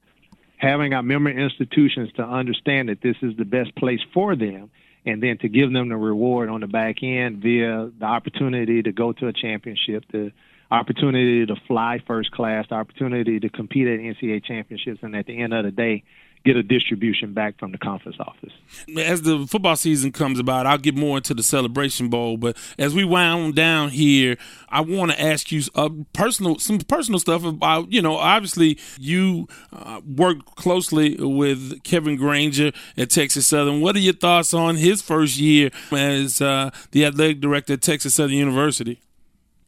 having 0.56 0.92
our 0.92 1.02
member 1.02 1.30
institutions 1.30 2.10
to 2.16 2.22
understand 2.22 2.90
that 2.90 3.00
this 3.00 3.16
is 3.22 3.36
the 3.36 3.44
best 3.44 3.74
place 3.76 4.00
for 4.12 4.36
them, 4.36 4.70
and 5.06 5.22
then 5.22 5.38
to 5.38 5.48
give 5.48 5.72
them 5.72 5.88
the 5.88 5.96
reward 5.96 6.50
on 6.50 6.60
the 6.60 6.66
back 6.66 7.02
end 7.02 7.38
via 7.38 7.90
the 7.98 8.04
opportunity 8.04 8.82
to 8.82 8.92
go 8.92 9.12
to 9.12 9.26
a 9.28 9.32
championship, 9.32 10.04
the 10.12 10.30
opportunity 10.70 11.46
to 11.46 11.56
fly 11.66 11.98
first 12.06 12.30
class, 12.30 12.66
the 12.68 12.74
opportunity 12.74 13.40
to 13.40 13.48
compete 13.48 13.88
at 13.88 13.98
NCAA 13.98 14.44
championships, 14.44 15.00
and 15.02 15.16
at 15.16 15.26
the 15.26 15.40
end 15.40 15.54
of 15.54 15.64
the 15.64 15.70
day, 15.70 16.04
get 16.44 16.56
a 16.56 16.62
distribution 16.62 17.34
back 17.34 17.58
from 17.58 17.70
the 17.72 17.78
conference 17.78 18.16
office. 18.18 18.52
As 18.96 19.22
the 19.22 19.46
football 19.46 19.76
season 19.76 20.10
comes 20.10 20.38
about, 20.38 20.66
I'll 20.66 20.78
get 20.78 20.96
more 20.96 21.18
into 21.18 21.34
the 21.34 21.42
Celebration 21.42 22.08
Bowl. 22.08 22.38
But 22.38 22.56
as 22.78 22.94
we 22.94 23.04
wound 23.04 23.54
down 23.54 23.90
here, 23.90 24.36
I 24.68 24.80
want 24.80 25.12
to 25.12 25.20
ask 25.20 25.52
you 25.52 25.62
uh, 25.74 25.90
personal, 26.12 26.58
some 26.58 26.78
personal 26.78 27.20
stuff 27.20 27.44
about, 27.44 27.92
you 27.92 28.00
know, 28.00 28.16
obviously 28.16 28.78
you 28.98 29.48
uh, 29.72 30.00
work 30.06 30.44
closely 30.56 31.16
with 31.16 31.82
Kevin 31.82 32.16
Granger 32.16 32.72
at 32.96 33.10
Texas 33.10 33.46
Southern. 33.46 33.82
What 33.82 33.96
are 33.96 34.00
your 34.00 34.14
thoughts 34.14 34.54
on 34.54 34.76
his 34.76 35.02
first 35.02 35.38
year 35.38 35.70
as 35.92 36.40
uh, 36.40 36.70
the 36.92 37.04
athletic 37.04 37.40
director 37.40 37.74
at 37.74 37.82
Texas 37.82 38.14
Southern 38.14 38.36
University? 38.36 39.00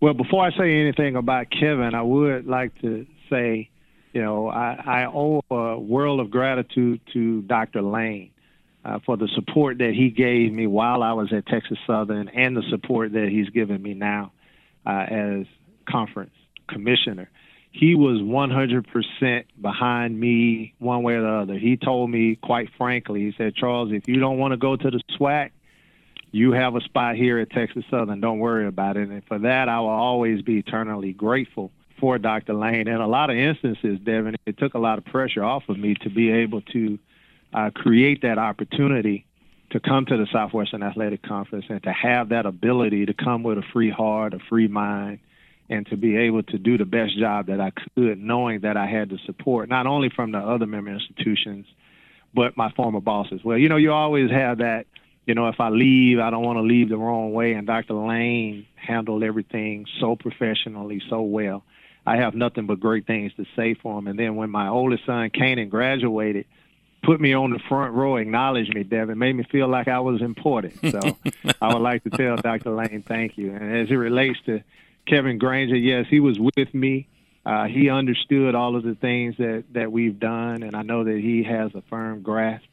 Well, 0.01 0.15
before 0.15 0.45
I 0.45 0.51
say 0.57 0.81
anything 0.81 1.17
about 1.17 1.49
Kevin, 1.51 1.95
I 1.95 2.03
would 2.03 2.47
like 2.47 2.81
to 2.81 3.07
say 3.31 3.69
you 4.13 4.23
know, 4.23 4.49
I, 4.49 4.83
I 4.85 5.07
owe 5.07 5.43
a 5.51 5.79
world 5.79 6.21
of 6.21 6.31
gratitude 6.31 7.01
to 7.13 7.43
Dr. 7.43 7.83
Lane 7.83 8.31
uh, 8.85 8.99
for 9.05 9.17
the 9.17 9.29
support 9.35 9.79
that 9.79 9.95
he 9.95 10.11
gave 10.11 10.53
me 10.53 10.67
while 10.67 11.03
I 11.03 11.13
was 11.13 11.33
at 11.33 11.47
Texas 11.47 11.79
Southern 11.87 12.29
and 12.29 12.57
the 12.57 12.63
support 12.69 13.13
that 13.13 13.29
he's 13.31 13.49
given 13.51 13.81
me 13.83 13.95
now 13.95 14.33
uh, 14.85 15.07
as 15.09 15.47
conference 15.89 16.35
commissioner. 16.69 17.31
He 17.71 17.95
was 17.95 18.21
100% 18.21 19.45
behind 19.61 20.21
me 20.21 20.75
one 20.79 21.03
way 21.03 21.15
or 21.15 21.23
the 21.23 21.29
other. 21.29 21.59
He 21.59 21.79
told 21.79 22.11
me 22.11 22.37
quite 22.37 22.69
frankly, 22.77 23.21
he 23.21 23.35
said, 23.39 23.55
Charles, 23.55 23.93
if 23.93 24.09
you 24.09 24.21
don't 24.21 24.39
want 24.39 24.53
to 24.53 24.59
go 24.59 24.77
to 24.77 24.91
the 24.91 25.01
SWAC, 25.19 25.53
you 26.33 26.53
have 26.53 26.77
a 26.77 26.81
spot 26.83 27.17
here 27.17 27.39
at 27.39 27.51
Texas 27.51 27.85
Southern. 27.91 28.21
Don't 28.21 28.41
worry 28.41 28.67
about 28.67 28.97
it. 28.99 29.09
And 29.09 29.25
for 29.25 29.39
that, 29.39 29.69
I 29.71 29.81
will 29.81 29.89
always 29.89 30.43
be 30.43 30.59
eternally 30.59 31.13
grateful 31.13 31.71
for 32.03 32.19
Dr. 32.19 32.55
Lane. 32.55 32.89
In 32.89 32.97
a 32.97 33.07
lot 33.07 33.31
of 33.31 33.37
instances, 33.37 34.01
Devin, 34.05 34.35
it 34.45 34.59
took 34.59 34.75
a 34.75 34.79
lot 34.79 34.99
of 34.99 35.05
pressure 35.05 35.45
off 35.45 35.63
of 35.69 35.79
me 35.79 35.95
to 36.03 36.11
be 36.11 36.33
able 36.33 36.61
to 36.73 36.99
uh, 37.55 37.71
create 37.73 38.23
that 38.23 38.39
opportunity 38.39 39.25
to 39.71 39.79
come 39.79 40.05
to 40.07 40.17
the 40.17 40.27
Southwestern 40.33 40.83
Athletic 40.83 41.23
Conference 41.23 41.65
and 41.69 41.81
to 41.85 41.93
have 41.93 42.31
that 42.31 42.45
ability 42.45 43.07
to 43.07 43.15
come 43.15 43.45
with 43.45 43.57
a 43.57 43.63
free 43.73 43.89
heart, 43.89 44.35
a 44.35 44.41
free 44.51 44.67
mind, 44.67 45.21
and 45.71 45.87
to 45.87 45.97
be 45.97 46.17
able 46.17 46.43
to 46.43 46.59
do 46.59 46.77
the 46.77 46.85
best 46.85 47.17
job 47.17 47.47
that 47.47 47.61
I 47.61 47.71
could, 47.71 48.19
knowing 48.19 48.63
that 48.63 48.77
I 48.77 48.87
had 48.87 49.09
the 49.09 49.19
support 49.25 49.69
not 49.69 49.87
only 49.87 50.11
from 50.11 50.33
the 50.33 50.39
other 50.39 50.67
member 50.67 50.91
institutions, 50.91 51.67
but 52.35 52.57
my 52.57 52.73
former 52.73 53.01
bosses. 53.01 53.43
Well, 53.45 53.59
you 53.59 53.69
know, 53.69 53.77
you 53.77 53.93
always 53.93 54.29
have 54.33 54.59
that. 54.59 54.87
You 55.25 55.37
know, 55.37 55.47
if 55.47 55.61
I 55.61 55.69
leave, 55.69 56.19
I 56.19 56.31
don't 56.31 56.43
want 56.43 56.57
to 56.57 56.63
leave 56.63 56.89
the 56.89 56.97
wrong 56.97 57.33
way. 57.33 57.53
And 57.53 57.65
Dr. 57.65 57.95
Lane 57.95 58.67
handled 58.75 59.23
everything 59.23 59.87
so 60.01 60.17
professionally, 60.17 61.01
so 61.09 61.23
well. 61.23 61.63
I 62.07 62.17
have 62.17 62.35
nothing 62.35 62.67
but 62.67 62.81
great 62.81 63.07
things 63.07 63.33
to 63.37 63.47
say 63.57 63.75
for 63.75 63.99
him. 63.99 64.09
And 64.09 64.19
then 64.19 64.37
when 64.37 64.51
my 64.51 64.69
oldest 64.69 65.07
son, 65.07 65.31
Kanan, 65.31 65.69
graduated, 65.69 66.47
put 67.03 67.21
me 67.21 67.33
on 67.33 67.51
the 67.51 67.61
front 67.69 67.95
row, 67.95 68.17
acknowledged 68.17 68.75
me, 68.75 68.83
Devin, 68.83 69.19
made 69.19 69.35
me 69.35 69.45
feel 69.51 69.69
like 69.69 69.89
I 69.89 70.01
was 70.01 70.21
important. 70.21 70.75
So 70.91 71.01
I 71.63 71.73
would 71.73 71.83
like 71.83 72.05
to 72.05 72.11
tell 72.11 72.37
Dr. 72.37 72.71
Lane 72.71 73.05
thank 73.07 73.39
you. 73.39 73.53
And 73.53 73.77
as 73.77 73.91
it 73.91 73.95
relates 73.95 74.39
to 74.47 74.63
Kevin 75.07 75.39
Granger, 75.39 75.77
yes, 75.77 76.07
he 76.09 76.21
was 76.21 76.39
with 76.39 76.73
me. 76.75 77.09
Uh, 77.45 77.65
he 77.67 77.91
understood 77.91 78.55
all 78.55 78.77
of 78.77 78.85
the 78.85 78.95
things 78.95 79.37
that, 79.39 79.65
that 79.73 79.91
we've 79.91 80.19
done, 80.19 80.63
and 80.63 80.77
I 80.77 80.83
know 80.83 81.03
that 81.03 81.19
he 81.19 81.43
has 81.43 81.75
a 81.75 81.83
firm 81.91 82.23
grasp 82.23 82.65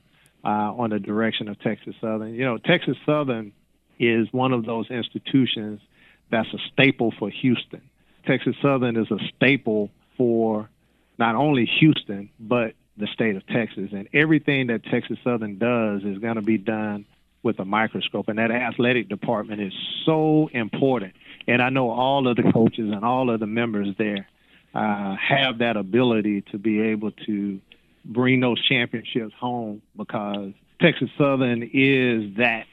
uh, 0.44 0.48
on 0.48 0.92
the 0.92 1.00
direction 1.00 1.48
of 1.48 1.60
Texas 1.60 1.96
Southern. 2.00 2.36
You 2.36 2.46
know, 2.46 2.58
Texas 2.60 2.96
Southern 3.04 3.52
is 4.00 4.28
one 4.32 4.54
of 4.54 4.66
those 4.66 4.90
institutions 4.92 5.82
that's 6.30 6.48
a 6.54 6.60
staple 6.72 7.12
for 7.18 7.30
Houston. 7.30 7.82
Texas 8.30 8.56
Southern 8.62 8.96
is 8.96 9.10
a 9.10 9.18
staple 9.36 9.90
for 10.16 10.70
not 11.18 11.34
only 11.34 11.66
Houston, 11.80 12.30
but 12.40 12.76
the 12.96 13.08
state 13.08 13.36
of 13.36 13.46
Texas. 13.48 13.90
And 13.92 14.08
everything 14.14 14.68
that 14.68 14.84
Texas 14.84 15.18
Southern 15.24 15.58
does 15.58 16.04
is 16.04 16.20
going 16.20 16.36
to 16.36 16.44
be 16.44 16.60
done 16.60 17.06
with 17.42 17.58
a 17.58 17.66
microscope. 17.66 18.28
And 18.28 18.38
that 18.38 18.52
athletic 18.52 19.10
department 19.10 19.62
is 19.62 19.74
so 20.06 20.48
important. 20.54 21.14
And 21.48 21.60
I 21.60 21.70
know 21.70 21.90
all 21.90 22.28
of 22.28 22.36
the 22.36 22.52
coaches 22.54 22.92
and 22.92 23.04
all 23.04 23.32
of 23.32 23.40
the 23.40 23.48
members 23.48 23.96
there 23.98 24.28
uh, 24.76 25.16
have 25.16 25.58
that 25.60 25.76
ability 25.76 26.44
to 26.52 26.60
be 26.60 26.82
able 26.82 27.12
to 27.26 27.60
bring 28.06 28.42
those 28.42 28.64
championships 28.68 29.34
home 29.40 29.82
because 29.98 30.54
Texas 30.80 31.10
Southern 31.18 31.64
is 31.64 32.38
that 32.38 32.66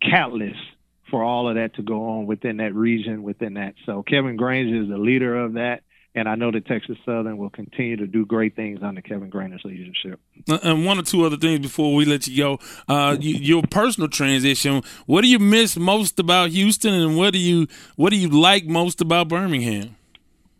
catalyst 0.00 0.60
for 1.10 1.22
all 1.22 1.48
of 1.48 1.56
that 1.56 1.74
to 1.74 1.82
go 1.82 2.10
on 2.10 2.26
within 2.26 2.58
that 2.58 2.74
region, 2.74 3.22
within 3.22 3.54
that. 3.54 3.74
So 3.86 4.02
Kevin 4.02 4.36
Granger 4.36 4.82
is 4.82 4.88
the 4.88 4.98
leader 4.98 5.38
of 5.38 5.54
that. 5.54 5.82
And 6.12 6.28
I 6.28 6.34
know 6.34 6.50
that 6.50 6.66
Texas 6.66 6.96
Southern 7.06 7.38
will 7.38 7.50
continue 7.50 7.96
to 7.96 8.06
do 8.06 8.26
great 8.26 8.56
things 8.56 8.80
under 8.82 9.00
Kevin 9.00 9.30
Granger's 9.30 9.62
leadership. 9.64 10.18
Uh, 10.48 10.58
and 10.64 10.84
one 10.84 10.98
or 10.98 11.02
two 11.02 11.24
other 11.24 11.36
things 11.36 11.60
before 11.60 11.94
we 11.94 12.04
let 12.04 12.26
you 12.26 12.36
go. 12.36 12.58
Uh, 12.88 13.16
you, 13.20 13.36
your 13.36 13.62
personal 13.62 14.08
transition. 14.08 14.82
What 15.06 15.20
do 15.20 15.28
you 15.28 15.38
miss 15.38 15.76
most 15.76 16.18
about 16.18 16.50
Houston, 16.50 16.94
and 16.94 17.16
what 17.16 17.32
do 17.32 17.38
you 17.38 17.68
what 17.94 18.10
do 18.10 18.16
you 18.16 18.28
like 18.28 18.66
most 18.66 19.00
about 19.00 19.28
Birmingham? 19.28 19.94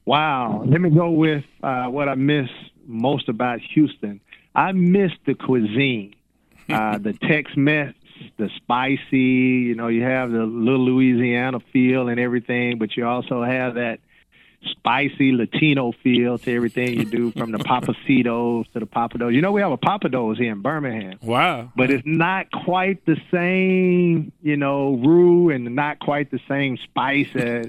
Wow. 0.04 0.62
Let 0.66 0.80
me 0.80 0.90
go 0.90 1.10
with 1.10 1.44
uh, 1.64 1.86
what 1.86 2.08
I 2.08 2.14
miss 2.14 2.48
most 2.86 3.28
about 3.28 3.60
Houston. 3.74 4.20
I 4.54 4.70
miss 4.70 5.10
the 5.26 5.34
cuisine, 5.34 6.14
uh, 6.68 6.98
the 6.98 7.12
Tex-Mex 7.12 7.94
the 8.36 8.50
spicy, 8.56 9.18
you 9.18 9.74
know, 9.74 9.88
you 9.88 10.02
have 10.02 10.30
the 10.30 10.44
little 10.44 10.84
Louisiana 10.84 11.60
feel 11.72 12.08
and 12.08 12.20
everything, 12.20 12.78
but 12.78 12.96
you 12.96 13.06
also 13.06 13.42
have 13.42 13.74
that 13.74 14.00
spicy 14.70 15.32
Latino 15.32 15.92
feel 16.02 16.38
to 16.38 16.54
everything 16.54 16.94
you 16.98 17.04
do 17.04 17.30
from 17.32 17.50
the 17.50 17.58
Pappasito's 17.64 18.66
to 18.72 18.80
the 18.80 18.86
Pappadeaux. 18.86 19.32
You 19.32 19.40
know, 19.40 19.52
we 19.52 19.60
have 19.60 19.72
a 19.72 19.78
Pappadeaux 19.78 20.36
here 20.36 20.52
in 20.52 20.62
Birmingham. 20.62 21.18
Wow. 21.22 21.72
But 21.74 21.90
it's 21.90 22.06
not 22.06 22.50
quite 22.50 23.04
the 23.06 23.16
same, 23.30 24.32
you 24.42 24.56
know, 24.56 24.96
roux 24.96 25.50
and 25.50 25.74
not 25.74 25.98
quite 25.98 26.30
the 26.30 26.40
same 26.48 26.76
spice 26.84 27.34
as, 27.34 27.66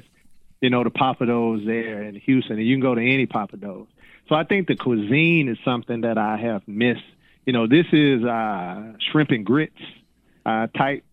you 0.59 0.69
know, 0.69 0.83
the 0.83 0.91
Pappadeaux 0.91 1.65
there 1.65 2.03
in 2.03 2.15
Houston. 2.15 2.57
And 2.57 2.65
you 2.65 2.75
can 2.75 2.81
go 2.81 2.95
to 2.95 3.01
any 3.01 3.25
Pappadeaux. 3.25 3.87
So 4.27 4.35
I 4.35 4.43
think 4.43 4.67
the 4.67 4.75
cuisine 4.75 5.49
is 5.49 5.57
something 5.65 6.01
that 6.01 6.17
I 6.17 6.37
have 6.37 6.67
missed. 6.67 7.01
You 7.45 7.53
know, 7.53 7.67
this 7.67 7.87
is 7.91 8.23
uh, 8.23 8.93
shrimp 9.11 9.31
and 9.31 9.45
grits 9.45 9.81
uh, 10.45 10.67
type 10.67 11.03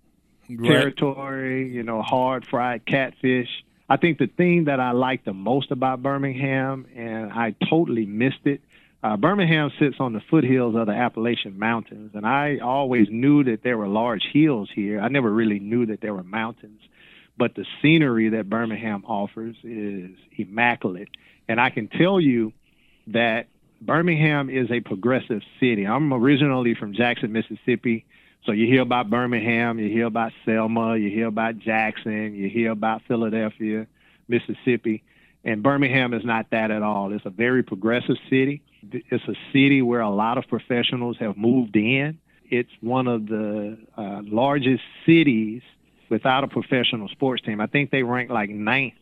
Right. 0.51 0.67
territory, 0.71 1.69
you 1.71 1.83
know, 1.83 2.01
hard 2.01 2.47
fried 2.47 2.87
catfish. 2.87 3.49
I 3.91 3.99
think 3.99 4.17
the 4.19 4.29
thing 4.29 4.65
that 4.65 4.81
I 4.81 4.93
like 4.93 5.25
the 5.25 5.35
most 5.35 5.71
about 5.71 6.03
Birmingham, 6.03 6.87
and 6.97 7.31
I 7.31 7.55
totally 7.69 8.07
missed 8.07 8.47
it, 8.47 8.63
uh, 9.03 9.19
Birmingham 9.19 9.71
sits 9.79 9.97
on 10.01 10.15
the 10.15 10.21
foothills 10.21 10.75
of 10.75 10.87
the 10.87 10.93
Appalachian 10.95 11.59
Mountains, 11.59 12.13
and 12.15 12.27
I 12.27 12.59
always 12.59 13.09
knew 13.11 13.45
that 13.45 13.63
there 13.63 13.77
were 13.77 13.89
large 13.89 14.25
hills 14.33 14.71
here. 14.75 15.01
I 15.01 15.09
never 15.09 15.31
really 15.31 15.59
knew 15.59 15.85
that 15.87 16.01
there 16.01 16.15
were 16.15 16.25
mountains, 16.25 16.81
but 17.37 17.55
the 17.55 17.67
scenery 17.83 18.31
that 18.31 18.49
Birmingham 18.49 19.05
offers 19.07 19.57
is 19.63 20.11
immaculate. 20.37 21.09
And 21.47 21.61
I 21.61 21.69
can 21.69 21.89
tell 21.89 22.19
you 22.21 22.55
that 23.09 23.49
Birmingham 23.83 24.49
is 24.51 24.71
a 24.71 24.81
progressive 24.81 25.43
city. 25.61 25.87
I'm 25.87 26.13
originally 26.13 26.75
from 26.75 26.95
Jackson, 26.95 27.33
Mississippi. 27.33 28.07
So 28.45 28.53
you 28.53 28.67
hear 28.67 28.83
about 28.83 29.11
Birmingham, 29.11 29.79
you 29.79 29.91
hear 29.91 30.07
about 30.07 30.33
Selma, 30.45 30.97
you 30.97 31.11
hear 31.11 31.27
about 31.27 31.59
Jackson, 31.59 32.35
you 32.35 32.49
hear 32.49 32.71
about 32.71 33.03
Philadelphia, 33.07 33.87
Mississippi. 34.27 35.03
And 35.45 35.63
Birmingham 35.63 36.15
is 36.15 36.25
not 36.25 36.51
that 36.51 36.71
at 36.71 36.83
all. 36.83 37.13
It's 37.13 37.27
a 37.27 37.31
very 37.31 37.63
progressive 37.63 38.17
city. 38.29 38.63
It's 38.91 39.25
a 39.25 39.35
city 39.53 39.83
where 39.83 40.01
a 40.01 40.11
lot 40.11 40.39
of 40.39 40.47
professionals 40.49 41.17
have 41.19 41.37
moved 41.37 41.77
in. 41.77 42.19
It's 42.51 42.71
one 42.81 43.07
of 43.07 43.27
the 43.27 43.79
uh, 43.97 44.23
largest 44.25 44.83
cities 45.05 45.63
without 46.09 46.45
a 46.45 46.49
professional 46.49 47.09
sports 47.09 47.43
team. 47.43 47.61
I 47.61 47.67
think 47.67 47.91
they 47.91 48.03
rank 48.03 48.31
like 48.31 48.51
ninth 48.51 48.95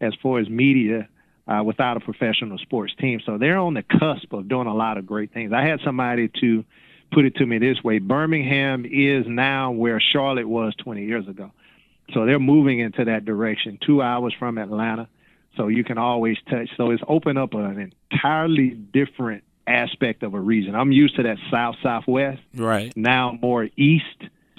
as 0.00 0.12
far 0.22 0.38
as 0.38 0.48
media 0.48 1.08
uh, 1.46 1.62
without 1.64 1.96
a 1.96 2.00
professional 2.00 2.58
sports 2.58 2.94
team. 2.98 3.20
So 3.24 3.38
they're 3.38 3.58
on 3.58 3.74
the 3.74 3.82
cusp 3.82 4.32
of 4.32 4.48
doing 4.48 4.66
a 4.66 4.74
lot 4.74 4.98
of 4.98 5.06
great 5.06 5.32
things. 5.32 5.52
I 5.52 5.64
had 5.64 5.80
somebody 5.84 6.30
to 6.40 6.64
put 7.12 7.24
it 7.24 7.36
to 7.36 7.46
me 7.46 7.58
this 7.58 7.82
way 7.82 7.98
Birmingham 7.98 8.84
is 8.84 9.26
now 9.26 9.72
where 9.72 10.00
Charlotte 10.00 10.48
was 10.48 10.74
20 10.76 11.04
years 11.04 11.28
ago. 11.28 11.52
So 12.12 12.26
they're 12.26 12.40
moving 12.40 12.80
into 12.80 13.04
that 13.04 13.24
direction, 13.24 13.78
two 13.84 14.02
hours 14.02 14.34
from 14.38 14.58
Atlanta. 14.58 15.08
So 15.56 15.68
you 15.68 15.84
can 15.84 15.98
always 15.98 16.36
touch. 16.48 16.68
So 16.76 16.90
it's 16.90 17.02
opened 17.06 17.38
up 17.38 17.54
an 17.54 17.92
entirely 18.12 18.70
different 18.70 19.44
aspect 19.66 20.22
of 20.22 20.34
a 20.34 20.40
region. 20.40 20.74
I'm 20.74 20.92
used 20.92 21.16
to 21.16 21.22
that 21.24 21.38
south, 21.50 21.76
southwest. 21.82 22.40
Right. 22.54 22.96
Now 22.96 23.38
more 23.40 23.68
east, 23.76 24.04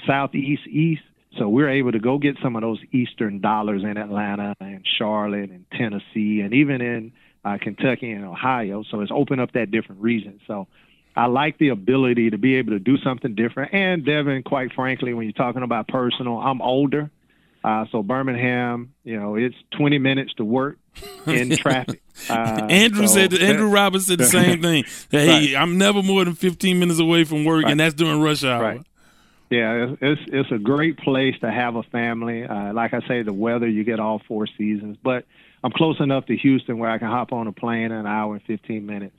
southeast, 0.05 0.67
east. 0.67 1.01
So 1.37 1.47
we're 1.47 1.69
able 1.69 1.93
to 1.93 1.99
go 1.99 2.17
get 2.17 2.37
some 2.41 2.55
of 2.55 2.61
those 2.61 2.79
eastern 2.91 3.39
dollars 3.39 3.83
in 3.83 3.97
Atlanta 3.97 4.53
and 4.59 4.85
Charlotte 4.97 5.49
and 5.49 5.65
Tennessee 5.71 6.41
and 6.41 6.53
even 6.53 6.81
in 6.81 7.13
uh, 7.45 7.57
Kentucky 7.59 8.11
and 8.11 8.25
Ohio. 8.25 8.83
So 8.89 8.99
it's 9.01 9.11
opened 9.13 9.41
up 9.41 9.53
that 9.53 9.71
different 9.71 10.01
region. 10.01 10.41
So 10.45 10.67
I 11.15 11.25
like 11.25 11.57
the 11.57 11.69
ability 11.69 12.29
to 12.29 12.37
be 12.37 12.55
able 12.55 12.71
to 12.71 12.79
do 12.79 12.97
something 12.97 13.35
different. 13.35 13.73
And 13.73 14.05
Devin, 14.05 14.43
quite 14.43 14.73
frankly, 14.73 15.13
when 15.13 15.25
you're 15.25 15.33
talking 15.33 15.63
about 15.63 15.87
personal, 15.87 16.37
I'm 16.39 16.61
older. 16.61 17.09
Uh, 17.63 17.85
so 17.91 18.01
Birmingham, 18.01 18.93
you 19.03 19.19
know, 19.19 19.35
it's 19.35 19.55
20 19.77 19.99
minutes 19.99 20.33
to 20.35 20.45
work 20.45 20.77
in 21.27 21.49
traffic. 21.57 22.01
Uh, 22.29 22.33
Andrew 22.69 23.07
so 23.07 23.13
said 23.13 23.31
that- 23.31 23.41
Andrew 23.41 23.67
Roberts 23.69 24.07
said 24.07 24.17
the 24.19 24.25
same 24.25 24.61
thing. 24.63 24.85
That 25.11 25.27
hey, 25.27 25.55
I'm 25.55 25.77
never 25.77 26.01
more 26.01 26.25
than 26.25 26.33
15 26.33 26.79
minutes 26.79 26.99
away 26.99 27.23
from 27.23 27.45
work, 27.45 27.65
and 27.67 27.79
that's 27.79 27.93
during 27.93 28.19
rush 28.21 28.43
hour. 28.43 28.61
Right. 28.61 28.81
Yeah, 29.51 29.73
it's, 29.89 29.97
it's 30.01 30.21
it's 30.27 30.51
a 30.53 30.57
great 30.57 30.97
place 30.97 31.35
to 31.41 31.51
have 31.51 31.75
a 31.75 31.83
family. 31.83 32.45
Uh, 32.45 32.73
like 32.73 32.93
I 32.93 33.01
say, 33.05 33.21
the 33.21 33.33
weather 33.33 33.67
you 33.67 33.83
get 33.83 33.99
all 33.99 34.21
four 34.25 34.47
seasons. 34.47 34.95
But 35.03 35.25
I'm 35.61 35.71
close 35.73 35.99
enough 35.99 36.25
to 36.27 36.37
Houston 36.37 36.77
where 36.79 36.89
I 36.89 36.97
can 36.99 37.09
hop 37.09 37.33
on 37.33 37.47
a 37.47 37.51
plane 37.51 37.85
in 37.85 37.91
an 37.91 38.07
hour 38.07 38.35
and 38.35 38.43
15 38.43 38.85
minutes. 38.85 39.15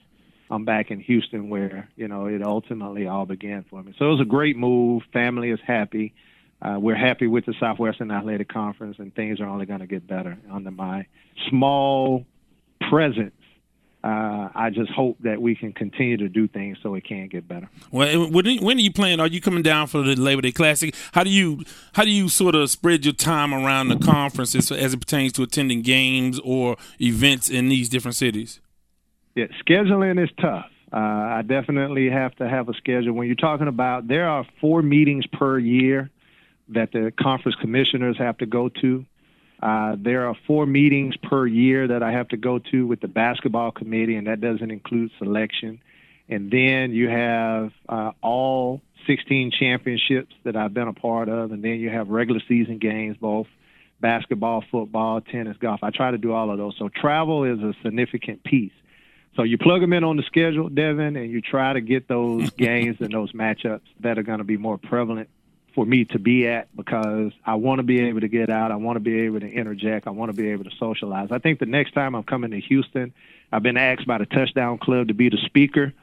I'm 0.53 0.67
back 0.67 0.91
in 0.91 1.01
Houston 1.01 1.49
where 1.49 1.89
you 1.97 2.09
know 2.09 2.27
it 2.27 2.43
ultimately 2.43 3.07
all 3.07 3.25
began 3.25 3.65
for 3.71 3.83
me. 3.83 3.95
So 3.99 4.05
it 4.05 4.11
was 4.11 4.21
a 4.21 4.27
great 4.27 4.55
move. 4.55 5.03
Family 5.11 5.51
is 5.51 5.61
happy. 5.67 6.13
Uh, 6.61 6.77
we're 6.79 6.95
happy 6.95 7.27
with 7.27 7.47
the 7.47 7.55
Southwestern 7.59 8.11
Athletic 8.11 8.53
Conference, 8.53 8.97
and 8.99 9.15
things 9.15 9.41
are 9.41 9.47
only 9.47 9.65
going 9.65 9.81
to 9.81 9.87
get 9.87 10.07
better 10.07 10.37
under 10.51 10.71
my 10.71 11.07
small 11.49 12.27
presence. 12.91 13.33
Uh, 14.05 14.51
I 14.55 14.69
just 14.71 14.91
hope 14.91 15.17
that 15.21 15.41
we 15.41 15.55
can 15.55 15.73
continue 15.73 16.19
to 16.19 16.29
do 16.29 16.49
things 16.49 16.77
so 16.83 16.97
it 16.97 17.05
can 17.05 17.29
get 17.29 17.49
better. 17.49 17.71
Well, 17.91 18.29
when, 18.29 18.47
are 18.47 18.81
you 18.81 18.93
playing? 18.93 19.21
Are 19.21 19.29
you 19.29 19.41
coming 19.41 19.63
down 19.63 19.87
for 19.87 20.03
the 20.03 20.17
Labor 20.17 20.43
Day 20.43 20.53
Classic? 20.53 20.95
How 21.13 21.25
do 21.25 21.31
you 21.31 21.65
how 21.95 22.05
do 22.05 22.11
you 22.11 22.29
sort 22.29 22.55
of 22.57 22.69
spread 22.69 23.07
your 23.07 23.15
time 23.15 23.55
around 23.55 23.89
the 23.89 23.97
conferences 23.97 24.71
as 24.71 24.93
it 24.93 25.01
pertains 25.01 25.33
to 25.35 25.43
attending 25.43 25.81
games 25.81 26.39
or 26.45 26.77
events 27.01 27.49
in 27.49 27.71
these 27.71 27.89
different 27.89 28.17
cities? 28.17 28.61
Yeah, 29.35 29.47
scheduling 29.67 30.23
is 30.23 30.31
tough. 30.41 30.67
Uh, 30.93 30.97
I 30.97 31.43
definitely 31.47 32.11
have 32.11 32.35
to 32.37 32.49
have 32.49 32.69
a 32.69 32.75
schedule. 32.75 33.15
When 33.15 33.27
you're 33.27 33.37
talking 33.37 33.69
about, 33.69 34.07
there 34.07 34.29
are 34.29 34.47
four 34.61 34.83
meetings 34.83 35.25
per 35.27 35.59
year 35.59 36.11
that 36.69 36.93
the 36.93 37.13
conference 37.19 37.57
commissioners 37.61 38.19
have 38.19 38.39
to 38.39 38.47
go 38.47 38.69
to. 38.69 39.07
Uh, 39.63 39.97
there 39.99 40.27
are 40.27 40.37
four 40.47 40.67
meetings 40.67 41.17
per 41.17 41.47
year 41.47 41.89
that 41.89 42.03
I 42.03 42.13
have 42.13 42.29
to 42.29 42.37
go 42.37 42.59
to 42.59 42.87
with 42.87 43.01
the 43.01 43.09
basketball 43.09 43.71
committee, 43.71 44.17
and 44.17 44.27
that 44.27 44.41
doesn't 44.41 44.71
include 44.71 45.13
selection. 45.19 45.81
And 46.29 46.51
then 46.51 46.93
you 46.93 47.09
have 47.09 47.71
uh, 47.89 48.13
all 48.21 48.83
16 49.07 49.53
championships 49.59 50.35
that 50.45 50.57
I've 50.57 50.75
been 50.75 50.89
a 50.89 50.93
part 50.93 51.29
of, 51.29 51.53
and 51.53 51.65
then 51.65 51.81
you 51.81 51.89
have 51.89 52.09
regular 52.09 52.41
season 52.49 52.79
games, 52.79 53.17
both 53.19 53.47
basketball, 54.01 54.65
football, 54.71 55.21
tennis, 55.21 55.57
golf. 55.59 55.81
I 55.83 55.91
try 55.91 56.11
to 56.11 56.19
do 56.19 56.33
all 56.33 56.51
of 56.51 56.59
those. 56.59 56.75
So 56.79 56.89
travel 56.89 57.45
is 57.45 57.61
a 57.61 57.73
significant 57.83 58.45
piece. 58.45 58.73
So 59.35 59.45
you 59.45 59.57
plug 59.57 59.81
them 59.81 59.93
in 59.93 60.05
on 60.05 60.17
the 60.17 60.23
schedule, 60.25 60.69
Devin, 60.69 61.17
and 61.17 61.31
you 61.31 61.41
try 61.41 61.73
to 61.73 61.81
get 61.81 62.07
those 62.07 62.51
games 62.57 62.99
and 63.01 63.13
those 63.13 63.33
matchups 63.33 63.81
that 64.01 64.19
are 64.19 64.23
going 64.23 64.39
to 64.39 64.45
be 64.45 64.57
more 64.57 64.79
prevalent 64.79 65.29
for 65.75 65.87
me 65.87 66.05
to 66.05 66.19
be 66.19 66.47
at 66.47 66.75
because 66.77 67.33
I 67.47 67.55
want 67.55 67.79
to 67.79 67.83
be 67.83 68.01
able 68.01 68.21
to 68.21 68.29
get 68.29 68.51
out. 68.51 68.71
I 68.71 68.77
want 68.77 68.97
to 68.97 69.01
be 69.01 69.21
able 69.21 69.41
to 69.41 69.49
interject. 69.49 70.07
I 70.07 70.11
want 70.11 70.31
to 70.31 70.37
be 70.37 70.51
able 70.51 70.65
to 70.65 70.71
socialize. 70.79 71.33
I 71.33 71.39
think 71.39 71.61
the 71.61 71.67
next 71.67 71.93
time 71.93 72.15
I'm 72.15 72.25
coming 72.25 72.51
to 72.51 72.61
Houston, 72.61 73.15
I've 73.51 73.63
been 73.63 73.79
asked 73.79 74.07
by 74.07 74.19
the 74.19 74.27
Touchdown 74.27 74.77
Club 74.79 75.09
to 75.09 75.15
be 75.15 75.31
the 75.31 75.39
speaker 75.47 75.95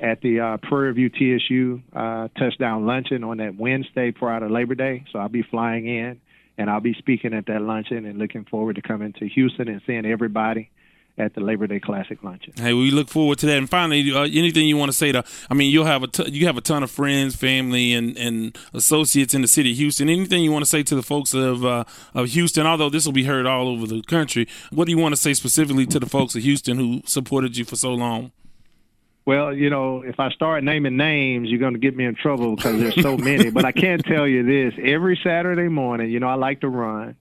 at 0.00 0.22
the 0.22 0.40
uh, 0.40 0.56
Prairie 0.58 0.94
View 0.94 1.10
TSU 1.10 1.82
uh, 1.92 2.28
touchdown 2.38 2.86
luncheon 2.86 3.24
on 3.24 3.38
that 3.38 3.56
Wednesday 3.56 4.12
prior 4.12 4.40
to 4.40 4.48
Labor 4.48 4.74
Day. 4.74 5.04
So 5.12 5.18
I'll 5.18 5.28
be 5.28 5.42
flying 5.42 5.86
in 5.86 6.20
and 6.56 6.70
I'll 6.70 6.80
be 6.80 6.94
speaking 6.94 7.34
at 7.34 7.46
that 7.46 7.60
luncheon 7.60 8.06
and 8.06 8.18
looking 8.18 8.44
forward 8.44 8.76
to 8.76 8.82
coming 8.82 9.12
to 9.14 9.28
Houston 9.28 9.68
and 9.68 9.82
seeing 9.86 10.06
everybody 10.06 10.70
at 11.18 11.34
the 11.34 11.40
Labor 11.40 11.66
Day 11.66 11.80
Classic 11.80 12.22
luncheon. 12.22 12.52
Hey, 12.56 12.72
we 12.72 12.90
look 12.90 13.08
forward 13.08 13.38
to 13.40 13.46
that. 13.46 13.58
And 13.58 13.68
finally, 13.68 14.12
uh, 14.12 14.22
anything 14.22 14.66
you 14.66 14.76
want 14.76 14.90
to 14.90 14.96
say 14.96 15.12
to? 15.12 15.24
I 15.50 15.54
mean, 15.54 15.72
you'll 15.72 15.84
have 15.84 16.02
a 16.02 16.06
t- 16.06 16.30
you 16.30 16.46
have 16.46 16.56
a 16.56 16.60
ton 16.60 16.82
of 16.82 16.90
friends, 16.90 17.34
family, 17.36 17.92
and, 17.92 18.16
and 18.16 18.56
associates 18.72 19.34
in 19.34 19.42
the 19.42 19.48
city 19.48 19.72
of 19.72 19.76
Houston. 19.76 20.08
Anything 20.08 20.42
you 20.42 20.52
want 20.52 20.64
to 20.64 20.70
say 20.70 20.82
to 20.82 20.94
the 20.94 21.02
folks 21.02 21.34
of 21.34 21.64
uh, 21.64 21.84
of 22.14 22.28
Houston? 22.28 22.66
Although 22.66 22.90
this 22.90 23.04
will 23.04 23.12
be 23.12 23.24
heard 23.24 23.46
all 23.46 23.68
over 23.68 23.86
the 23.86 24.02
country, 24.02 24.46
what 24.70 24.86
do 24.86 24.92
you 24.92 24.98
want 24.98 25.12
to 25.14 25.20
say 25.20 25.34
specifically 25.34 25.86
to 25.86 25.98
the 25.98 26.08
folks 26.08 26.34
of 26.34 26.42
Houston 26.42 26.78
who 26.78 27.02
supported 27.04 27.56
you 27.56 27.64
for 27.64 27.76
so 27.76 27.92
long? 27.94 28.32
Well, 29.26 29.52
you 29.52 29.68
know, 29.68 30.00
if 30.00 30.18
I 30.18 30.30
start 30.30 30.64
naming 30.64 30.96
names, 30.96 31.50
you're 31.50 31.58
going 31.58 31.74
to 31.74 31.78
get 31.78 31.94
me 31.94 32.06
in 32.06 32.14
trouble 32.14 32.56
because 32.56 32.80
there's 32.80 33.02
so 33.02 33.18
many. 33.18 33.50
But 33.50 33.66
I 33.66 33.72
can 33.72 33.98
tell 33.98 34.26
you 34.26 34.42
this: 34.42 34.72
every 34.82 35.20
Saturday 35.22 35.68
morning, 35.68 36.10
you 36.10 36.18
know, 36.18 36.28
I 36.28 36.34
like 36.34 36.60
to 36.62 36.68
run. 36.68 37.16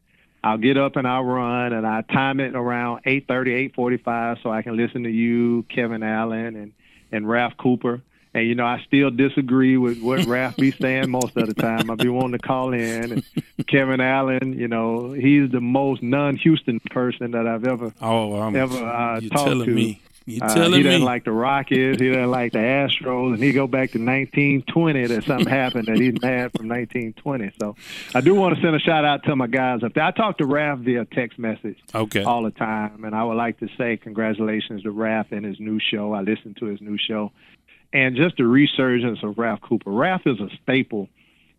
I'll 0.48 0.58
get 0.58 0.78
up 0.78 0.95
and 0.95 1.06
I'll 1.08 1.24
run, 1.24 1.74
and 1.74 1.86
I 1.86 2.02
time 2.04 2.39
it 2.39 2.56
around 2.56 3.02
8:30, 3.06 3.72
8:45, 3.76 4.38
so 4.41 4.50
I 4.50 4.62
can 4.62 4.78
listen 4.78 5.04
to 5.04 5.10
you, 5.10 5.64
Kevin 5.64 6.04
Allen, 6.04 6.56
and 6.56 6.72
and 7.12 7.28
Ralph 7.28 7.54
Cooper. 7.58 8.02
And 8.34 8.48
you 8.48 8.56
know, 8.56 8.66
I 8.66 8.82
still 8.86 9.10
disagree 9.12 9.78
with 9.78 10.00
what 10.00 10.26
Ralph 10.28 10.56
be 10.58 10.74
saying 10.82 11.10
most 11.10 11.36
of 11.36 11.48
the 11.48 11.54
time. 11.54 11.89
I 11.89 11.95
be 11.95 12.08
wanting 12.10 12.39
to 12.39 12.48
call 12.48 12.74
in. 12.74 13.12
And 13.12 13.24
Kevin 13.68 14.00
Allen, 14.00 14.54
you 14.58 14.68
know, 14.68 15.14
he's 15.14 15.50
the 15.52 15.62
most 15.62 16.02
non-Houston 16.04 16.80
person 16.91 17.32
that 17.32 17.48
I've 17.48 17.66
ever 17.66 17.93
Oh, 18.02 18.36
I'm, 18.36 18.56
ever 18.56 18.78
uh, 18.78 19.20
talked 19.22 19.32
telling 19.32 19.66
to. 19.66 19.74
me. 19.74 20.02
You're 20.30 20.43
Uh, 20.43 20.53
he 20.53 20.84
doesn't 20.84 20.84
me. 20.84 20.97
like 20.99 21.23
the 21.23 21.32
Rockets. 21.32 22.01
He 22.01 22.09
doesn't 22.09 22.30
like 22.30 22.51
the 22.51 22.59
Astros, 22.59 23.34
and 23.34 23.41
he 23.41 23.53
go 23.53 23.65
back 23.65 23.91
to 23.91 23.97
1920 23.97 25.07
that 25.07 25.23
something 25.23 25.47
happened 25.47 25.88
that 25.88 25.97
he's 25.97 26.21
mad 26.21 26.51
from 26.55 26.67
1920. 26.67 27.51
So 27.59 27.75
I 28.13 28.19
do 28.19 28.36
want 28.36 28.55
to 28.55 28.61
send 28.61 28.75
a 28.75 28.80
shout 28.80 29.05
out 29.05 29.23
to 29.23 29.36
my 29.38 29.47
guys 29.47 29.84
up 29.84 29.93
there. 29.93 30.03
I 30.03 30.11
talk 30.11 30.38
to 30.39 30.43
Raph 30.43 30.80
via 30.84 31.05
text 31.05 31.39
message 31.39 31.78
okay. 31.95 32.23
all 32.23 32.43
the 32.43 32.51
time, 32.51 33.05
and 33.05 33.15
I 33.15 33.23
would 33.23 33.38
like 33.38 33.59
to 33.59 33.69
say 33.78 33.95
congratulations 33.95 34.84
to 34.84 34.91
Raph 34.91 35.32
and 35.32 35.45
his 35.45 35.59
new 35.59 35.80
show. 35.80 36.11
I 36.13 36.21
listened 36.21 36.57
to 36.57 36.65
his 36.65 36.82
new 36.82 36.97
show, 36.97 37.32
and 37.93 38.17
just 38.17 38.36
the 38.36 38.45
resurgence 38.45 39.19
of 39.23 39.36
Raph 39.36 39.61
Cooper. 39.61 39.91
Raph 39.91 40.28
is 40.28 40.41
a 40.41 40.49
staple 40.61 41.07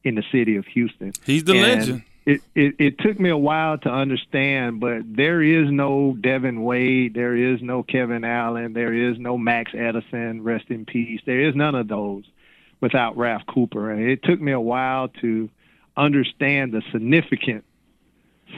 in 0.04 0.14
the 0.14 0.24
city 0.30 0.56
of 0.56 0.66
Houston. 0.66 1.12
He's 1.24 1.44
the 1.44 1.54
And 1.54 1.62
legend. 1.62 2.02
It, 2.28 2.42
it 2.54 2.74
it 2.78 2.98
took 2.98 3.18
me 3.18 3.30
a 3.30 3.38
while 3.38 3.78
to 3.78 3.88
understand, 3.88 4.80
but 4.80 5.00
there 5.06 5.40
is 5.40 5.70
no 5.70 6.14
Devin 6.20 6.62
Wade, 6.62 7.14
there 7.14 7.34
is 7.34 7.62
no 7.62 7.82
Kevin 7.82 8.22
Allen, 8.22 8.74
there 8.74 8.92
is 8.92 9.18
no 9.18 9.38
Max 9.38 9.72
Edison, 9.74 10.42
rest 10.42 10.66
in 10.68 10.84
peace. 10.84 11.22
There 11.24 11.48
is 11.48 11.54
none 11.54 11.74
of 11.74 11.88
those 11.88 12.24
without 12.82 13.16
Ralph 13.16 13.44
Cooper, 13.46 13.90
and 13.90 14.10
it 14.10 14.22
took 14.22 14.42
me 14.42 14.52
a 14.52 14.60
while 14.60 15.08
to 15.22 15.48
understand 15.96 16.72
the 16.72 16.82
significance 16.92 17.64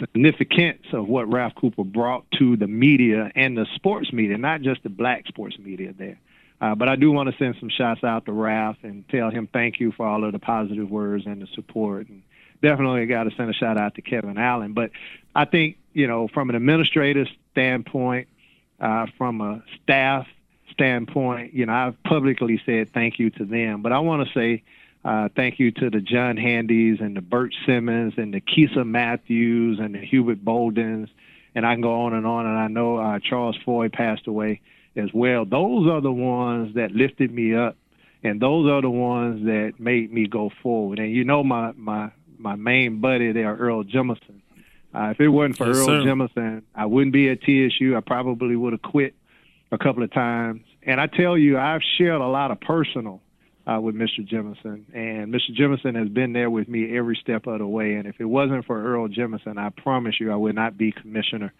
significance 0.01 0.87
of 0.93 1.07
what 1.07 1.31
Ralph 1.33 1.55
Cooper 1.55 1.85
brought 1.85 2.25
to 2.41 2.57
the 2.57 2.67
media 2.67 3.31
and 3.37 3.57
the 3.57 3.67
sports 3.77 4.13
media, 4.13 4.37
not 4.37 4.63
just 4.63 4.83
the 4.83 4.89
black 4.89 5.29
sports 5.29 5.57
media 5.61 5.95
there. 5.97 6.19
Uh, 6.61 6.75
but 6.75 6.89
I 6.89 6.97
do 6.97 7.13
want 7.13 7.31
to 7.31 7.37
send 7.39 7.55
some 7.61 7.71
shots 7.71 8.03
out 8.03 8.27
to 8.27 8.33
Ralph 8.33 8.79
and 8.83 9.09
tell 9.09 9.31
him 9.31 9.49
thank 9.53 9.79
you 9.79 9.93
for 9.93 10.07
all 10.07 10.25
of 10.25 10.33
the 10.33 10.41
positive 10.41 10.91
words 10.91 11.25
and 11.25 11.41
the 11.41 11.47
support. 11.55 12.09
And 12.09 12.23
definitely 12.63 13.07
got 13.07 13.25
to 13.25 13.31
send 13.37 13.51
a 13.51 13.55
shout 13.55 13.79
out 13.79 13.95
to 13.97 14.03
Kevin 14.03 14.39
Allen. 14.39 14.73
But 14.73 14.91
I 15.35 15.45
think, 15.45 15.77
you 15.93 16.07
know, 16.07 16.29
from 16.29 16.51
an 16.51 16.57
administrative 16.57 17.29
standpoint, 17.53 18.29
uh, 18.81 19.07
from 19.19 19.41
a 19.41 19.63
staff 19.83 20.27
standpoint, 20.73 21.53
you 21.55 21.67
know, 21.67 21.73
I've 21.73 22.03
publicly 22.03 22.61
said 22.65 22.93
thank 22.93 23.19
you 23.19 23.31
to 23.31 23.45
them. 23.45 23.83
But 23.83 23.93
I 23.93 23.99
want 24.01 24.27
to 24.27 24.35
say 24.35 24.63
uh, 25.05 25.29
thank 25.35 25.59
you 25.59 25.71
to 25.73 25.91
the 25.91 26.01
John 26.01 26.37
Handys 26.37 27.01
and 27.01 27.17
the 27.17 27.21
Bert 27.21 27.55
Simmons 27.67 28.15
and 28.17 28.33
the 28.35 28.41
Kisa 28.41 28.85
Matthews 28.85 29.79
and 29.79 29.95
the 29.95 30.01
Hubert 30.01 30.45
Boldens. 30.45 31.09
And 31.55 31.67
I 31.67 31.75
can 31.75 31.81
go 31.81 32.03
on 32.03 32.15
and 32.15 32.27
on. 32.27 32.47
And 32.47 32.59
I 32.59 32.69
know 32.69 32.97
uh, 32.97 33.19
Charles 33.19 33.57
Foy 33.65 33.89
passed 33.89 34.27
away 34.27 34.61
as 34.97 35.13
well. 35.13 35.45
Those 35.45 35.89
are 35.89 36.01
the 36.01 36.13
ones 36.13 36.75
that 36.75 36.93
lifted 36.93 37.33
me 37.33 37.55
up, 37.55 37.77
and 38.23 38.41
those 38.41 38.71
are 38.71 38.83
the 38.83 38.91
ones 38.91 39.45
that 39.47 39.75
made 39.79 40.13
me 40.13 40.27
go 40.27 40.51
forward. 40.63 40.99
And 40.99 41.11
you 41.11 41.25
know, 41.25 41.43
my 41.43 41.73
my 41.77 42.11
my 42.41 42.57
main 42.57 43.01
buddy 43.01 43.33
there, 43.33 43.55
Earl 43.55 43.85
Jemison. 43.85 44.41
Uh, 44.95 45.11
if 45.11 45.21
it 45.21 45.29
wasn't 45.29 45.57
for 45.59 45.69
Yes, 45.69 45.77
Earl 45.77 45.87
sir. 45.87 46.03
Jemison, 46.03 46.63
I 46.75 46.87
wouldn't 46.87 47.13
be 47.13 47.29
at 47.29 47.43
TSU. 47.43 47.97
I 47.97 48.01
probably 48.01 48.57
would 48.57 48.73
have 48.73 48.83
quit 48.83 49.15
a 49.71 49.79
couple 49.79 50.03
of 50.03 50.13
times. 50.13 50.63
And 50.83 51.01
I 51.01 51.07
tell 51.07 51.37
you, 51.39 51.59
I've 51.59 51.83
shared 51.99 52.21
a 52.21 52.27
lot 52.27 52.51
of 52.51 52.61
personal 52.61 53.21
uh, 53.67 53.81
with 53.81 53.95
Mr. 53.95 54.27
Jemison, 54.27 54.85
and 54.95 55.33
Mr. 55.33 55.55
Jemison 55.57 55.95
has 55.97 56.09
been 56.09 56.33
there 56.33 56.51
with 56.51 56.69
me 56.69 56.97
every 56.97 57.17
step 57.21 57.47
of 57.47 57.59
the 57.59 57.67
way. 57.67 57.95
And 57.95 58.07
if 58.09 58.17
it 58.19 58.25
wasn't 58.25 58.65
for 58.67 58.83
Earl 58.83 59.09
Jemison, 59.09 59.59
I 59.59 59.69
promise 59.69 60.19
you, 60.19 60.33
I 60.33 60.37
would 60.37 60.55
not 60.55 60.77
be 60.77 60.91
commissioner 60.93 61.53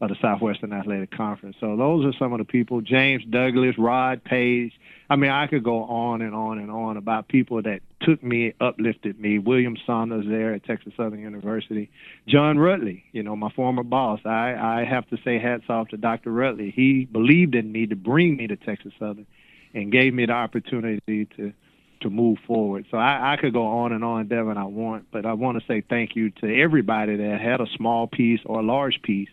of 0.00 0.08
the 0.08 0.16
Southwestern 0.20 0.72
Athletic 0.72 1.10
Conference. 1.10 1.56
So 1.60 1.76
those 1.76 2.04
are 2.04 2.12
some 2.18 2.32
of 2.32 2.38
the 2.38 2.44
people: 2.44 2.80
James 2.80 3.24
Douglas, 3.28 3.76
Rod 3.78 4.22
Paige. 4.24 4.72
I 5.08 5.16
mean, 5.16 5.30
I 5.30 5.46
could 5.46 5.62
go 5.62 5.84
on 5.84 6.22
and 6.22 6.34
on 6.34 6.58
and 6.58 6.70
on 6.70 6.96
about 6.96 7.28
people 7.28 7.62
that 7.62 7.80
took 8.00 8.22
me, 8.22 8.54
uplifted 8.60 9.20
me. 9.20 9.38
William 9.38 9.76
Saunders 9.86 10.24
there 10.26 10.54
at 10.54 10.64
Texas 10.64 10.92
Southern 10.96 11.20
University, 11.20 11.90
John 12.26 12.58
Rudley, 12.58 13.04
you 13.12 13.22
know, 13.22 13.36
my 13.36 13.50
former 13.50 13.82
boss. 13.82 14.20
I 14.24 14.54
I 14.54 14.84
have 14.84 15.08
to 15.10 15.18
say 15.24 15.38
hats 15.38 15.64
off 15.68 15.88
to 15.88 15.96
Dr. 15.96 16.30
Rudley. 16.30 16.72
He 16.74 17.04
believed 17.04 17.54
in 17.54 17.70
me 17.70 17.86
to 17.86 17.96
bring 17.96 18.36
me 18.36 18.46
to 18.46 18.56
Texas 18.56 18.92
Southern, 18.98 19.26
and 19.74 19.92
gave 19.92 20.14
me 20.14 20.26
the 20.26 20.32
opportunity 20.32 21.26
to 21.36 21.52
to 22.00 22.10
move 22.10 22.38
forward. 22.46 22.86
So 22.90 22.98
I, 22.98 23.32
I 23.32 23.36
could 23.36 23.52
go 23.52 23.66
on 23.66 23.92
and 23.92 24.04
on, 24.04 24.28
Devin, 24.28 24.58
I 24.58 24.64
want, 24.64 25.06
but 25.10 25.24
I 25.24 25.32
want 25.32 25.58
to 25.58 25.66
say 25.66 25.82
thank 25.88 26.14
you 26.14 26.30
to 26.42 26.62
everybody 26.62 27.16
that 27.16 27.40
had 27.40 27.60
a 27.60 27.66
small 27.76 28.06
piece 28.06 28.40
or 28.44 28.60
a 28.60 28.62
large 28.62 29.00
piece 29.02 29.30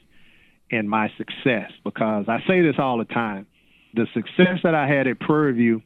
in 0.72 0.88
my 0.88 1.12
success 1.18 1.72
because 1.84 2.26
I 2.28 2.42
say 2.48 2.62
this 2.62 2.76
all 2.80 2.98
the 2.98 3.06
time. 3.06 3.46
The 3.94 4.08
success 4.14 4.60
that 4.64 4.74
I 4.74 4.88
had 4.88 5.06
at 5.08 5.20
Prairie 5.20 5.52
View 5.54 5.82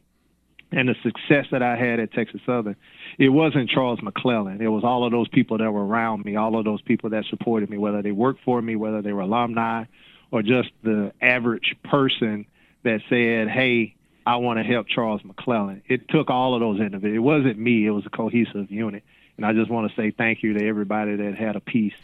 and 0.70 0.88
the 0.88 0.94
success 1.02 1.46
that 1.50 1.62
I 1.62 1.76
had 1.76 1.98
at 1.98 2.12
Texas 2.12 2.40
Southern, 2.46 2.76
it 3.18 3.28
wasn't 3.28 3.68
Charles 3.68 4.00
McClellan. 4.00 4.62
It 4.62 4.68
was 4.68 4.84
all 4.84 5.04
of 5.04 5.10
those 5.10 5.28
people 5.28 5.58
that 5.58 5.72
were 5.72 5.84
around 5.84 6.24
me, 6.24 6.36
all 6.36 6.56
of 6.56 6.64
those 6.64 6.80
people 6.82 7.10
that 7.10 7.24
supported 7.28 7.68
me, 7.68 7.78
whether 7.78 8.00
they 8.00 8.12
worked 8.12 8.44
for 8.44 8.62
me, 8.62 8.76
whether 8.76 9.02
they 9.02 9.12
were 9.12 9.22
alumni, 9.22 9.84
or 10.30 10.42
just 10.42 10.70
the 10.84 11.12
average 11.20 11.74
person 11.84 12.46
that 12.84 13.00
said, 13.08 13.48
hey, 13.48 13.96
I 14.24 14.36
want 14.36 14.58
to 14.58 14.64
help 14.64 14.86
Charles 14.88 15.24
McClellan. 15.24 15.82
It 15.88 16.08
took 16.08 16.30
all 16.30 16.54
of 16.54 16.60
those 16.60 16.78
individuals. 16.80 17.16
It 17.16 17.20
wasn't 17.20 17.58
me. 17.58 17.86
It 17.86 17.90
was 17.90 18.06
a 18.06 18.10
cohesive 18.10 18.70
unit. 18.70 19.02
And 19.36 19.44
I 19.44 19.52
just 19.52 19.70
want 19.70 19.90
to 19.90 19.96
say 19.96 20.12
thank 20.12 20.42
you 20.42 20.54
to 20.54 20.66
everybody 20.66 21.16
that 21.16 21.34
had 21.34 21.56
a 21.56 21.60
piece 21.60 21.94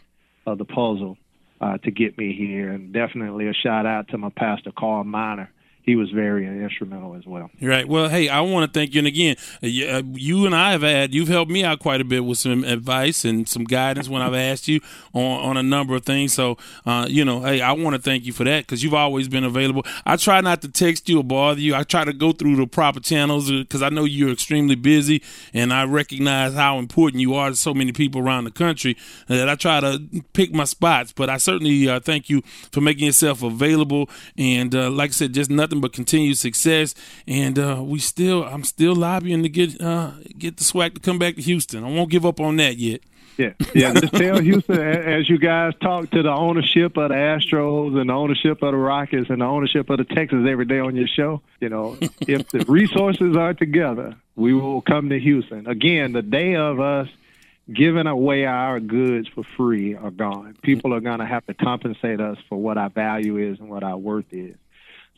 of 0.47 0.59
the 0.59 0.65
puzzle 0.65 1.17
uh, 1.63 1.79
to 1.79 1.91
get 1.91 2.19
me 2.19 2.35
here. 2.35 2.71
And 2.71 2.93
definitely 2.93 3.49
a 3.49 3.55
shout 3.55 3.87
out 3.87 4.09
to 4.09 4.19
my 4.19 4.31
pastor, 4.37 4.73
Carl 4.77 5.05
Miner. 5.05 5.51
He 5.85 5.97
was 5.97 6.11
very 6.13 6.47
instrumental 6.47 7.17
as 7.17 7.27
well. 7.27 7.51
Right. 7.61 7.89
Well, 7.89 8.09
hey, 8.09 8.29
I 8.29 8.41
want 8.41 8.73
to 8.73 8.79
thank 8.79 8.95
you. 8.95 9.01
And 9.01 9.09
again, 9.09 9.37
uh, 9.63 9.67
you, 9.67 10.43
uh, 10.43 10.47
and 10.47 10.55
I 10.55 10.71
have 10.71 10.83
had, 10.83 11.13
you've 11.13 11.29
helped 11.29 11.51
me 11.51 11.65
out 11.65 11.81
quite 11.81 12.01
a 12.01 12.05
bit 12.05 12.25
with 12.25 12.39
some 12.39 12.63
advice 12.63 13.25
and 13.25 13.49
some 13.49 13.65
guidance 13.65 14.09
when 14.09 14.23
I've 14.23 14.35
asked 14.35 14.69
you 14.69 14.81
on, 15.13 15.41
on 15.41 15.57
a 15.57 15.63
number 15.63 15.97
of 15.97 16.05
things. 16.05 16.35
So, 16.35 16.57
uh, 16.87 17.07
you 17.09 17.25
know, 17.25 17.41
hey, 17.41 17.61
I 17.61 17.73
want 17.73 17.97
to 17.97 18.03
thank 18.03 18.25
you 18.25 18.33
for 18.33 18.45
that 18.45 18.61
because 18.61 18.85
you've 18.85 18.95
always 18.95 19.27
been 19.27 19.43
available. 19.43 19.85
I 20.07 20.17
try 20.17 20.41
not 20.41 20.63
to 20.63 20.69
text 20.69 21.09
you 21.09 21.19
or 21.19 21.25
bother 21.25 21.61
you. 21.61 21.75
I 21.75 21.83
try 21.83 22.05
to 22.05 22.13
go 22.13 22.31
through 22.31 22.57
the 22.57 22.67
proper 22.69 23.01
channels 23.01 23.51
because 23.51 23.83
I 23.83 23.89
know 23.89 24.05
you're 24.05 24.31
extremely 24.31 24.77
busy 24.77 25.21
and 25.53 25.73
I 25.73 25.85
recognize 25.85 26.55
how 26.55 26.79
important 26.79 27.21
you 27.21 27.35
are 27.35 27.51
to 27.51 27.57
so 27.57 27.75
many 27.75 27.91
people 27.91 28.21
around 28.21 28.45
the 28.45 28.53
country 28.53 28.97
that 29.27 29.49
I 29.49 29.57
try 29.57 29.81
to 29.81 30.01
pick 30.33 30.55
my 30.55 30.65
spots. 30.65 31.11
But 31.11 31.29
I 31.29 31.39
certainly 31.39 31.89
uh, 31.89 31.99
thank 31.99 32.31
you 32.31 32.43
for 32.71 32.81
making 32.81 33.07
yourself 33.07 33.43
available. 33.43 34.09
And 34.39 34.73
uh, 34.75 34.89
like 34.89 35.11
I 35.11 35.13
said, 35.13 35.35
just 35.35 35.51
nothing 35.51 35.72
but 35.81 35.93
continued 35.93 36.39
success. 36.39 36.95
And 37.27 37.59
uh, 37.59 37.83
we 37.83 37.99
still, 37.99 38.45
I'm 38.45 38.65
still 38.65 38.95
lobbying 38.95 39.43
to 39.43 39.49
get 39.49 39.81
uh, 39.81 40.13
get 40.39 40.57
the 40.57 40.65
SWAC 40.65 40.95
to 40.95 41.01
come 41.01 41.19
back 41.19 41.37
to 41.37 41.43
Houston. 41.43 41.85
I 41.85 41.89
won't 41.89 42.11
give 42.11 42.27
up 42.27 42.41
on 42.41 42.57
that 42.57 42.77
yet. 42.77 43.01
Yeah, 43.39 43.53
yeah. 43.75 43.95
Just 43.95 44.13
tell 44.15 44.39
Houston 44.41 44.79
as 44.79 45.29
you 45.29 45.39
guys 45.39 45.73
talk 45.81 46.11
to 46.11 46.23
the 46.23 46.31
ownership 46.31 46.97
of 46.97 47.09
the 47.09 47.15
Astros 47.15 47.99
and 47.99 48.11
the 48.11 48.13
ownership 48.13 48.63
of 48.63 48.73
the 48.73 48.77
Rockets 48.77 49.31
and 49.31 49.41
the 49.41 49.47
ownership 49.47 49.89
of 49.91 49.99
the 49.99 50.05
Texans 50.05 50.49
every 50.49 50.67
day 50.67 50.79
on 50.79 50.97
your 50.97 51.09
show. 51.09 51.41
You 51.61 51.71
know, 51.71 51.97
if 52.21 52.49
the 52.49 52.65
resources 52.69 53.37
are 53.37 53.55
together, 53.55 54.17
we 54.37 54.53
will 54.53 54.83
come 54.83 55.09
to 55.09 55.19
Houston 55.19 55.67
again. 55.67 56.13
The 56.13 56.23
day 56.23 56.57
of 56.57 56.79
us 56.79 57.09
giving 57.73 58.07
away 58.07 58.45
our 58.45 58.81
goods 58.81 59.29
for 59.29 59.45
free 59.57 59.95
are 59.95 60.11
gone. 60.11 60.57
People 60.63 60.93
are 60.95 61.01
going 61.01 61.21
to 61.21 61.27
have 61.27 61.47
to 61.47 61.55
compensate 61.55 62.21
us 62.21 62.37
for 62.49 62.59
what 62.59 62.77
our 62.77 62.91
value 62.91 63.39
is 63.39 63.61
and 63.61 63.69
what 63.69 63.83
our 63.83 63.97
worth 63.97 64.27
is. 64.31 64.57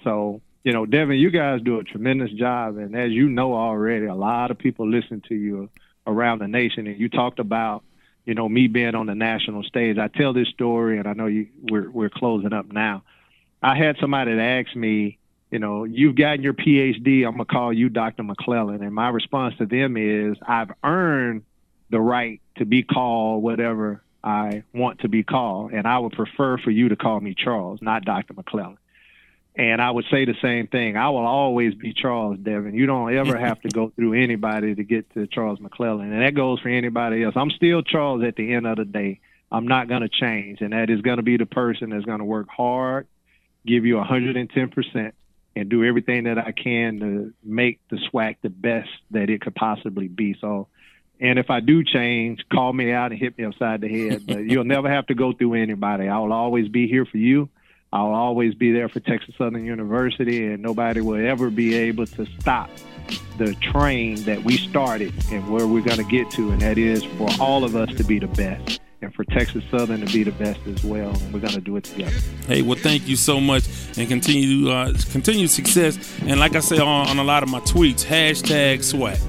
So, 0.04 0.40
you 0.62 0.72
know, 0.72 0.86
Devin, 0.86 1.16
you 1.16 1.30
guys 1.30 1.60
do 1.62 1.78
a 1.78 1.84
tremendous 1.84 2.30
job, 2.30 2.76
and 2.76 2.96
as 2.96 3.10
you 3.10 3.28
know 3.28 3.54
already, 3.54 4.06
a 4.06 4.14
lot 4.14 4.50
of 4.50 4.58
people 4.58 4.88
listen 4.88 5.22
to 5.28 5.34
you 5.34 5.70
around 6.06 6.38
the 6.38 6.48
nation. 6.48 6.86
And 6.86 6.98
you 6.98 7.08
talked 7.08 7.38
about 7.38 7.82
you 8.24 8.34
know, 8.34 8.48
me 8.48 8.66
being 8.66 8.94
on 8.94 9.06
the 9.06 9.14
national 9.14 9.62
stage. 9.64 9.98
I 9.98 10.08
tell 10.08 10.32
this 10.32 10.48
story, 10.48 10.98
and 10.98 11.06
I 11.06 11.12
know 11.12 11.26
you 11.26 11.48
we're 11.70 11.90
we're 11.90 12.10
closing 12.10 12.52
up 12.52 12.70
now. 12.72 13.02
I 13.62 13.76
had 13.76 13.96
somebody 14.00 14.34
that 14.34 14.66
asked 14.66 14.76
me, 14.76 15.18
you 15.50 15.58
know, 15.58 15.84
you've 15.84 16.16
gotten 16.16 16.42
your 16.42 16.54
PhD. 16.54 17.26
I'm 17.26 17.32
gonna 17.32 17.44
call 17.44 17.72
you 17.72 17.88
Dr. 17.88 18.22
McClellan, 18.22 18.82
and 18.82 18.94
my 18.94 19.08
response 19.08 19.56
to 19.58 19.66
them 19.66 19.96
is, 19.96 20.36
I've 20.46 20.70
earned 20.82 21.42
the 21.90 22.00
right 22.00 22.40
to 22.56 22.64
be 22.64 22.82
called 22.82 23.42
whatever 23.42 24.02
I 24.22 24.64
want 24.72 25.00
to 25.00 25.08
be 25.08 25.22
called, 25.22 25.72
and 25.72 25.86
I 25.86 25.98
would 25.98 26.12
prefer 26.12 26.56
for 26.58 26.70
you 26.70 26.88
to 26.88 26.96
call 26.96 27.20
me 27.20 27.34
Charles, 27.34 27.80
not 27.82 28.04
Dr. 28.04 28.32
McClellan. 28.32 28.78
And 29.56 29.80
I 29.80 29.90
would 29.90 30.04
say 30.10 30.24
the 30.24 30.34
same 30.42 30.66
thing. 30.66 30.96
I 30.96 31.10
will 31.10 31.26
always 31.26 31.74
be 31.74 31.92
Charles 31.92 32.38
Devin. 32.38 32.74
You 32.74 32.86
don't 32.86 33.14
ever 33.14 33.38
have 33.38 33.60
to 33.60 33.68
go 33.68 33.88
through 33.96 34.14
anybody 34.14 34.74
to 34.74 34.82
get 34.82 35.12
to 35.14 35.28
Charles 35.28 35.60
McClellan. 35.60 36.12
And 36.12 36.22
that 36.22 36.34
goes 36.34 36.60
for 36.60 36.68
anybody 36.68 37.22
else. 37.22 37.34
I'm 37.36 37.50
still 37.50 37.82
Charles 37.82 38.24
at 38.24 38.34
the 38.34 38.52
end 38.52 38.66
of 38.66 38.76
the 38.76 38.84
day. 38.84 39.20
I'm 39.52 39.68
not 39.68 39.88
going 39.88 40.02
to 40.02 40.08
change. 40.08 40.60
And 40.60 40.72
that 40.72 40.90
is 40.90 41.02
going 41.02 41.18
to 41.18 41.22
be 41.22 41.36
the 41.36 41.46
person 41.46 41.90
that's 41.90 42.04
going 42.04 42.18
to 42.18 42.24
work 42.24 42.48
hard, 42.48 43.06
give 43.64 43.86
you 43.86 43.94
110%, 43.94 45.12
and 45.54 45.68
do 45.68 45.84
everything 45.84 46.24
that 46.24 46.38
I 46.38 46.50
can 46.50 46.98
to 46.98 47.32
make 47.44 47.78
the 47.88 47.98
SWAC 48.12 48.38
the 48.42 48.50
best 48.50 48.88
that 49.12 49.30
it 49.30 49.40
could 49.40 49.54
possibly 49.54 50.08
be. 50.08 50.36
So, 50.40 50.66
and 51.20 51.38
if 51.38 51.48
I 51.48 51.60
do 51.60 51.84
change, 51.84 52.40
call 52.52 52.72
me 52.72 52.90
out 52.90 53.12
and 53.12 53.20
hit 53.20 53.38
me 53.38 53.44
upside 53.44 53.82
the 53.82 53.88
head. 53.88 54.26
But 54.26 54.38
you'll 54.38 54.64
never 54.64 54.90
have 54.90 55.06
to 55.06 55.14
go 55.14 55.32
through 55.32 55.54
anybody. 55.54 56.08
I 56.08 56.18
will 56.18 56.32
always 56.32 56.66
be 56.66 56.88
here 56.88 57.06
for 57.06 57.18
you. 57.18 57.48
I'll 57.94 58.12
always 58.12 58.54
be 58.54 58.72
there 58.72 58.88
for 58.88 58.98
Texas 58.98 59.36
Southern 59.38 59.64
University, 59.64 60.44
and 60.44 60.60
nobody 60.60 61.00
will 61.00 61.24
ever 61.24 61.48
be 61.48 61.76
able 61.76 62.06
to 62.06 62.26
stop 62.40 62.68
the 63.38 63.54
train 63.54 64.16
that 64.24 64.42
we 64.42 64.56
started 64.56 65.14
and 65.30 65.48
where 65.48 65.68
we're 65.68 65.80
going 65.80 65.98
to 65.98 66.04
get 66.04 66.28
to, 66.32 66.50
and 66.50 66.60
that 66.60 66.76
is 66.76 67.04
for 67.04 67.28
all 67.40 67.62
of 67.62 67.76
us 67.76 67.88
to 67.94 68.02
be 68.02 68.18
the 68.18 68.26
best 68.26 68.80
and 69.00 69.14
for 69.14 69.22
Texas 69.24 69.62
Southern 69.70 70.04
to 70.04 70.12
be 70.12 70.24
the 70.24 70.32
best 70.32 70.58
as 70.66 70.82
well. 70.82 71.10
And 71.10 71.32
we're 71.32 71.38
going 71.38 71.54
to 71.54 71.60
do 71.60 71.76
it 71.76 71.84
together. 71.84 72.16
Hey, 72.48 72.62
well, 72.62 72.76
thank 72.76 73.06
you 73.06 73.14
so 73.14 73.38
much, 73.38 73.62
and 73.96 74.08
continue 74.08 74.70
uh, 74.70 74.92
continue 75.12 75.46
success. 75.46 75.96
And 76.26 76.40
like 76.40 76.56
I 76.56 76.60
say 76.60 76.78
on, 76.78 77.08
on 77.08 77.18
a 77.20 77.24
lot 77.24 77.44
of 77.44 77.48
my 77.48 77.60
tweets, 77.60 78.04
hashtag 78.04 78.82
swag. 78.82 79.20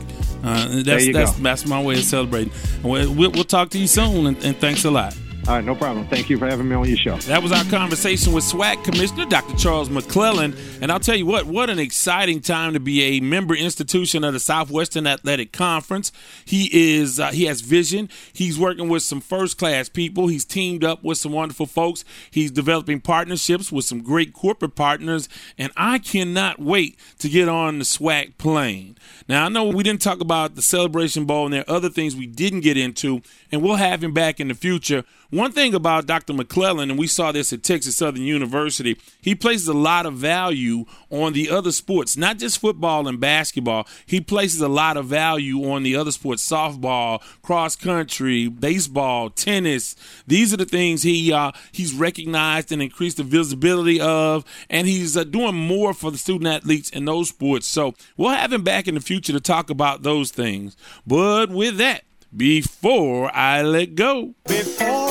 Uh, 0.43 0.81
that's 0.81 1.05
you 1.05 1.13
that's 1.13 1.33
go. 1.33 1.43
that's 1.43 1.67
my 1.67 1.81
way 1.83 1.95
of 1.95 2.03
celebrating. 2.03 2.51
We'll, 2.81 3.13
we'll, 3.13 3.29
we'll 3.29 3.43
talk 3.43 3.69
to 3.71 3.77
you 3.77 3.87
soon, 3.87 4.25
and, 4.25 4.43
and 4.43 4.57
thanks 4.57 4.85
a 4.85 4.91
lot. 4.91 5.15
All 5.47 5.53
right, 5.53 5.63
no 5.63 5.75
problem. 5.75 6.07
Thank 6.07 6.31
you 6.31 6.39
for 6.39 6.47
having 6.47 6.67
me 6.67 6.75
on 6.75 6.87
your 6.87 6.97
show. 6.97 7.17
That 7.17 7.43
was 7.43 7.51
our 7.51 7.63
conversation 7.65 8.33
with 8.33 8.43
SWAC 8.43 8.83
Commissioner 8.83 9.25
Dr. 9.25 9.55
Charles 9.55 9.91
McClellan. 9.91 10.55
And 10.81 10.91
I'll 10.91 10.99
tell 10.99 11.15
you 11.15 11.27
what, 11.27 11.45
what 11.45 11.69
an 11.69 11.77
exciting 11.77 12.41
time 12.41 12.73
to 12.73 12.79
be 12.79 13.03
a 13.03 13.19
member 13.19 13.53
institution 13.53 14.23
of 14.23 14.33
the 14.33 14.39
Southwestern 14.39 15.05
Athletic 15.05 15.51
Conference. 15.51 16.11
He 16.45 16.95
is 16.97 17.19
uh, 17.19 17.29
he 17.29 17.45
has 17.45 17.61
vision. 17.61 18.09
He's 18.33 18.57
working 18.57 18.89
with 18.89 19.03
some 19.03 19.21
first 19.21 19.59
class 19.59 19.87
people. 19.87 20.29
He's 20.29 20.45
teamed 20.45 20.83
up 20.83 21.03
with 21.03 21.19
some 21.19 21.31
wonderful 21.31 21.67
folks. 21.67 22.03
He's 22.31 22.49
developing 22.49 22.99
partnerships 22.99 23.71
with 23.71 23.85
some 23.85 24.01
great 24.01 24.33
corporate 24.33 24.73
partners. 24.73 25.29
And 25.59 25.71
I 25.77 25.99
cannot 25.99 26.57
wait 26.57 26.97
to 27.19 27.29
get 27.29 27.47
on 27.47 27.77
the 27.77 27.85
SWAC 27.85 28.39
plane. 28.39 28.97
Now 29.27 29.45
I 29.45 29.49
know 29.49 29.65
we 29.65 29.83
didn't 29.83 30.01
talk 30.01 30.21
about 30.21 30.55
the 30.55 30.61
Celebration 30.61 31.25
Bowl 31.25 31.45
and 31.45 31.53
there 31.53 31.61
are 31.67 31.75
other 31.75 31.89
things 31.89 32.15
we 32.15 32.27
didn't 32.27 32.61
get 32.61 32.77
into, 32.77 33.21
and 33.51 33.61
we'll 33.61 33.75
have 33.75 34.03
him 34.03 34.13
back 34.13 34.39
in 34.39 34.47
the 34.49 34.53
future 34.53 35.03
one 35.31 35.51
thing 35.51 35.73
about 35.73 36.05
Dr. 36.05 36.33
McClellan, 36.33 36.89
and 36.91 36.99
we 36.99 37.07
saw 37.07 37.31
this 37.31 37.51
at 37.51 37.63
Texas 37.63 37.97
Southern 37.97 38.21
University, 38.21 38.97
he 39.21 39.33
places 39.33 39.67
a 39.67 39.73
lot 39.73 40.05
of 40.05 40.13
value 40.13 40.85
on 41.09 41.33
the 41.33 41.49
other 41.49 41.71
sports, 41.71 42.15
not 42.15 42.37
just 42.37 42.59
football 42.59 43.07
and 43.07 43.19
basketball. 43.19 43.87
He 44.05 44.21
places 44.21 44.61
a 44.61 44.67
lot 44.67 44.97
of 44.97 45.07
value 45.07 45.69
on 45.69 45.83
the 45.83 45.95
other 45.95 46.11
sports, 46.11 46.47
softball, 46.47 47.21
cross 47.41 47.75
country, 47.75 48.47
baseball, 48.47 49.29
tennis. 49.29 49.95
These 50.27 50.53
are 50.53 50.57
the 50.57 50.65
things 50.65 51.03
he 51.03 51.33
uh, 51.33 51.51
he's 51.71 51.93
recognized 51.93 52.71
and 52.71 52.81
increased 52.81 53.17
the 53.17 53.23
visibility 53.23 53.99
of, 53.99 54.45
and 54.69 54.87
he's 54.87 55.17
uh, 55.17 55.23
doing 55.23 55.55
more 55.55 55.93
for 55.93 56.11
the 56.11 56.17
student 56.17 56.47
athletes 56.47 56.89
in 56.91 57.05
those 57.05 57.29
sports. 57.29 57.67
So 57.67 57.93
we'll 58.15 58.29
have 58.29 58.53
him 58.53 58.63
back 58.63 58.87
in 58.87 58.93
the 58.95 59.01
future 59.01 59.14
to 59.21 59.39
talk 59.39 59.69
about 59.69 60.03
those 60.03 60.31
things. 60.31 60.75
But 61.05 61.49
with 61.49 61.77
that, 61.77 62.03
before 62.35 63.33
I 63.35 63.61
let 63.61 63.95
go. 63.95 64.35
Before. 64.47 65.04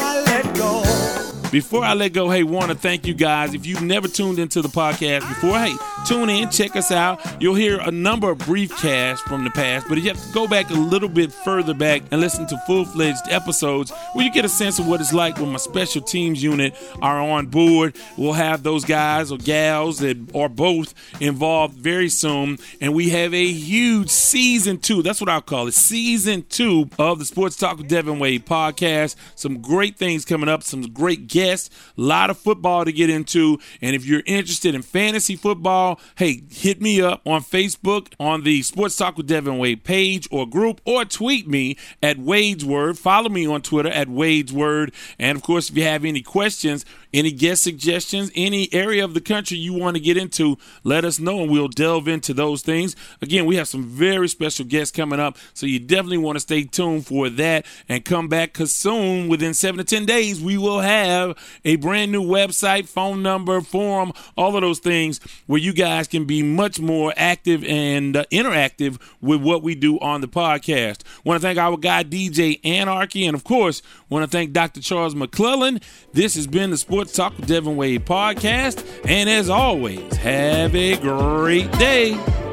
Before 1.54 1.84
I 1.84 1.94
let 1.94 2.12
go, 2.12 2.28
hey, 2.30 2.42
want 2.42 2.72
to 2.72 2.76
thank 2.76 3.06
you 3.06 3.14
guys. 3.14 3.54
If 3.54 3.64
you've 3.64 3.80
never 3.80 4.08
tuned 4.08 4.40
into 4.40 4.60
the 4.60 4.68
podcast 4.68 5.20
before, 5.20 5.56
hey, 5.56 5.72
tune 6.04 6.28
in, 6.28 6.50
check 6.50 6.74
us 6.74 6.90
out. 6.90 7.24
You'll 7.40 7.54
hear 7.54 7.78
a 7.78 7.92
number 7.92 8.28
of 8.28 8.38
brief 8.38 8.76
casts 8.78 9.24
from 9.28 9.44
the 9.44 9.50
past, 9.50 9.86
but 9.88 9.96
you 9.96 10.08
have 10.08 10.20
to 10.20 10.32
go 10.32 10.48
back 10.48 10.70
a 10.70 10.74
little 10.74 11.08
bit 11.08 11.32
further 11.32 11.72
back 11.72 12.02
and 12.10 12.20
listen 12.20 12.48
to 12.48 12.58
full 12.66 12.84
fledged 12.84 13.20
episodes 13.30 13.92
where 14.14 14.24
you 14.24 14.32
get 14.32 14.44
a 14.44 14.48
sense 14.48 14.80
of 14.80 14.88
what 14.88 15.00
it's 15.00 15.12
like 15.12 15.38
when 15.38 15.52
my 15.52 15.58
special 15.58 16.02
teams 16.02 16.42
unit 16.42 16.74
are 17.00 17.20
on 17.20 17.46
board. 17.46 17.96
We'll 18.16 18.32
have 18.32 18.64
those 18.64 18.84
guys 18.84 19.30
or 19.30 19.38
gals 19.38 20.00
that 20.00 20.16
are 20.34 20.48
both 20.48 20.92
involved 21.20 21.76
very 21.76 22.08
soon, 22.08 22.58
and 22.80 22.94
we 22.94 23.10
have 23.10 23.32
a 23.32 23.46
huge 23.46 24.10
season 24.10 24.78
two. 24.78 25.04
That's 25.04 25.20
what 25.20 25.30
I'll 25.30 25.40
call 25.40 25.68
it, 25.68 25.74
season 25.74 26.46
two 26.48 26.90
of 26.98 27.20
the 27.20 27.24
Sports 27.24 27.56
Talk 27.56 27.78
with 27.78 27.86
Devin 27.86 28.18
Wade 28.18 28.44
podcast. 28.44 29.14
Some 29.36 29.62
great 29.62 29.96
things 29.96 30.24
coming 30.24 30.48
up, 30.48 30.64
some 30.64 30.82
great 30.82 31.28
guests 31.28 31.43
a 31.52 32.00
lot 32.00 32.30
of 32.30 32.38
football 32.38 32.84
to 32.84 32.92
get 32.92 33.10
into. 33.10 33.58
And 33.80 33.94
if 33.94 34.06
you're 34.06 34.22
interested 34.26 34.74
in 34.74 34.82
fantasy 34.82 35.36
football, 35.36 36.00
hey, 36.16 36.42
hit 36.50 36.80
me 36.80 37.00
up 37.00 37.22
on 37.26 37.42
Facebook 37.42 38.12
on 38.18 38.42
the 38.42 38.62
Sports 38.62 38.96
Talk 38.96 39.16
with 39.16 39.26
Devin 39.26 39.58
Wade 39.58 39.84
page 39.84 40.28
or 40.30 40.46
group, 40.46 40.80
or 40.84 41.04
tweet 41.04 41.48
me 41.48 41.76
at 42.02 42.18
Wade's 42.18 42.64
Word. 42.64 42.98
Follow 42.98 43.28
me 43.28 43.46
on 43.46 43.62
Twitter 43.62 43.90
at 43.90 44.08
Wade's 44.08 44.52
Word. 44.52 44.92
And 45.18 45.36
of 45.36 45.42
course, 45.42 45.70
if 45.70 45.76
you 45.76 45.84
have 45.84 46.04
any 46.04 46.22
questions, 46.22 46.84
any 47.14 47.30
guest 47.30 47.62
suggestions, 47.62 48.30
any 48.34 48.68
area 48.72 49.04
of 49.04 49.14
the 49.14 49.20
country 49.20 49.56
you 49.56 49.72
want 49.72 49.96
to 49.96 50.00
get 50.00 50.16
into, 50.16 50.58
let 50.82 51.04
us 51.04 51.20
know 51.20 51.40
and 51.40 51.50
we'll 51.50 51.68
delve 51.68 52.08
into 52.08 52.34
those 52.34 52.62
things. 52.62 52.96
Again, 53.22 53.46
we 53.46 53.56
have 53.56 53.68
some 53.68 53.84
very 53.84 54.28
special 54.28 54.64
guests 54.64 54.94
coming 54.94 55.20
up, 55.20 55.38
so 55.54 55.64
you 55.66 55.78
definitely 55.78 56.18
want 56.18 56.36
to 56.36 56.40
stay 56.40 56.64
tuned 56.64 57.06
for 57.06 57.28
that 57.30 57.66
and 57.88 58.04
come 58.04 58.28
back 58.28 58.52
because 58.52 58.74
soon, 58.74 59.28
within 59.28 59.54
seven 59.54 59.78
to 59.78 59.84
10 59.84 60.06
days, 60.06 60.40
we 60.40 60.58
will 60.58 60.80
have 60.80 61.33
a 61.64 61.76
brand 61.76 62.12
new 62.12 62.22
website, 62.22 62.88
phone 62.88 63.22
number, 63.22 63.60
forum, 63.60 64.12
all 64.36 64.54
of 64.54 64.62
those 64.62 64.78
things 64.78 65.20
where 65.46 65.60
you 65.60 65.72
guys 65.72 66.08
can 66.08 66.24
be 66.24 66.42
much 66.42 66.80
more 66.80 67.12
active 67.16 67.64
and 67.64 68.16
uh, 68.16 68.24
interactive 68.30 69.00
with 69.20 69.42
what 69.42 69.62
we 69.62 69.74
do 69.74 69.98
on 70.00 70.20
the 70.20 70.28
podcast. 70.28 71.02
Want 71.24 71.40
to 71.40 71.46
thank 71.46 71.58
our 71.58 71.76
guy 71.76 72.04
DJ 72.04 72.60
Anarchy, 72.64 73.26
and 73.26 73.34
of 73.34 73.44
course, 73.44 73.82
want 74.08 74.24
to 74.24 74.30
thank 74.30 74.52
Dr. 74.52 74.80
Charles 74.80 75.14
McClellan. 75.14 75.80
This 76.12 76.34
has 76.34 76.46
been 76.46 76.70
the 76.70 76.76
Sports 76.76 77.12
Talk 77.12 77.36
with 77.36 77.46
Devin 77.46 77.76
Wade 77.76 78.04
podcast, 78.04 78.84
and 79.06 79.28
as 79.28 79.48
always, 79.48 80.16
have 80.16 80.74
a 80.74 80.96
great 80.96 81.70
day. 81.72 82.43